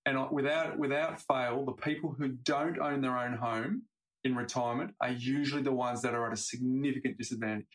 And 0.04 0.30
without, 0.30 0.78
without 0.78 1.20
fail, 1.20 1.64
the 1.64 1.72
people 1.72 2.14
who 2.16 2.28
don't 2.28 2.78
own 2.78 3.00
their 3.00 3.18
own 3.18 3.34
home 3.34 3.82
in 4.22 4.36
retirement 4.36 4.94
are 5.00 5.10
usually 5.10 5.62
the 5.62 5.72
ones 5.72 6.02
that 6.02 6.14
are 6.14 6.26
at 6.26 6.32
a 6.32 6.36
significant 6.36 7.18
disadvantage. 7.18 7.66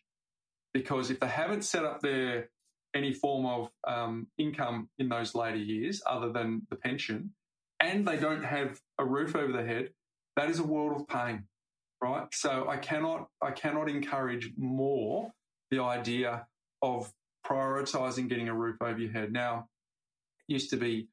Because 0.74 1.12
if 1.12 1.20
they 1.20 1.28
haven't 1.28 1.64
set 1.64 1.84
up 1.84 2.00
their 2.00 2.50
any 2.96 3.14
form 3.14 3.46
of 3.46 3.70
um, 3.88 4.28
income 4.38 4.90
in 5.00 5.10
those 5.10 5.34
later 5.36 5.58
years 5.58 6.02
other 6.06 6.32
than 6.32 6.68
the 6.70 6.76
pension, 6.76 7.32
and 7.80 8.08
they 8.08 8.18
don't 8.18 8.44
have 8.44 8.80
a 9.00 9.06
roof 9.06 9.36
over 9.36 9.52
their 9.52 9.66
head, 9.66 9.90
that 10.36 10.50
is 10.50 10.60
a 10.60 10.64
world 10.64 11.00
of 11.00 11.08
pain, 11.08 11.44
right? 12.02 12.28
So 12.34 12.68
I 12.70 12.78
cannot 12.78 13.28
I 13.42 13.52
cannot 13.52 13.90
encourage 13.90 14.52
more 14.58 15.32
the 15.70 15.82
idea 15.82 16.46
of 16.82 17.12
prioritizing 17.46 18.28
getting 18.30 18.50
a 18.50 18.54
roof 18.54 18.78
over 18.82 19.00
your 19.00 19.12
head. 19.12 19.32
Now, 19.32 19.68
used 20.48 20.70
to 20.72 20.78
be 20.78 21.08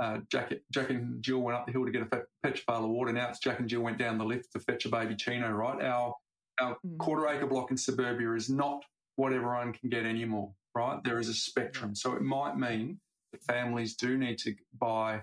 uh, 0.00 0.18
Jack, 0.30 0.52
Jack 0.72 0.90
and 0.90 1.22
Jill 1.22 1.38
went 1.38 1.58
up 1.58 1.66
the 1.66 1.72
hill 1.72 1.84
to 1.84 1.90
get 1.90 2.02
a 2.02 2.22
petrophile 2.46 2.84
of 2.84 2.90
water. 2.90 3.12
Now 3.12 3.28
it's 3.28 3.40
Jack 3.40 3.58
and 3.58 3.68
Jill 3.68 3.80
went 3.80 3.98
down 3.98 4.18
the 4.18 4.24
lift 4.24 4.52
to 4.52 4.60
fetch 4.60 4.84
a 4.84 4.88
baby 4.88 5.16
chino, 5.16 5.50
right? 5.50 5.82
Our, 5.84 6.14
our 6.60 6.76
mm. 6.86 6.98
quarter 6.98 7.28
acre 7.28 7.46
block 7.46 7.70
in 7.70 7.76
suburbia 7.76 8.32
is 8.34 8.48
not 8.48 8.84
what 9.18 9.32
everyone 9.32 9.72
can 9.72 9.90
get 9.90 10.06
anymore, 10.06 10.52
right? 10.76 11.02
There 11.02 11.18
is 11.18 11.28
a 11.28 11.34
spectrum. 11.34 11.96
So 11.96 12.14
it 12.14 12.22
might 12.22 12.56
mean 12.56 13.00
that 13.32 13.42
families 13.42 13.96
do 13.96 14.16
need 14.16 14.38
to 14.38 14.54
buy 14.80 15.22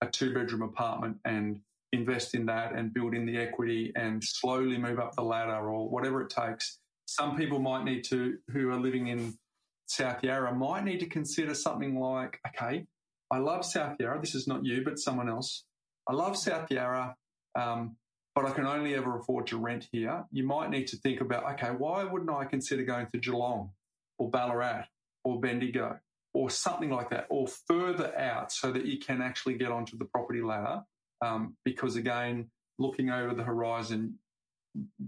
a 0.00 0.08
two 0.08 0.34
bedroom 0.34 0.62
apartment 0.62 1.18
and 1.24 1.60
invest 1.92 2.34
in 2.34 2.44
that 2.46 2.72
and 2.72 2.92
build 2.92 3.14
in 3.14 3.24
the 3.24 3.38
equity 3.38 3.92
and 3.94 4.22
slowly 4.22 4.76
move 4.78 4.98
up 4.98 5.14
the 5.14 5.22
ladder 5.22 5.70
or 5.70 5.88
whatever 5.88 6.22
it 6.22 6.30
takes. 6.30 6.80
Some 7.06 7.36
people 7.36 7.60
might 7.60 7.84
need 7.84 8.02
to, 8.06 8.36
who 8.50 8.68
are 8.70 8.80
living 8.80 9.06
in 9.06 9.38
South 9.86 10.24
Yarra 10.24 10.52
might 10.52 10.82
need 10.82 10.98
to 10.98 11.06
consider 11.06 11.54
something 11.54 12.00
like, 12.00 12.40
okay, 12.48 12.84
I 13.30 13.38
love 13.38 13.64
South 13.64 13.94
Yarra. 14.00 14.20
This 14.20 14.34
is 14.34 14.48
not 14.48 14.64
you, 14.64 14.82
but 14.84 14.98
someone 14.98 15.28
else. 15.28 15.62
I 16.08 16.14
love 16.14 16.36
South 16.36 16.68
Yarra, 16.68 17.14
um, 17.56 17.96
but 18.36 18.44
I 18.44 18.50
can 18.50 18.66
only 18.66 18.94
ever 18.94 19.18
afford 19.18 19.46
to 19.46 19.56
rent 19.56 19.88
here. 19.90 20.22
You 20.30 20.44
might 20.44 20.68
need 20.68 20.86
to 20.88 20.96
think 20.98 21.22
about, 21.22 21.50
okay, 21.54 21.70
why 21.70 22.04
wouldn't 22.04 22.30
I 22.30 22.44
consider 22.44 22.84
going 22.84 23.06
to 23.12 23.18
Geelong 23.18 23.70
or 24.18 24.30
Ballarat 24.30 24.84
or 25.24 25.40
Bendigo 25.40 25.98
or 26.34 26.50
something 26.50 26.90
like 26.90 27.08
that, 27.08 27.26
or 27.30 27.48
further 27.66 28.16
out 28.18 28.52
so 28.52 28.70
that 28.70 28.84
you 28.84 28.98
can 28.98 29.22
actually 29.22 29.54
get 29.54 29.72
onto 29.72 29.96
the 29.96 30.04
property 30.04 30.42
ladder? 30.42 30.82
Um, 31.24 31.56
because 31.64 31.96
again, 31.96 32.50
looking 32.78 33.08
over 33.08 33.34
the 33.34 33.42
horizon, 33.42 34.18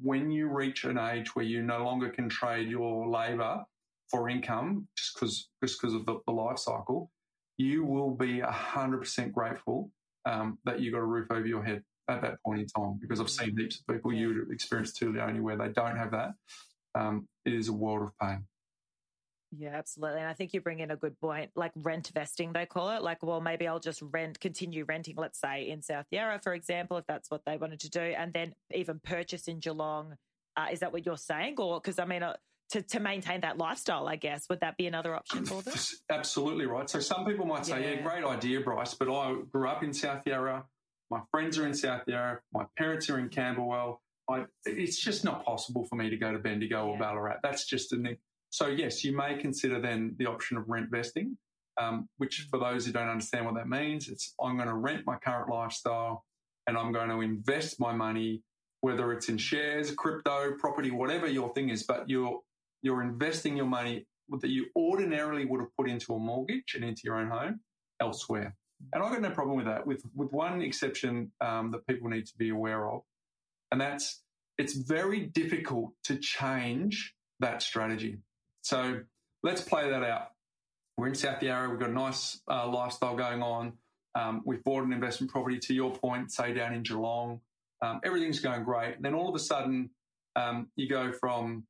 when 0.00 0.30
you 0.30 0.48
reach 0.48 0.84
an 0.84 0.96
age 0.96 1.36
where 1.36 1.44
you 1.44 1.60
no 1.60 1.84
longer 1.84 2.08
can 2.08 2.30
trade 2.30 2.70
your 2.70 3.06
labour 3.06 3.62
for 4.10 4.30
income 4.30 4.88
just 4.96 5.14
because 5.14 5.50
just 5.62 5.78
because 5.78 5.92
of 5.92 6.06
the, 6.06 6.18
the, 6.26 6.32
life 6.32 6.58
cycle, 6.58 7.10
you 7.58 7.84
will 7.84 8.14
be 8.14 8.40
hundred 8.40 9.00
percent 9.00 9.34
grateful 9.34 9.90
um, 10.24 10.56
that 10.64 10.80
you 10.80 10.90
got 10.90 11.00
a 11.00 11.04
roof 11.04 11.30
over 11.30 11.46
your 11.46 11.62
head 11.62 11.82
at 12.08 12.22
that 12.22 12.42
point 12.44 12.60
in 12.60 12.66
time. 12.66 12.98
Because 13.00 13.20
I've 13.20 13.30
seen 13.30 13.56
heaps 13.56 13.80
of 13.80 13.94
people 13.94 14.12
you 14.12 14.28
would 14.28 14.50
experience 14.50 14.92
too 14.92 15.18
only 15.20 15.40
where 15.40 15.56
they 15.56 15.68
don't 15.68 15.96
have 15.96 16.10
that. 16.12 16.30
Um, 16.94 17.28
it 17.44 17.52
is 17.52 17.68
a 17.68 17.72
world 17.72 18.08
of 18.08 18.18
pain. 18.20 18.44
Yeah, 19.56 19.70
absolutely. 19.76 20.20
And 20.20 20.28
I 20.28 20.34
think 20.34 20.52
you 20.52 20.60
bring 20.60 20.80
in 20.80 20.90
a 20.90 20.96
good 20.96 21.18
point, 21.20 21.50
like 21.56 21.72
rent 21.74 22.10
vesting, 22.14 22.52
they 22.52 22.66
call 22.66 22.90
it. 22.90 23.02
Like, 23.02 23.22
well, 23.22 23.40
maybe 23.40 23.66
I'll 23.66 23.80
just 23.80 24.02
rent, 24.02 24.38
continue 24.40 24.84
renting, 24.86 25.14
let's 25.16 25.40
say 25.40 25.70
in 25.70 25.80
South 25.80 26.04
Yarra, 26.10 26.38
for 26.42 26.52
example, 26.52 26.98
if 26.98 27.06
that's 27.06 27.30
what 27.30 27.42
they 27.46 27.56
wanted 27.56 27.80
to 27.80 27.88
do, 27.90 28.00
and 28.00 28.32
then 28.34 28.54
even 28.74 29.00
purchase 29.02 29.48
in 29.48 29.60
Geelong 29.60 30.16
Uh, 30.56 30.66
is 30.72 30.80
that 30.80 30.92
what 30.92 31.06
you're 31.06 31.16
saying? 31.16 31.54
Or 31.58 31.80
because 31.80 31.98
I 31.98 32.04
mean, 32.04 32.22
uh, 32.22 32.36
to, 32.70 32.82
to 32.82 33.00
maintain 33.00 33.40
that 33.42 33.56
lifestyle, 33.56 34.06
I 34.08 34.16
guess. 34.16 34.46
Would 34.50 34.60
that 34.60 34.76
be 34.76 34.86
another 34.86 35.14
option 35.14 35.46
for 35.46 35.62
them? 35.62 35.74
Absolutely 36.10 36.66
right. 36.66 36.90
So 36.90 37.00
some 37.00 37.24
people 37.24 37.46
might 37.46 37.64
say, 37.64 37.80
yeah, 37.80 37.90
yeah 37.92 38.02
great 38.02 38.24
idea, 38.24 38.60
Bryce, 38.60 38.92
but 38.92 39.08
I 39.08 39.36
grew 39.50 39.68
up 39.68 39.82
in 39.82 39.94
South 39.94 40.26
Yarra. 40.26 40.64
My 41.10 41.20
friends 41.30 41.58
are 41.58 41.66
in 41.66 41.74
South 41.74 42.02
Yarra. 42.06 42.40
My 42.52 42.64
parents 42.76 43.08
are 43.08 43.18
in 43.18 43.28
Camberwell. 43.28 44.00
I, 44.30 44.44
it's 44.66 44.98
just 44.98 45.24
not 45.24 45.44
possible 45.44 45.86
for 45.86 45.96
me 45.96 46.10
to 46.10 46.16
go 46.16 46.32
to 46.32 46.38
Bendigo 46.38 46.86
yeah. 46.86 46.92
or 46.92 46.98
Ballarat. 46.98 47.38
That's 47.42 47.66
just 47.66 47.92
a 47.92 48.16
so 48.50 48.68
yes, 48.68 49.04
you 49.04 49.16
may 49.16 49.36
consider 49.36 49.80
then 49.80 50.14
the 50.18 50.26
option 50.26 50.56
of 50.56 50.68
rent 50.68 50.90
vesting, 50.90 51.36
um, 51.80 52.08
which 52.16 52.46
mm. 52.46 52.50
for 52.50 52.58
those 52.58 52.86
who 52.86 52.92
don't 52.92 53.08
understand 53.08 53.44
what 53.44 53.54
that 53.54 53.68
means, 53.68 54.08
it's 54.08 54.34
I'm 54.42 54.56
going 54.56 54.68
to 54.68 54.74
rent 54.74 55.06
my 55.06 55.16
current 55.16 55.50
lifestyle 55.50 56.24
and 56.66 56.76
I'm 56.76 56.92
going 56.92 57.10
to 57.10 57.20
invest 57.20 57.80
my 57.80 57.92
money, 57.92 58.42
whether 58.80 59.12
it's 59.12 59.28
in 59.28 59.38
shares, 59.38 59.90
crypto, 59.92 60.52
property, 60.58 60.90
whatever 60.90 61.26
your 61.26 61.52
thing 61.54 61.70
is, 61.70 61.82
but 61.82 62.08
you're 62.08 62.40
you're 62.82 63.02
investing 63.02 63.56
your 63.56 63.66
money 63.66 64.06
that 64.40 64.50
you 64.50 64.66
ordinarily 64.76 65.44
would 65.44 65.60
have 65.60 65.74
put 65.76 65.88
into 65.88 66.14
a 66.14 66.18
mortgage 66.18 66.74
and 66.74 66.84
into 66.84 67.02
your 67.04 67.16
own 67.16 67.30
home 67.30 67.60
elsewhere. 68.00 68.54
And 68.92 69.02
I've 69.02 69.12
got 69.12 69.20
no 69.20 69.30
problem 69.30 69.56
with 69.56 69.66
that, 69.66 69.86
with 69.86 70.02
with 70.14 70.32
one 70.32 70.62
exception 70.62 71.32
um, 71.40 71.70
that 71.72 71.86
people 71.86 72.08
need 72.08 72.26
to 72.26 72.36
be 72.38 72.50
aware 72.50 72.88
of, 72.88 73.02
and 73.70 73.80
that's 73.80 74.22
it's 74.56 74.74
very 74.74 75.20
difficult 75.20 75.92
to 76.04 76.16
change 76.16 77.14
that 77.40 77.62
strategy. 77.62 78.18
So 78.62 79.00
let's 79.42 79.60
play 79.60 79.90
that 79.90 80.02
out. 80.02 80.32
We're 80.96 81.08
in 81.08 81.14
South 81.14 81.42
Yarra. 81.42 81.70
We've 81.70 81.78
got 81.78 81.90
a 81.90 81.92
nice 81.92 82.40
uh, 82.50 82.68
lifestyle 82.68 83.16
going 83.16 83.42
on. 83.42 83.74
Um, 84.14 84.42
we've 84.44 84.64
bought 84.64 84.84
an 84.84 84.92
investment 84.92 85.32
property. 85.32 85.58
To 85.58 85.74
your 85.74 85.92
point, 85.92 86.32
say 86.32 86.52
down 86.52 86.74
in 86.74 86.82
Geelong, 86.82 87.40
um, 87.82 88.00
everything's 88.04 88.40
going 88.40 88.64
great. 88.64 88.96
And 88.96 89.04
then 89.04 89.14
all 89.14 89.28
of 89.28 89.34
a 89.34 89.38
sudden, 89.38 89.90
um, 90.34 90.68
you 90.74 90.88
go 90.88 91.12
from 91.12 91.66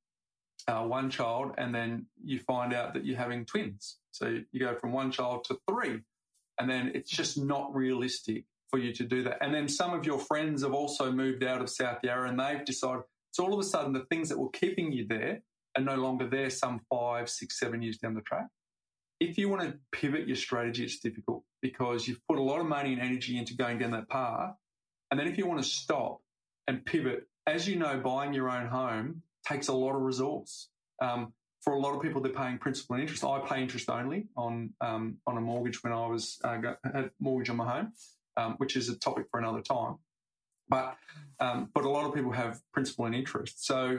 uh, 0.66 0.82
one 0.84 1.10
child, 1.10 1.52
and 1.58 1.74
then 1.74 2.06
you 2.24 2.38
find 2.40 2.72
out 2.72 2.94
that 2.94 3.04
you're 3.04 3.18
having 3.18 3.44
twins. 3.44 3.96
So 4.12 4.38
you 4.50 4.60
go 4.60 4.74
from 4.76 4.92
one 4.92 5.10
child 5.10 5.44
to 5.44 5.58
three, 5.68 6.00
and 6.58 6.68
then 6.68 6.92
it's 6.94 7.10
just 7.10 7.38
not 7.38 7.74
realistic 7.74 8.44
for 8.70 8.78
you 8.78 8.92
to 8.92 9.04
do 9.04 9.22
that. 9.22 9.38
And 9.40 9.54
then 9.54 9.68
some 9.68 9.94
of 9.94 10.04
your 10.04 10.18
friends 10.18 10.62
have 10.62 10.74
also 10.74 11.10
moved 11.10 11.42
out 11.42 11.60
of 11.60 11.70
South 11.70 11.98
Yarra, 12.02 12.28
and 12.28 12.38
they've 12.38 12.64
decided. 12.64 13.02
So 13.30 13.44
all 13.44 13.52
of 13.52 13.60
a 13.60 13.64
sudden, 13.64 13.92
the 13.92 14.06
things 14.10 14.28
that 14.28 14.38
were 14.38 14.50
keeping 14.50 14.92
you 14.92 15.06
there 15.06 15.40
are 15.76 15.82
no 15.82 15.96
longer 15.96 16.26
there. 16.28 16.50
Some 16.50 16.80
five, 16.90 17.28
six, 17.28 17.58
seven 17.58 17.82
years 17.82 17.98
down 17.98 18.14
the 18.14 18.20
track. 18.22 18.46
If 19.20 19.36
you 19.36 19.48
want 19.48 19.62
to 19.62 19.78
pivot 19.92 20.26
your 20.26 20.36
strategy, 20.36 20.84
it's 20.84 21.00
difficult 21.00 21.42
because 21.60 22.06
you've 22.06 22.24
put 22.28 22.38
a 22.38 22.42
lot 22.42 22.60
of 22.60 22.66
money 22.66 22.92
and 22.92 23.02
energy 23.02 23.36
into 23.36 23.54
going 23.54 23.78
down 23.78 23.90
that 23.92 24.08
path. 24.08 24.54
And 25.10 25.18
then 25.18 25.26
if 25.26 25.36
you 25.38 25.46
want 25.46 25.62
to 25.62 25.68
stop 25.68 26.20
and 26.68 26.84
pivot, 26.84 27.26
as 27.46 27.66
you 27.66 27.76
know, 27.76 27.98
buying 27.98 28.32
your 28.32 28.48
own 28.48 28.66
home 28.68 29.22
takes 29.46 29.68
a 29.68 29.72
lot 29.72 29.96
of 29.96 30.02
resource. 30.02 30.68
Um, 31.00 31.32
for 31.68 31.74
a 31.74 31.78
lot 31.78 31.94
of 31.94 32.00
people, 32.00 32.22
they're 32.22 32.32
paying 32.32 32.56
principal 32.56 32.94
and 32.94 33.02
interest. 33.02 33.22
I 33.22 33.40
pay 33.40 33.60
interest 33.60 33.90
only 33.90 34.28
on 34.38 34.70
um, 34.80 35.18
on 35.26 35.36
a 35.36 35.40
mortgage 35.42 35.84
when 35.84 35.92
I 35.92 36.06
was 36.06 36.38
uh, 36.42 36.58
had 36.82 37.10
mortgage 37.20 37.50
on 37.50 37.56
my 37.56 37.70
home, 37.70 37.92
um, 38.38 38.54
which 38.56 38.74
is 38.74 38.88
a 38.88 38.96
topic 38.96 39.26
for 39.30 39.38
another 39.38 39.60
time. 39.60 39.96
But 40.70 40.96
um, 41.40 41.68
but 41.74 41.84
a 41.84 41.90
lot 41.90 42.06
of 42.06 42.14
people 42.14 42.32
have 42.32 42.62
principal 42.72 43.04
and 43.04 43.14
interest, 43.14 43.66
so 43.66 43.98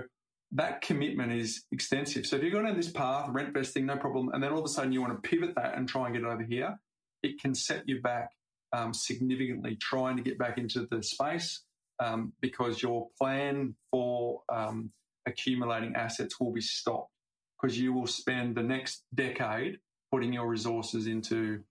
that 0.54 0.82
commitment 0.82 1.32
is 1.32 1.66
extensive. 1.72 2.26
So 2.26 2.38
if 2.38 2.42
you're 2.42 2.52
going 2.52 2.66
down 2.66 2.76
this 2.76 2.90
path, 2.90 3.30
rent 3.30 3.54
vesting, 3.54 3.86
no 3.86 3.98
problem, 3.98 4.32
and 4.34 4.42
then 4.42 4.52
all 4.52 4.58
of 4.58 4.66
a 4.66 4.70
sudden 4.70 4.92
you 4.92 5.00
want 5.00 5.22
to 5.22 5.30
pivot 5.30 5.54
that 5.54 5.78
and 5.78 5.88
try 5.88 6.08
and 6.08 6.16
get 6.16 6.24
over 6.24 6.42
here, 6.42 6.76
it 7.22 7.40
can 7.40 7.54
set 7.54 7.88
you 7.88 8.02
back 8.02 8.32
um, 8.74 8.96
significantly 8.96 9.78
trying 9.80 10.18
to 10.18 10.24
get 10.24 10.40
back 10.40 10.58
into 10.58 10.88
the 10.90 11.04
space 11.04 11.62
um, 12.00 12.34
because 12.42 12.82
your 12.82 13.10
plan 13.16 13.76
for 13.92 14.42
um, 14.52 14.92
accumulating 15.28 15.94
assets 15.96 16.40
will 16.40 16.52
be 16.52 16.62
stopped 16.62 17.12
because 17.60 17.80
you 17.80 17.93
will 17.93 18.07
spend 18.07 18.55
the 18.55 18.64
next 18.64 19.03
decade 19.16 19.78
putting 20.12 20.34
your 20.34 20.47
resources 20.47 21.07
into 21.07 21.62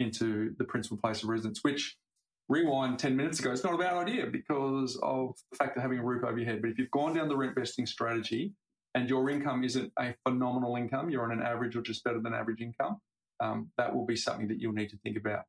into 0.00 0.54
the 0.58 0.64
principal 0.64 0.96
place 0.96 1.22
of 1.22 1.28
residence, 1.28 1.62
which 1.62 1.96
rewind 2.48 2.98
10 2.98 3.16
minutes 3.16 3.38
ago, 3.38 3.52
it's 3.52 3.62
not 3.62 3.74
a 3.74 3.78
bad 3.78 3.94
idea 3.94 4.26
because 4.26 4.98
of 5.02 5.34
the 5.52 5.56
fact 5.56 5.76
of 5.76 5.82
having 5.82 5.98
a 5.98 6.04
roof 6.04 6.24
over 6.24 6.36
your 6.36 6.46
head. 6.46 6.60
But 6.60 6.70
if 6.70 6.78
you've 6.78 6.90
gone 6.90 7.14
down 7.14 7.28
the 7.28 7.36
rent 7.36 7.54
vesting 7.54 7.86
strategy 7.86 8.52
and 8.94 9.08
your 9.08 9.30
income 9.30 9.62
isn't 9.62 9.92
a 9.98 10.14
phenomenal 10.26 10.74
income, 10.74 11.10
you're 11.10 11.22
on 11.22 11.30
an 11.30 11.42
average 11.42 11.76
or 11.76 11.82
just 11.82 12.02
better 12.02 12.20
than 12.20 12.34
average 12.34 12.60
income, 12.60 13.00
um, 13.40 13.70
that 13.78 13.94
will 13.94 14.04
be 14.04 14.16
something 14.16 14.48
that 14.48 14.60
you'll 14.60 14.72
need 14.72 14.90
to 14.90 14.98
think 15.04 15.16
about. 15.16 15.44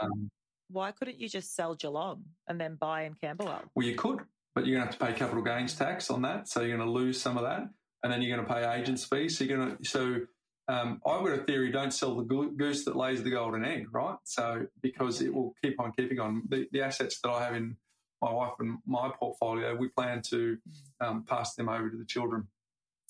Um, 0.00 0.30
Why 0.70 0.92
couldn't 0.92 1.18
you 1.18 1.28
just 1.28 1.54
sell 1.54 1.74
Geelong 1.74 2.24
and 2.48 2.58
then 2.58 2.76
buy 2.76 3.02
in 3.02 3.14
Camberwell? 3.14 3.62
Well, 3.74 3.86
you 3.86 3.96
could 3.96 4.20
but 4.54 4.66
you're 4.66 4.78
going 4.78 4.88
to 4.88 4.92
have 4.92 4.98
to 4.98 5.12
pay 5.12 5.18
capital 5.18 5.42
gains 5.42 5.74
tax 5.74 6.10
on 6.10 6.22
that. 6.22 6.48
So 6.48 6.60
you're 6.60 6.76
going 6.76 6.86
to 6.86 6.92
lose 6.92 7.20
some 7.20 7.36
of 7.36 7.44
that. 7.44 7.68
And 8.02 8.12
then 8.12 8.22
you're 8.22 8.34
going 8.34 8.46
to 8.46 8.52
pay 8.52 8.80
agents 8.80 9.04
fees. 9.04 9.38
So 9.38 9.44
you're 9.44 9.58
going 9.58 9.76
to, 9.76 9.84
so 9.84 10.20
um, 10.68 11.00
I've 11.06 11.24
got 11.24 11.38
a 11.38 11.44
theory 11.44 11.70
don't 11.70 11.92
sell 11.92 12.14
the 12.14 12.24
goose 12.24 12.84
that 12.84 12.96
lays 12.96 13.22
the 13.22 13.30
golden 13.30 13.64
egg, 13.64 13.86
right? 13.92 14.16
So 14.24 14.66
because 14.82 15.20
it 15.20 15.34
will 15.34 15.54
keep 15.62 15.80
on 15.80 15.92
keeping 15.92 16.20
on. 16.20 16.42
The, 16.48 16.66
the 16.72 16.82
assets 16.82 17.20
that 17.22 17.30
I 17.30 17.44
have 17.44 17.54
in 17.54 17.76
my 18.22 18.32
wife 18.32 18.52
and 18.58 18.78
my 18.86 19.10
portfolio, 19.18 19.74
we 19.74 19.88
plan 19.88 20.22
to 20.30 20.58
um, 21.00 21.24
pass 21.24 21.54
them 21.54 21.68
over 21.68 21.90
to 21.90 21.96
the 21.96 22.04
children. 22.04 22.46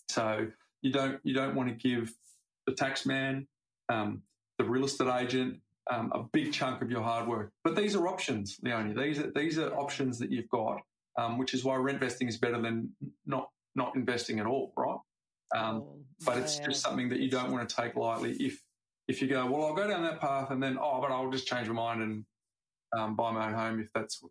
So 0.09 0.47
you 0.83 0.93
don't 0.93 1.21
you 1.23 1.35
don't 1.35 1.55
want 1.55 1.69
to 1.69 1.75
give 1.75 2.13
the 2.67 2.73
tax 2.73 3.07
man, 3.07 3.47
um, 3.89 4.23
the 4.59 4.65
real 4.65 4.85
estate 4.85 5.09
agent, 5.09 5.59
um, 5.91 6.11
a 6.15 6.23
big 6.33 6.53
chunk 6.53 6.83
of 6.83 6.91
your 6.91 7.03
hard 7.03 7.29
work. 7.29 7.53
But 7.63 7.77
these 7.77 7.95
are 7.95 8.09
options, 8.09 8.59
Leonie. 8.63 8.95
These 8.95 9.19
are 9.19 9.31
these 9.35 9.59
are 9.59 9.73
options 9.77 10.19
that 10.21 10.31
you've 10.31 10.49
got 10.49 10.81
um, 11.19 11.39
which 11.39 11.55
is 11.55 11.65
why 11.65 11.77
rent 11.77 12.01
vesting 12.01 12.29
is 12.29 12.37
better 12.37 12.61
than 12.61 12.91
not 13.27 13.51
not 13.75 13.95
investing 13.97 14.41
at 14.41 14.47
all, 14.47 14.73
right? 14.77 14.99
Um, 15.55 15.77
oh, 15.77 15.99
but 16.25 16.39
it's 16.39 16.59
yeah. 16.59 16.67
just 16.67 16.83
something 16.83 17.09
that 17.09 17.21
you 17.21 17.31
don't 17.31 17.51
want 17.51 17.69
to 17.69 17.75
take 17.75 17.97
lightly. 17.97 18.33
If 18.33 18.61
if 19.09 19.21
you 19.21 19.29
go, 19.29 19.45
well, 19.47 19.67
I'll 19.67 19.75
go 19.75 19.89
down 19.89 20.03
that 20.05 20.21
path, 20.21 20.51
and 20.51 20.63
then 20.63 20.79
oh, 20.81 21.01
but 21.01 21.11
I'll 21.11 21.31
just 21.31 21.47
change 21.47 21.69
my 21.69 21.75
mind 21.75 22.03
and 22.03 22.25
um, 22.97 23.17
buy 23.17 23.33
my 23.33 23.49
own 23.49 23.55
home. 23.55 23.81
If 23.81 23.89
that's 23.95 24.23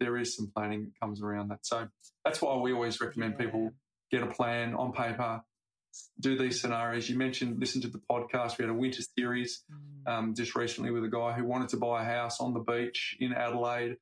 there 0.00 0.16
is 0.16 0.36
some 0.36 0.50
planning 0.54 0.84
that 0.84 1.00
comes 1.00 1.22
around 1.22 1.48
that. 1.48 1.60
So 1.62 1.88
that's 2.24 2.40
why 2.40 2.56
we 2.56 2.72
always 2.72 3.00
recommend 3.00 3.34
yeah. 3.38 3.46
people 3.46 3.70
get 4.10 4.22
a 4.22 4.26
plan 4.26 4.74
on 4.74 4.92
paper, 4.92 5.42
do 6.20 6.38
these 6.38 6.60
scenarios. 6.60 7.08
You 7.08 7.16
mentioned 7.16 7.58
listen 7.58 7.80
to 7.82 7.88
the 7.88 8.00
podcast. 8.10 8.58
We 8.58 8.64
had 8.64 8.70
a 8.70 8.74
winter 8.74 9.02
series 9.16 9.62
mm. 9.70 10.12
um, 10.12 10.34
just 10.34 10.54
recently 10.54 10.90
with 10.90 11.04
a 11.04 11.08
guy 11.08 11.32
who 11.32 11.44
wanted 11.44 11.70
to 11.70 11.76
buy 11.76 12.02
a 12.02 12.04
house 12.04 12.40
on 12.40 12.54
the 12.54 12.60
beach 12.60 13.16
in 13.20 13.32
Adelaide. 13.32 13.96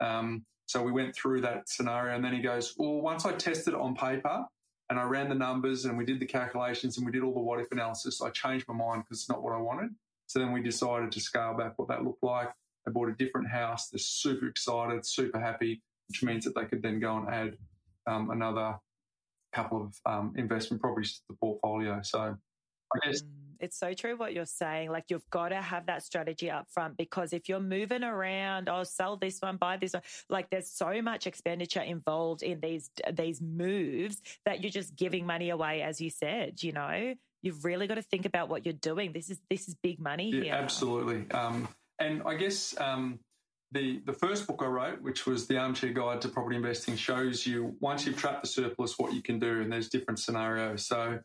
Um, 0.00 0.44
so 0.66 0.82
we 0.82 0.92
went 0.92 1.14
through 1.14 1.42
that 1.42 1.68
scenario, 1.68 2.14
and 2.14 2.24
then 2.24 2.32
he 2.32 2.40
goes, 2.40 2.74
Well, 2.76 3.00
once 3.00 3.24
I 3.24 3.32
tested 3.32 3.74
it 3.74 3.80
on 3.80 3.94
paper 3.94 4.44
and 4.90 4.98
I 4.98 5.04
ran 5.04 5.28
the 5.28 5.34
numbers 5.34 5.84
and 5.84 5.96
we 5.96 6.04
did 6.04 6.20
the 6.20 6.26
calculations 6.26 6.96
and 6.96 7.06
we 7.06 7.12
did 7.12 7.22
all 7.22 7.32
the 7.32 7.40
what 7.40 7.60
if 7.60 7.70
analysis, 7.72 8.20
I 8.20 8.30
changed 8.30 8.66
my 8.68 8.74
mind 8.74 9.04
because 9.04 9.20
it's 9.20 9.28
not 9.28 9.42
what 9.42 9.52
I 9.52 9.58
wanted. 9.58 9.90
So 10.26 10.38
then 10.40 10.52
we 10.52 10.60
decided 10.60 11.12
to 11.12 11.20
scale 11.20 11.54
back 11.54 11.78
what 11.78 11.88
that 11.88 12.04
looked 12.04 12.22
like. 12.22 12.50
They 12.84 12.92
bought 12.92 13.08
a 13.08 13.12
different 13.12 13.48
house. 13.48 13.88
They're 13.88 13.98
super 13.98 14.46
excited, 14.48 15.06
super 15.06 15.40
happy, 15.40 15.82
which 16.08 16.22
means 16.22 16.44
that 16.44 16.54
they 16.54 16.64
could 16.64 16.82
then 16.82 17.00
go 17.00 17.16
and 17.16 17.28
add 17.28 17.56
um, 18.06 18.30
another 18.30 18.78
couple 19.52 19.82
of 19.82 20.00
um, 20.04 20.34
investment 20.36 20.80
properties 20.80 21.14
to 21.14 21.20
the 21.30 21.36
portfolio. 21.36 22.00
So 22.02 22.36
I 22.94 23.06
guess. 23.06 23.22
It's 23.60 23.78
so 23.78 23.92
true 23.94 24.16
what 24.16 24.32
you're 24.32 24.46
saying. 24.46 24.90
Like 24.90 25.04
you've 25.08 25.28
got 25.30 25.48
to 25.48 25.60
have 25.60 25.86
that 25.86 26.02
strategy 26.02 26.50
up 26.50 26.66
front 26.70 26.96
because 26.96 27.32
if 27.32 27.48
you're 27.48 27.60
moving 27.60 28.02
around, 28.02 28.68
oh, 28.68 28.84
sell 28.84 29.16
this 29.16 29.40
one, 29.40 29.56
buy 29.56 29.76
this 29.76 29.92
one, 29.94 30.02
like 30.28 30.50
there's 30.50 30.70
so 30.70 31.00
much 31.02 31.26
expenditure 31.26 31.80
involved 31.80 32.42
in 32.42 32.60
these 32.60 32.90
these 33.12 33.40
moves 33.40 34.20
that 34.44 34.62
you're 34.62 34.70
just 34.70 34.96
giving 34.96 35.26
money 35.26 35.50
away, 35.50 35.82
as 35.82 36.00
you 36.00 36.10
said. 36.10 36.62
You 36.62 36.72
know, 36.72 37.14
you've 37.42 37.64
really 37.64 37.86
got 37.86 37.94
to 37.94 38.02
think 38.02 38.26
about 38.26 38.48
what 38.48 38.64
you're 38.64 38.74
doing. 38.74 39.12
This 39.12 39.30
is 39.30 39.40
this 39.50 39.68
is 39.68 39.74
big 39.82 40.00
money 40.00 40.30
yeah, 40.30 40.42
here. 40.42 40.54
Absolutely. 40.54 41.30
Um, 41.30 41.68
and 41.98 42.22
I 42.26 42.34
guess 42.34 42.78
um, 42.80 43.20
the 43.72 44.00
the 44.04 44.12
first 44.12 44.46
book 44.46 44.60
I 44.62 44.66
wrote, 44.66 45.02
which 45.02 45.26
was 45.26 45.46
the 45.46 45.58
Armchair 45.58 45.92
Guide 45.92 46.20
to 46.22 46.28
Property 46.28 46.56
Investing, 46.56 46.96
shows 46.96 47.46
you 47.46 47.76
once 47.80 48.06
you've 48.06 48.16
trapped 48.16 48.42
the 48.42 48.48
surplus, 48.48 48.98
what 48.98 49.14
you 49.14 49.22
can 49.22 49.38
do, 49.38 49.60
and 49.60 49.72
there's 49.72 49.88
different 49.88 50.18
scenarios. 50.18 50.86
So 50.86 51.18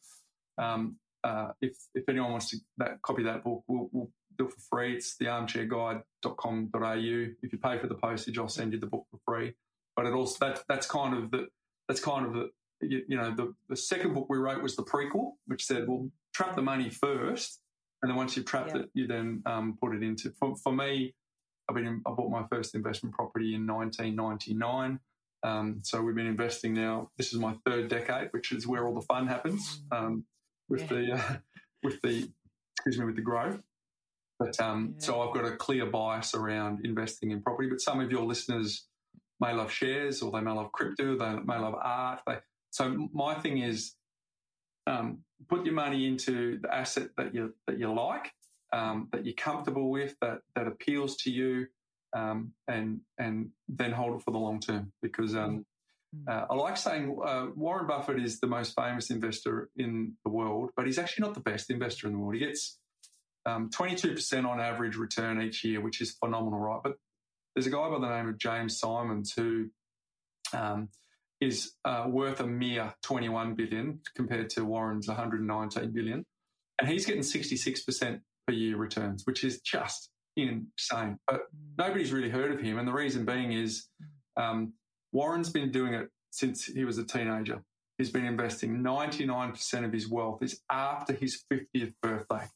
um, 0.57 0.97
uh, 1.23 1.49
if 1.61 1.77
if 1.93 2.07
anyone 2.09 2.31
wants 2.31 2.49
to 2.49 2.57
that, 2.77 3.01
copy 3.01 3.23
that 3.23 3.43
book, 3.43 3.63
we'll, 3.67 3.89
we'll 3.91 4.09
do 4.37 4.47
it 4.47 4.53
for 4.53 4.61
free. 4.69 4.95
It's 4.95 5.15
thearmchairguide.com.au. 5.17 7.33
If 7.41 7.53
you 7.53 7.57
pay 7.57 7.79
for 7.79 7.87
the 7.87 7.95
postage, 7.95 8.37
I'll 8.37 8.47
send 8.47 8.73
you 8.73 8.79
the 8.79 8.87
book 8.87 9.05
for 9.11 9.19
free. 9.25 9.53
But 9.95 10.05
it 10.05 10.13
also 10.13 10.45
that 10.45 10.63
that's 10.67 10.87
kind 10.87 11.15
of 11.15 11.31
the 11.31 11.47
that's 11.87 11.99
kind 11.99 12.25
of 12.25 12.33
the 12.33 12.49
you, 12.81 13.03
you 13.07 13.17
know 13.17 13.33
the 13.35 13.53
the 13.69 13.75
second 13.75 14.13
book 14.13 14.27
we 14.29 14.37
wrote 14.37 14.61
was 14.61 14.75
the 14.75 14.83
prequel, 14.83 15.33
which 15.47 15.65
said, 15.65 15.87
well, 15.87 16.09
trap 16.33 16.55
the 16.55 16.61
money 16.61 16.89
first, 16.89 17.59
and 18.01 18.09
then 18.09 18.17
once 18.17 18.35
you've 18.35 18.45
trapped 18.45 18.75
yeah. 18.75 18.81
it, 18.81 18.89
you 18.93 19.07
then 19.07 19.41
um, 19.45 19.77
put 19.81 19.95
it 19.95 20.03
into. 20.03 20.31
For, 20.39 20.55
for 20.55 20.73
me, 20.73 21.13
I've 21.69 21.75
been 21.75 21.85
in, 21.85 22.01
I 22.05 22.11
bought 22.11 22.31
my 22.31 22.45
first 22.49 22.75
investment 22.75 23.15
property 23.15 23.55
in 23.55 23.67
1999. 23.67 24.99
Um, 25.43 25.79
so 25.83 26.01
we've 26.01 26.15
been 26.15 26.27
investing 26.27 26.73
now. 26.73 27.09
This 27.17 27.33
is 27.33 27.39
my 27.39 27.55
third 27.65 27.89
decade, 27.89 28.29
which 28.31 28.51
is 28.51 28.67
where 28.67 28.87
all 28.87 28.93
the 28.93 29.01
fun 29.01 29.27
happens. 29.27 29.81
Mm. 29.91 29.97
Um, 29.97 30.25
with 30.71 30.89
yeah. 30.89 30.97
the 30.97 31.13
uh, 31.13 31.33
with 31.83 32.01
the 32.01 32.29
excuse 32.77 32.97
me 32.97 33.05
with 33.05 33.15
the 33.15 33.21
growth. 33.21 33.59
But 34.39 34.59
um, 34.59 34.95
yeah. 34.97 35.05
so 35.05 35.21
I've 35.21 35.35
got 35.35 35.45
a 35.45 35.55
clear 35.55 35.85
bias 35.85 36.33
around 36.33 36.83
investing 36.83 37.29
in 37.29 37.41
property. 37.41 37.69
But 37.69 37.81
some 37.81 37.99
of 37.99 38.09
your 38.09 38.23
listeners 38.23 38.87
may 39.39 39.53
love 39.53 39.71
shares, 39.71 40.21
or 40.21 40.31
they 40.31 40.41
may 40.41 40.51
love 40.51 40.71
crypto, 40.71 41.17
they 41.17 41.35
may 41.45 41.59
love 41.59 41.75
art. 41.79 42.21
They 42.25 42.37
so 42.71 43.09
my 43.13 43.35
thing 43.35 43.59
is 43.59 43.95
um, 44.87 45.19
put 45.49 45.65
your 45.65 45.75
money 45.75 46.07
into 46.07 46.59
the 46.59 46.73
asset 46.73 47.09
that 47.17 47.35
you 47.35 47.53
that 47.67 47.77
you 47.77 47.93
like, 47.93 48.31
um, 48.73 49.09
that 49.11 49.25
you're 49.25 49.35
comfortable 49.35 49.91
with, 49.91 50.15
that 50.21 50.39
that 50.55 50.67
appeals 50.67 51.17
to 51.17 51.29
you, 51.29 51.67
um, 52.15 52.53
and 52.67 53.01
and 53.19 53.49
then 53.67 53.91
hold 53.91 54.15
it 54.15 54.23
for 54.23 54.31
the 54.31 54.39
long 54.39 54.59
term. 54.59 54.91
Because 55.01 55.35
um. 55.35 55.65
Uh, 56.27 56.45
I 56.49 56.55
like 56.55 56.77
saying 56.77 57.17
uh, 57.25 57.47
Warren 57.55 57.87
Buffett 57.87 58.21
is 58.21 58.39
the 58.39 58.47
most 58.47 58.75
famous 58.75 59.09
investor 59.09 59.69
in 59.77 60.13
the 60.25 60.31
world, 60.31 60.71
but 60.75 60.85
he's 60.85 60.99
actually 60.99 61.27
not 61.27 61.35
the 61.35 61.41
best 61.41 61.69
investor 61.69 62.07
in 62.07 62.13
the 62.13 62.19
world. 62.19 62.35
He 62.35 62.45
gets 62.45 62.77
22% 63.47 64.39
um, 64.39 64.45
on 64.45 64.59
average 64.59 64.97
return 64.97 65.41
each 65.41 65.63
year, 65.63 65.81
which 65.81 66.01
is 66.01 66.11
phenomenal, 66.11 66.59
right? 66.59 66.81
But 66.83 66.95
there's 67.55 67.67
a 67.67 67.71
guy 67.71 67.89
by 67.89 67.99
the 67.99 68.09
name 68.09 68.27
of 68.27 68.37
James 68.37 68.77
Simons 68.77 69.33
who 69.35 69.69
um, 70.53 70.89
is 71.39 71.73
uh, 71.85 72.05
worth 72.07 72.39
a 72.39 72.47
mere 72.47 72.93
21 73.03 73.55
billion 73.55 74.01
compared 74.15 74.49
to 74.51 74.65
Warren's 74.65 75.07
119 75.07 75.91
billion, 75.91 76.25
and 76.79 76.89
he's 76.89 77.05
getting 77.05 77.21
66% 77.21 78.19
per 78.47 78.53
year 78.53 78.77
returns, 78.77 79.23
which 79.25 79.43
is 79.43 79.61
just 79.61 80.09
insane. 80.35 81.17
But 81.25 81.43
nobody's 81.77 82.11
really 82.11 82.29
heard 82.29 82.51
of 82.51 82.59
him, 82.59 82.77
and 82.77 82.87
the 82.87 82.93
reason 82.93 83.25
being 83.25 83.53
is 83.53 83.87
um, 84.37 84.73
Warren's 85.11 85.49
been 85.49 85.71
doing 85.71 85.93
it 85.93 86.09
since 86.31 86.65
he 86.65 86.85
was 86.85 86.97
a 86.97 87.03
teenager. 87.03 87.61
He's 87.97 88.09
been 88.09 88.25
investing 88.25 88.81
99% 88.81 89.85
of 89.85 89.93
his 89.93 90.07
wealth 90.07 90.41
is 90.41 90.61
after 90.71 91.13
his 91.13 91.43
50th 91.51 91.93
birthday. 92.01 92.47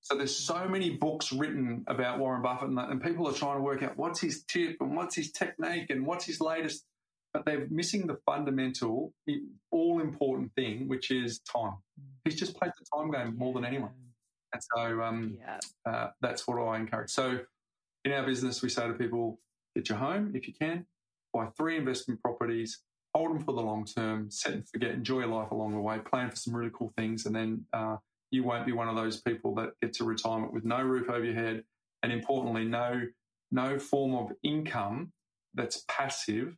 So 0.00 0.16
there's 0.16 0.36
so 0.36 0.68
many 0.68 0.90
books 0.90 1.32
written 1.32 1.84
about 1.86 2.18
Warren 2.18 2.42
Buffett, 2.42 2.68
and, 2.68 2.78
and 2.78 3.02
people 3.02 3.26
are 3.28 3.32
trying 3.32 3.56
to 3.56 3.62
work 3.62 3.82
out 3.82 3.96
what's 3.96 4.20
his 4.20 4.44
tip 4.44 4.76
and 4.80 4.96
what's 4.96 5.14
his 5.14 5.32
technique 5.32 5.90
and 5.90 6.06
what's 6.06 6.24
his 6.24 6.40
latest 6.40 6.84
but 7.34 7.44
they're 7.44 7.66
missing 7.68 8.06
the 8.06 8.16
fundamental, 8.24 9.12
all 9.72 10.00
important 10.00 10.54
thing, 10.54 10.86
which 10.86 11.10
is 11.10 11.40
time. 11.40 11.74
He's 12.24 12.36
just 12.36 12.56
played 12.56 12.70
the 12.78 12.86
time 12.96 13.10
game 13.10 13.36
more 13.36 13.52
than 13.52 13.64
anyone. 13.64 13.90
And 14.52 14.62
so 14.62 15.02
um, 15.02 15.36
yeah. 15.40 15.58
uh, 15.84 16.10
that's 16.20 16.46
what 16.46 16.62
I 16.62 16.76
encourage. 16.76 17.10
So 17.10 17.40
in 18.04 18.12
our 18.12 18.24
business, 18.24 18.62
we 18.62 18.68
say 18.68 18.86
to 18.86 18.94
people, 18.94 19.40
get 19.74 19.88
your 19.88 19.98
home 19.98 20.30
if 20.34 20.46
you 20.46 20.54
can, 20.54 20.86
buy 21.34 21.48
three 21.56 21.76
investment 21.76 22.20
properties, 22.20 22.80
hold 23.14 23.30
them 23.30 23.40
for 23.40 23.52
the 23.52 23.60
long 23.60 23.84
term, 23.84 24.30
set 24.30 24.52
and 24.52 24.68
forget, 24.68 24.90
enjoy 24.90 25.20
your 25.20 25.28
life 25.28 25.50
along 25.50 25.72
the 25.72 25.80
way, 25.80 25.98
plan 25.98 26.30
for 26.30 26.36
some 26.36 26.54
really 26.54 26.70
cool 26.72 26.92
things, 26.96 27.26
and 27.26 27.34
then 27.34 27.64
uh, 27.72 27.96
you 28.30 28.44
won't 28.44 28.66
be 28.66 28.72
one 28.72 28.88
of 28.88 28.96
those 28.96 29.20
people 29.20 29.54
that 29.54 29.70
get 29.82 29.92
to 29.94 30.04
retirement 30.04 30.52
with 30.52 30.64
no 30.64 30.80
roof 30.82 31.08
over 31.08 31.24
your 31.24 31.34
head, 31.34 31.62
and 32.02 32.12
importantly, 32.12 32.64
no 32.64 33.02
no 33.50 33.78
form 33.78 34.14
of 34.14 34.32
income 34.42 35.12
that's 35.54 35.84
passive 35.88 36.56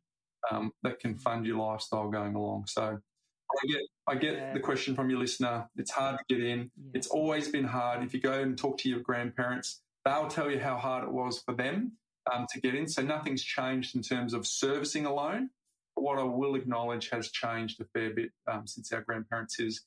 um, 0.51 0.73
that 0.83 0.99
can 0.99 1.17
fund 1.17 1.45
your 1.47 1.59
lifestyle 1.59 2.09
going 2.09 2.35
along. 2.35 2.65
So 2.67 2.83
I 2.83 3.73
get 3.73 3.83
I 4.09 4.15
get 4.15 4.35
yeah. 4.35 4.53
the 4.53 4.61
question 4.61 4.95
from 4.95 5.11
your 5.11 5.19
listener. 5.19 5.69
It's 5.77 5.91
hard 5.91 6.19
to 6.19 6.35
get 6.35 6.45
in. 6.45 6.71
Yeah. 6.77 6.91
It's 6.95 7.09
always 7.09 7.49
been 7.49 7.65
hard. 7.65 8.03
If 8.03 8.15
you 8.15 8.21
go 8.21 8.41
and 8.41 8.57
talk 8.57 8.79
to 8.79 8.89
your 8.89 9.01
grandparents, 9.01 9.83
they'll 10.05 10.29
tell 10.29 10.51
you 10.51 10.61
how 10.61 10.77
hard 10.77 11.05
it 11.05 11.13
was 11.13 11.43
for 11.43 11.55
them 11.55 11.93
um, 12.33 12.47
to 12.53 12.61
get 12.61 12.75
in. 12.75 12.89
So 12.89 13.03
nothing's 13.03 13.43
changed 13.43 13.97
in 13.97 14.03
terms 14.03 14.35
of 14.35 14.47
servicing 14.47 15.07
a 15.07 15.15
loan. 15.15 15.51
But 15.95 16.03
what 16.03 16.19
I 16.19 16.25
will 16.25 16.55
acknowledge 16.55 17.11
has 17.11 17.31
changed 17.31 17.81
a 17.81 17.85
fair 17.95 18.15
bit 18.15 18.31
um, 18.51 18.67
since 18.67 18.93
our 18.93 19.01
grandparents 19.01 19.59
is 19.59 19.83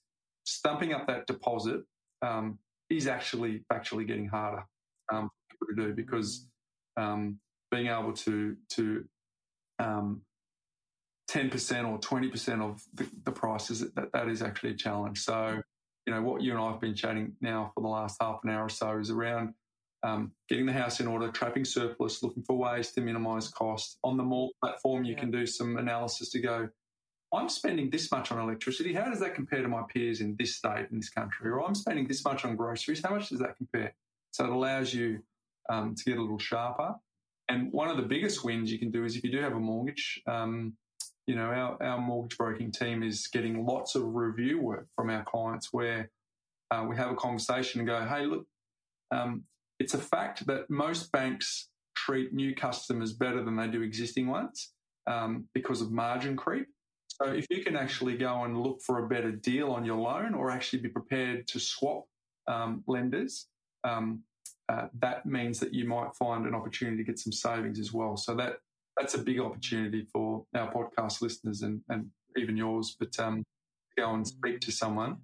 stumping 0.46 0.94
up 0.94 1.08
that 1.08 1.28
deposit 1.28 1.82
um, 2.22 2.58
is 2.90 3.08
actually 3.08 3.64
actually 3.72 4.06
getting 4.06 4.28
harder 4.28 4.64
um, 5.14 5.30
to 5.68 5.76
do 5.76 5.94
because 5.94 6.48
mm. 6.98 7.04
um, 7.04 7.40
being 7.72 7.88
able 7.88 8.14
to 8.14 8.56
to 8.70 9.06
um, 9.78 10.22
10% 11.30 11.88
or 11.88 12.00
20% 12.00 12.62
of 12.62 12.82
the, 12.94 13.08
the 13.24 13.32
price 13.32 13.70
is 13.70 13.92
that 13.92 14.12
that 14.12 14.28
is 14.28 14.42
actually 14.42 14.72
a 14.72 14.76
challenge. 14.76 15.20
So, 15.20 15.62
you 16.06 16.14
know, 16.14 16.22
what 16.22 16.42
you 16.42 16.52
and 16.52 16.60
I 16.60 16.72
have 16.72 16.82
been 16.82 16.96
chatting 16.96 17.34
now 17.40 17.72
for 17.76 17.82
the 17.82 17.88
last 17.88 18.18
half 18.20 18.40
an 18.44 18.50
hour 18.50 18.66
or 18.66 18.70
so 18.70 18.98
is 18.98 19.12
around 19.12 19.54
um, 20.04 20.32
getting 20.48 20.66
the 20.66 20.74
house 20.74 21.00
in 21.00 21.08
order, 21.08 21.30
trapping 21.30 21.66
surplus, 21.66 22.24
looking 22.24 22.44
for 22.44 22.58
ways 22.58 22.92
to 22.92 23.02
minimize 23.02 23.50
cost. 23.50 23.98
On 24.04 24.18
the 24.18 24.24
Moorr 24.24 24.50
platform, 24.62 25.04
you 25.04 25.14
yeah. 25.14 25.20
can 25.20 25.32
do 25.32 25.46
some 25.46 25.78
analysis 25.78 26.30
to 26.32 26.40
go, 26.40 26.70
I'm 27.34 27.50
spending 27.50 27.90
this 27.90 28.12
much 28.12 28.32
on 28.32 28.40
electricity. 28.40 28.94
How 28.94 29.10
does 29.10 29.20
that 29.20 29.36
compare 29.36 29.62
to 29.62 29.68
my 29.68 29.84
peers 29.94 30.22
in 30.22 30.36
this 30.40 30.56
state, 30.56 30.88
in 30.92 30.98
this 30.98 31.10
country? 31.10 31.50
Or 31.50 31.64
I'm 31.66 31.76
spending 31.76 32.08
this 32.08 32.24
much 32.24 32.44
on 32.44 32.56
groceries. 32.56 33.02
How 33.04 33.14
much 33.14 33.30
does 33.30 33.40
that 33.40 33.58
compare? 33.58 33.94
So 34.32 34.46
it 34.46 34.50
allows 34.50 34.94
you 34.94 35.20
um, 35.70 35.96
to 35.96 36.04
get 36.04 36.18
a 36.18 36.22
little 36.22 36.40
sharper. 36.40 36.96
And 37.48 37.72
one 37.72 37.90
of 37.90 37.98
the 37.98 38.04
biggest 38.04 38.44
wins 38.44 38.72
you 38.72 38.80
can 38.80 38.92
do 38.92 39.06
is 39.06 39.16
if 39.16 39.24
you 39.24 39.32
do 39.32 39.42
have 39.42 39.54
a 39.54 39.60
mortgage, 39.60 40.22
um, 40.28 40.74
you 41.28 41.36
know, 41.36 41.46
our, 41.46 41.82
our 41.84 42.00
mortgage 42.00 42.38
broking 42.38 42.72
team 42.72 43.04
is 43.04 43.28
getting 43.28 43.66
lots 43.66 43.96
of 43.96 44.04
review 44.16 44.62
work 44.62 44.88
from 44.96 45.10
our 45.10 45.24
clients 45.24 45.70
where 45.72 46.10
uh, 46.72 46.86
we 46.88 46.96
have 46.96 47.12
a 47.12 47.16
conversation 47.16 47.82
and 47.82 47.88
go, 47.88 48.06
hey, 48.08 48.26
look, 48.26 48.46
um, 49.12 49.44
it's 49.80 49.94
a 49.94 50.00
fact 50.00 50.46
that 50.48 50.70
most 50.70 51.12
banks 51.12 51.70
treat 51.96 52.34
new 52.34 52.54
customers 52.56 53.14
better 53.14 53.44
than 53.44 53.56
they 53.56 53.68
do 53.68 53.82
existing 53.82 54.28
ones 54.28 54.74
um, 55.08 55.46
because 55.54 55.82
of 55.82 55.92
margin 55.92 56.36
creep. 56.36 56.68
So 57.22 57.32
if 57.32 57.46
you 57.50 57.64
can 57.64 57.76
actually 57.76 58.18
go 58.18 58.44
and 58.44 58.62
look 58.62 58.82
for 58.82 59.04
a 59.04 59.08
better 59.08 59.32
deal 59.32 59.72
on 59.72 59.84
your 59.84 59.98
loan 59.98 60.34
or 60.34 60.52
actually 60.52 60.80
be 60.80 60.90
prepared 60.90 61.48
to 61.48 61.60
swap 61.60 62.06
um, 62.48 62.84
lenders, 62.88 63.48
um, 63.84 64.24
uh, 64.70 64.88
that 65.00 65.26
means 65.26 65.60
that 65.60 65.74
you 65.74 65.86
might 65.86 66.16
find 66.16 66.46
an 66.46 66.54
opportunity 66.54 66.98
to 66.98 67.04
get 67.04 67.20
some 67.20 67.34
savings 67.34 67.80
as 67.80 67.92
well. 67.92 68.16
So 68.16 68.36
that 68.36 68.58
that's 68.98 69.16
a 69.16 69.20
big 69.20 69.40
opportunity 69.40 70.06
for 70.12 70.46
our 70.56 70.72
podcast 70.72 71.22
listeners 71.22 71.62
and, 71.62 71.82
and 71.90 72.08
even 72.38 72.56
yours. 72.56 72.96
But 73.00 73.18
um, 73.20 73.44
go 73.98 74.14
and 74.14 74.28
speak 74.28 74.60
to 74.62 74.72
someone 74.72 75.18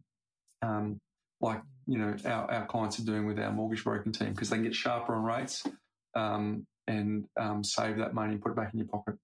um, 0.62 0.98
like 1.42 1.62
you 1.88 1.98
know 1.98 2.16
our, 2.26 2.52
our 2.52 2.66
clients 2.66 3.00
are 3.00 3.06
doing 3.06 3.26
with 3.26 3.40
our 3.40 3.52
mortgage 3.52 3.84
broking 3.84 4.12
team 4.12 4.32
because 4.32 4.50
they 4.50 4.58
can 4.58 4.64
get 4.64 4.76
sharper 4.76 5.16
on 5.16 5.24
rates 5.24 5.64
um, 6.16 6.66
and 6.88 7.26
um, 7.40 7.64
save 7.64 7.98
that 7.98 8.14
money 8.14 8.34
and 8.34 8.42
put 8.42 8.52
it 8.52 8.56
back 8.56 8.74
in 8.74 8.80
your 8.80 8.88
pocket. 8.88 9.16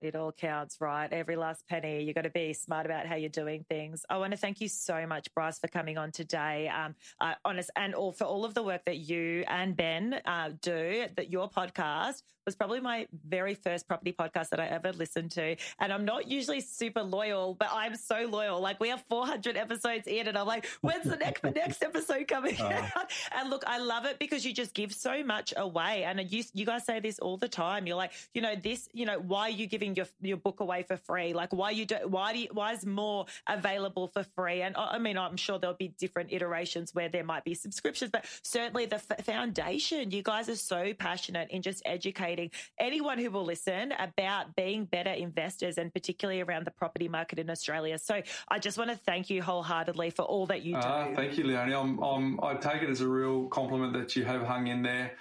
It 0.00 0.16
all 0.16 0.32
counts, 0.32 0.78
right? 0.80 1.12
Every 1.12 1.36
last 1.36 1.68
penny. 1.68 2.02
You've 2.02 2.14
got 2.14 2.22
to 2.22 2.30
be 2.30 2.54
smart 2.54 2.86
about 2.86 3.06
how 3.06 3.16
you're 3.16 3.28
doing 3.28 3.66
things. 3.68 4.02
I 4.08 4.16
want 4.16 4.30
to 4.30 4.38
thank 4.38 4.62
you 4.62 4.68
so 4.68 5.06
much, 5.06 5.28
Bryce, 5.34 5.58
for 5.58 5.68
coming 5.68 5.98
on 5.98 6.10
today. 6.10 6.68
Um, 6.68 6.94
uh, 7.20 7.34
honest, 7.44 7.70
and 7.76 7.94
all 7.94 8.12
for 8.12 8.24
all 8.24 8.46
of 8.46 8.54
the 8.54 8.62
work 8.62 8.82
that 8.86 8.96
you 8.96 9.44
and 9.46 9.76
Ben 9.76 10.14
uh, 10.24 10.50
do. 10.62 11.04
That 11.16 11.30
your 11.30 11.50
podcast 11.50 12.22
was 12.50 12.56
probably 12.56 12.80
my 12.80 13.06
very 13.28 13.54
first 13.54 13.88
property 13.88 14.12
podcast 14.12 14.50
that 14.50 14.60
I 14.60 14.66
ever 14.66 14.92
listened 14.92 15.32
to. 15.32 15.56
And 15.78 15.92
I'm 15.92 16.04
not 16.04 16.28
usually 16.28 16.60
super 16.60 17.02
loyal, 17.02 17.54
but 17.54 17.68
I'm 17.72 17.96
so 17.96 18.26
loyal. 18.30 18.60
Like 18.60 18.80
we 18.80 18.88
have 18.90 19.04
400 19.08 19.56
episodes 19.56 20.06
in, 20.06 20.28
and 20.28 20.38
I'm 20.38 20.46
like, 20.46 20.66
when's 20.80 21.04
the 21.04 21.16
next 21.16 21.42
the 21.42 21.50
next 21.50 21.82
episode 21.82 22.28
coming 22.28 22.56
uh. 22.60 22.90
out? 22.94 23.10
And 23.36 23.50
look, 23.50 23.64
I 23.66 23.78
love 23.78 24.04
it 24.04 24.18
because 24.18 24.44
you 24.44 24.52
just 24.52 24.74
give 24.74 24.92
so 24.92 25.24
much 25.24 25.52
away. 25.56 26.04
And 26.04 26.20
you 26.30 26.44
you 26.54 26.64
guys 26.64 26.84
say 26.84 27.00
this 27.00 27.18
all 27.18 27.36
the 27.36 27.48
time. 27.48 27.86
You're 27.86 27.96
like, 27.96 28.12
you 28.34 28.42
know, 28.42 28.54
this, 28.54 28.88
you 28.92 29.06
know, 29.06 29.18
why 29.18 29.42
are 29.42 29.50
you 29.50 29.66
giving 29.66 29.80
giving 29.80 29.96
your 29.96 30.06
your 30.20 30.36
book 30.36 30.60
away 30.60 30.82
for 30.82 30.96
free? 30.96 31.32
Like 31.32 31.52
why 31.52 31.70
you 31.70 31.86
do 31.86 31.96
why 32.04 32.32
do 32.32 32.38
you, 32.40 32.48
why 32.52 32.72
is 32.72 32.84
Moorr 32.86 33.26
available 33.48 34.08
for 34.08 34.22
free? 34.22 34.62
And 34.62 34.74
I 34.76 34.98
mean, 34.98 35.16
I'm 35.16 35.36
sure 35.36 35.58
there'll 35.58 35.76
be 35.76 35.88
different 35.98 36.32
iterations 36.32 36.94
where 36.94 37.08
there 37.08 37.24
might 37.24 37.44
be 37.44 37.54
subscriptions, 37.54 38.10
but 38.10 38.24
certainly 38.42 38.86
the 38.86 38.96
f- 38.96 39.24
foundation. 39.24 40.10
You 40.10 40.22
guys 40.22 40.48
are 40.48 40.56
so 40.56 40.92
passionate 40.94 41.50
in 41.50 41.62
just 41.62 41.82
educating 41.84 42.39
anyone 42.78 43.18
who 43.18 43.30
will 43.30 43.44
listen 43.44 43.92
about 43.98 44.54
being 44.56 44.84
better 44.84 45.10
investors 45.10 45.78
and 45.78 45.92
particularly 45.92 46.40
around 46.40 46.66
the 46.66 46.70
property 46.70 47.08
market 47.08 47.38
in 47.38 47.50
Australia. 47.50 47.98
So 47.98 48.22
I 48.48 48.58
just 48.58 48.78
want 48.78 48.90
to 48.90 48.96
thank 48.96 49.30
you 49.30 49.42
wholeheartedly 49.42 50.10
for 50.10 50.22
all 50.22 50.46
that 50.46 50.62
you 50.62 50.74
do. 50.74 50.80
Uh, 50.80 51.14
thank 51.14 51.36
you, 51.36 51.44
Leonie. 51.44 51.74
I'm, 51.74 51.98
I'm, 52.02 52.42
I 52.42 52.54
take 52.54 52.82
it 52.82 52.90
as 52.90 53.00
a 53.00 53.08
real 53.08 53.46
compliment 53.48 53.92
that 53.94 54.16
you 54.16 54.24
have 54.24 54.42
hung 54.42 54.68
in 54.68 54.82
there 54.82 55.12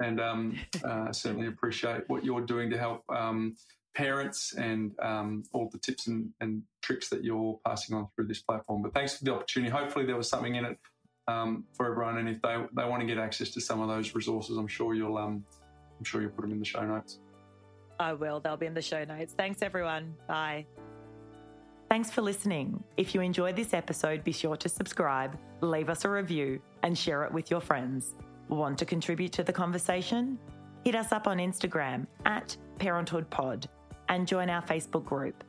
and 0.00 0.20
um, 0.20 0.58
uh, 0.84 1.12
certainly 1.12 1.46
appreciate 1.46 2.02
what 2.08 2.24
you're 2.24 2.44
doing 2.44 2.70
to 2.70 2.78
help 2.78 3.04
um, 3.08 3.56
parents 3.94 4.54
and 4.54 4.92
um, 5.00 5.42
all 5.52 5.68
the 5.72 5.78
tips 5.78 6.06
and, 6.06 6.30
and, 6.40 6.62
tricks 6.80 7.08
that 7.10 7.22
you're 7.22 7.58
passing 7.66 7.94
on 7.94 8.08
through 8.14 8.26
this 8.26 8.40
platform. 8.40 8.80
But 8.80 8.94
thanks 8.94 9.18
for 9.18 9.24
the 9.24 9.34
opportunity. 9.34 9.70
Hopefully, 9.70 10.06
there 10.06 10.16
was 10.16 10.26
something 10.26 10.54
in 10.54 10.64
it 10.64 10.78
um, 11.26 11.64
for 11.74 11.90
everyone. 11.90 12.16
And 12.16 12.28
if 12.28 12.40
they, 12.40 12.56
they 12.72 12.88
want 12.88 13.00
to 13.02 13.06
get 13.06 13.18
access 13.18 13.50
to 13.50 13.60
some 13.60 13.80
of 13.80 13.88
those 13.88 14.14
resources, 14.14 14.56
I'm 14.56 14.68
sure 14.68 14.94
you'll 14.94 15.18
um, 15.18 15.44
I'm 15.98 16.04
sure 16.04 16.20
you'll 16.20 16.30
put 16.30 16.42
them 16.42 16.52
in 16.52 16.58
the 16.58 16.64
show 16.64 16.84
notes. 16.84 17.18
I 18.00 18.12
will. 18.12 18.40
They'll 18.40 18.56
be 18.56 18.66
in 18.66 18.74
the 18.74 18.82
show 18.82 19.04
notes. 19.04 19.34
Thanks, 19.36 19.62
everyone. 19.62 20.14
Bye. 20.26 20.66
Thanks 21.88 22.10
for 22.10 22.22
listening. 22.22 22.82
If 22.96 23.14
you 23.14 23.22
enjoyed 23.22 23.56
this 23.56 23.72
episode, 23.72 24.22
be 24.22 24.32
sure 24.32 24.56
to 24.56 24.68
subscribe, 24.68 25.38
leave 25.62 25.88
us 25.88 26.04
a 26.04 26.10
review, 26.10 26.60
and 26.82 26.96
share 26.96 27.24
it 27.24 27.32
with 27.32 27.50
your 27.50 27.60
friends. 27.60 28.14
Want 28.48 28.78
to 28.78 28.84
contribute 28.84 29.32
to 29.32 29.42
the 29.42 29.52
conversation? 29.52 30.38
Hit 30.84 30.94
us 30.94 31.12
up 31.12 31.26
on 31.26 31.38
Instagram 31.38 32.06
at 32.24 32.56
ParenthoodPod 32.78 33.66
and 34.08 34.26
join 34.26 34.48
our 34.50 34.62
Facebook 34.62 35.04
group. 35.04 35.42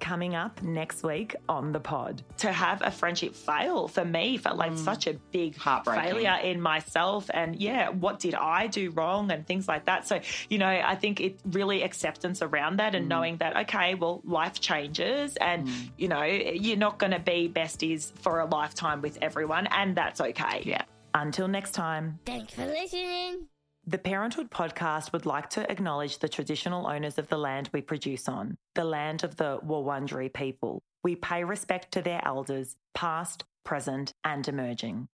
Coming 0.00 0.34
up 0.34 0.62
next 0.62 1.02
week 1.02 1.36
on 1.48 1.72
the 1.72 1.80
pod. 1.80 2.22
To 2.38 2.52
have 2.52 2.82
a 2.82 2.90
friendship 2.90 3.34
fail 3.34 3.88
for 3.88 4.04
me 4.04 4.36
felt 4.38 4.56
like 4.56 4.72
mm. 4.72 4.78
such 4.78 5.06
a 5.06 5.14
big 5.30 5.56
heartbreak. 5.56 6.00
failure 6.00 6.38
in 6.42 6.60
myself. 6.60 7.30
And 7.32 7.56
yeah, 7.56 7.90
what 7.90 8.18
did 8.18 8.34
I 8.34 8.66
do 8.66 8.90
wrong 8.90 9.30
and 9.30 9.46
things 9.46 9.68
like 9.68 9.86
that. 9.86 10.06
So, 10.06 10.20
you 10.48 10.58
know, 10.58 10.68
I 10.68 10.94
think 10.96 11.20
it 11.20 11.40
really 11.44 11.82
acceptance 11.82 12.42
around 12.42 12.78
that 12.78 12.94
and 12.94 13.06
mm. 13.06 13.08
knowing 13.08 13.36
that, 13.38 13.56
okay, 13.56 13.94
well, 13.94 14.20
life 14.24 14.60
changes 14.60 15.36
and, 15.36 15.66
mm. 15.66 15.90
you 15.96 16.08
know, 16.08 16.22
you're 16.22 16.76
not 16.76 16.98
going 16.98 17.12
to 17.12 17.20
be 17.20 17.50
besties 17.54 18.12
for 18.20 18.40
a 18.40 18.46
lifetime 18.46 19.02
with 19.02 19.18
everyone. 19.20 19.66
And 19.66 19.96
that's 19.96 20.20
okay. 20.20 20.62
Yeah. 20.64 20.82
Until 21.14 21.48
next 21.48 21.72
time. 21.72 22.18
Thanks 22.24 22.54
for 22.54 22.66
listening. 22.66 23.48
The 23.90 23.98
Parenthood 23.98 24.52
podcast 24.52 25.12
would 25.12 25.26
like 25.26 25.50
to 25.50 25.68
acknowledge 25.68 26.20
the 26.20 26.28
traditional 26.28 26.86
owners 26.86 27.18
of 27.18 27.26
the 27.26 27.36
land 27.36 27.70
we 27.72 27.80
produce 27.80 28.28
on, 28.28 28.56
the 28.76 28.84
land 28.84 29.24
of 29.24 29.34
the 29.34 29.58
Wurundjeri 29.66 30.32
people. 30.32 30.84
We 31.02 31.16
pay 31.16 31.42
respect 31.42 31.90
to 31.94 32.00
their 32.00 32.24
elders, 32.24 32.76
past, 32.94 33.42
present, 33.64 34.14
and 34.22 34.46
emerging. 34.46 35.08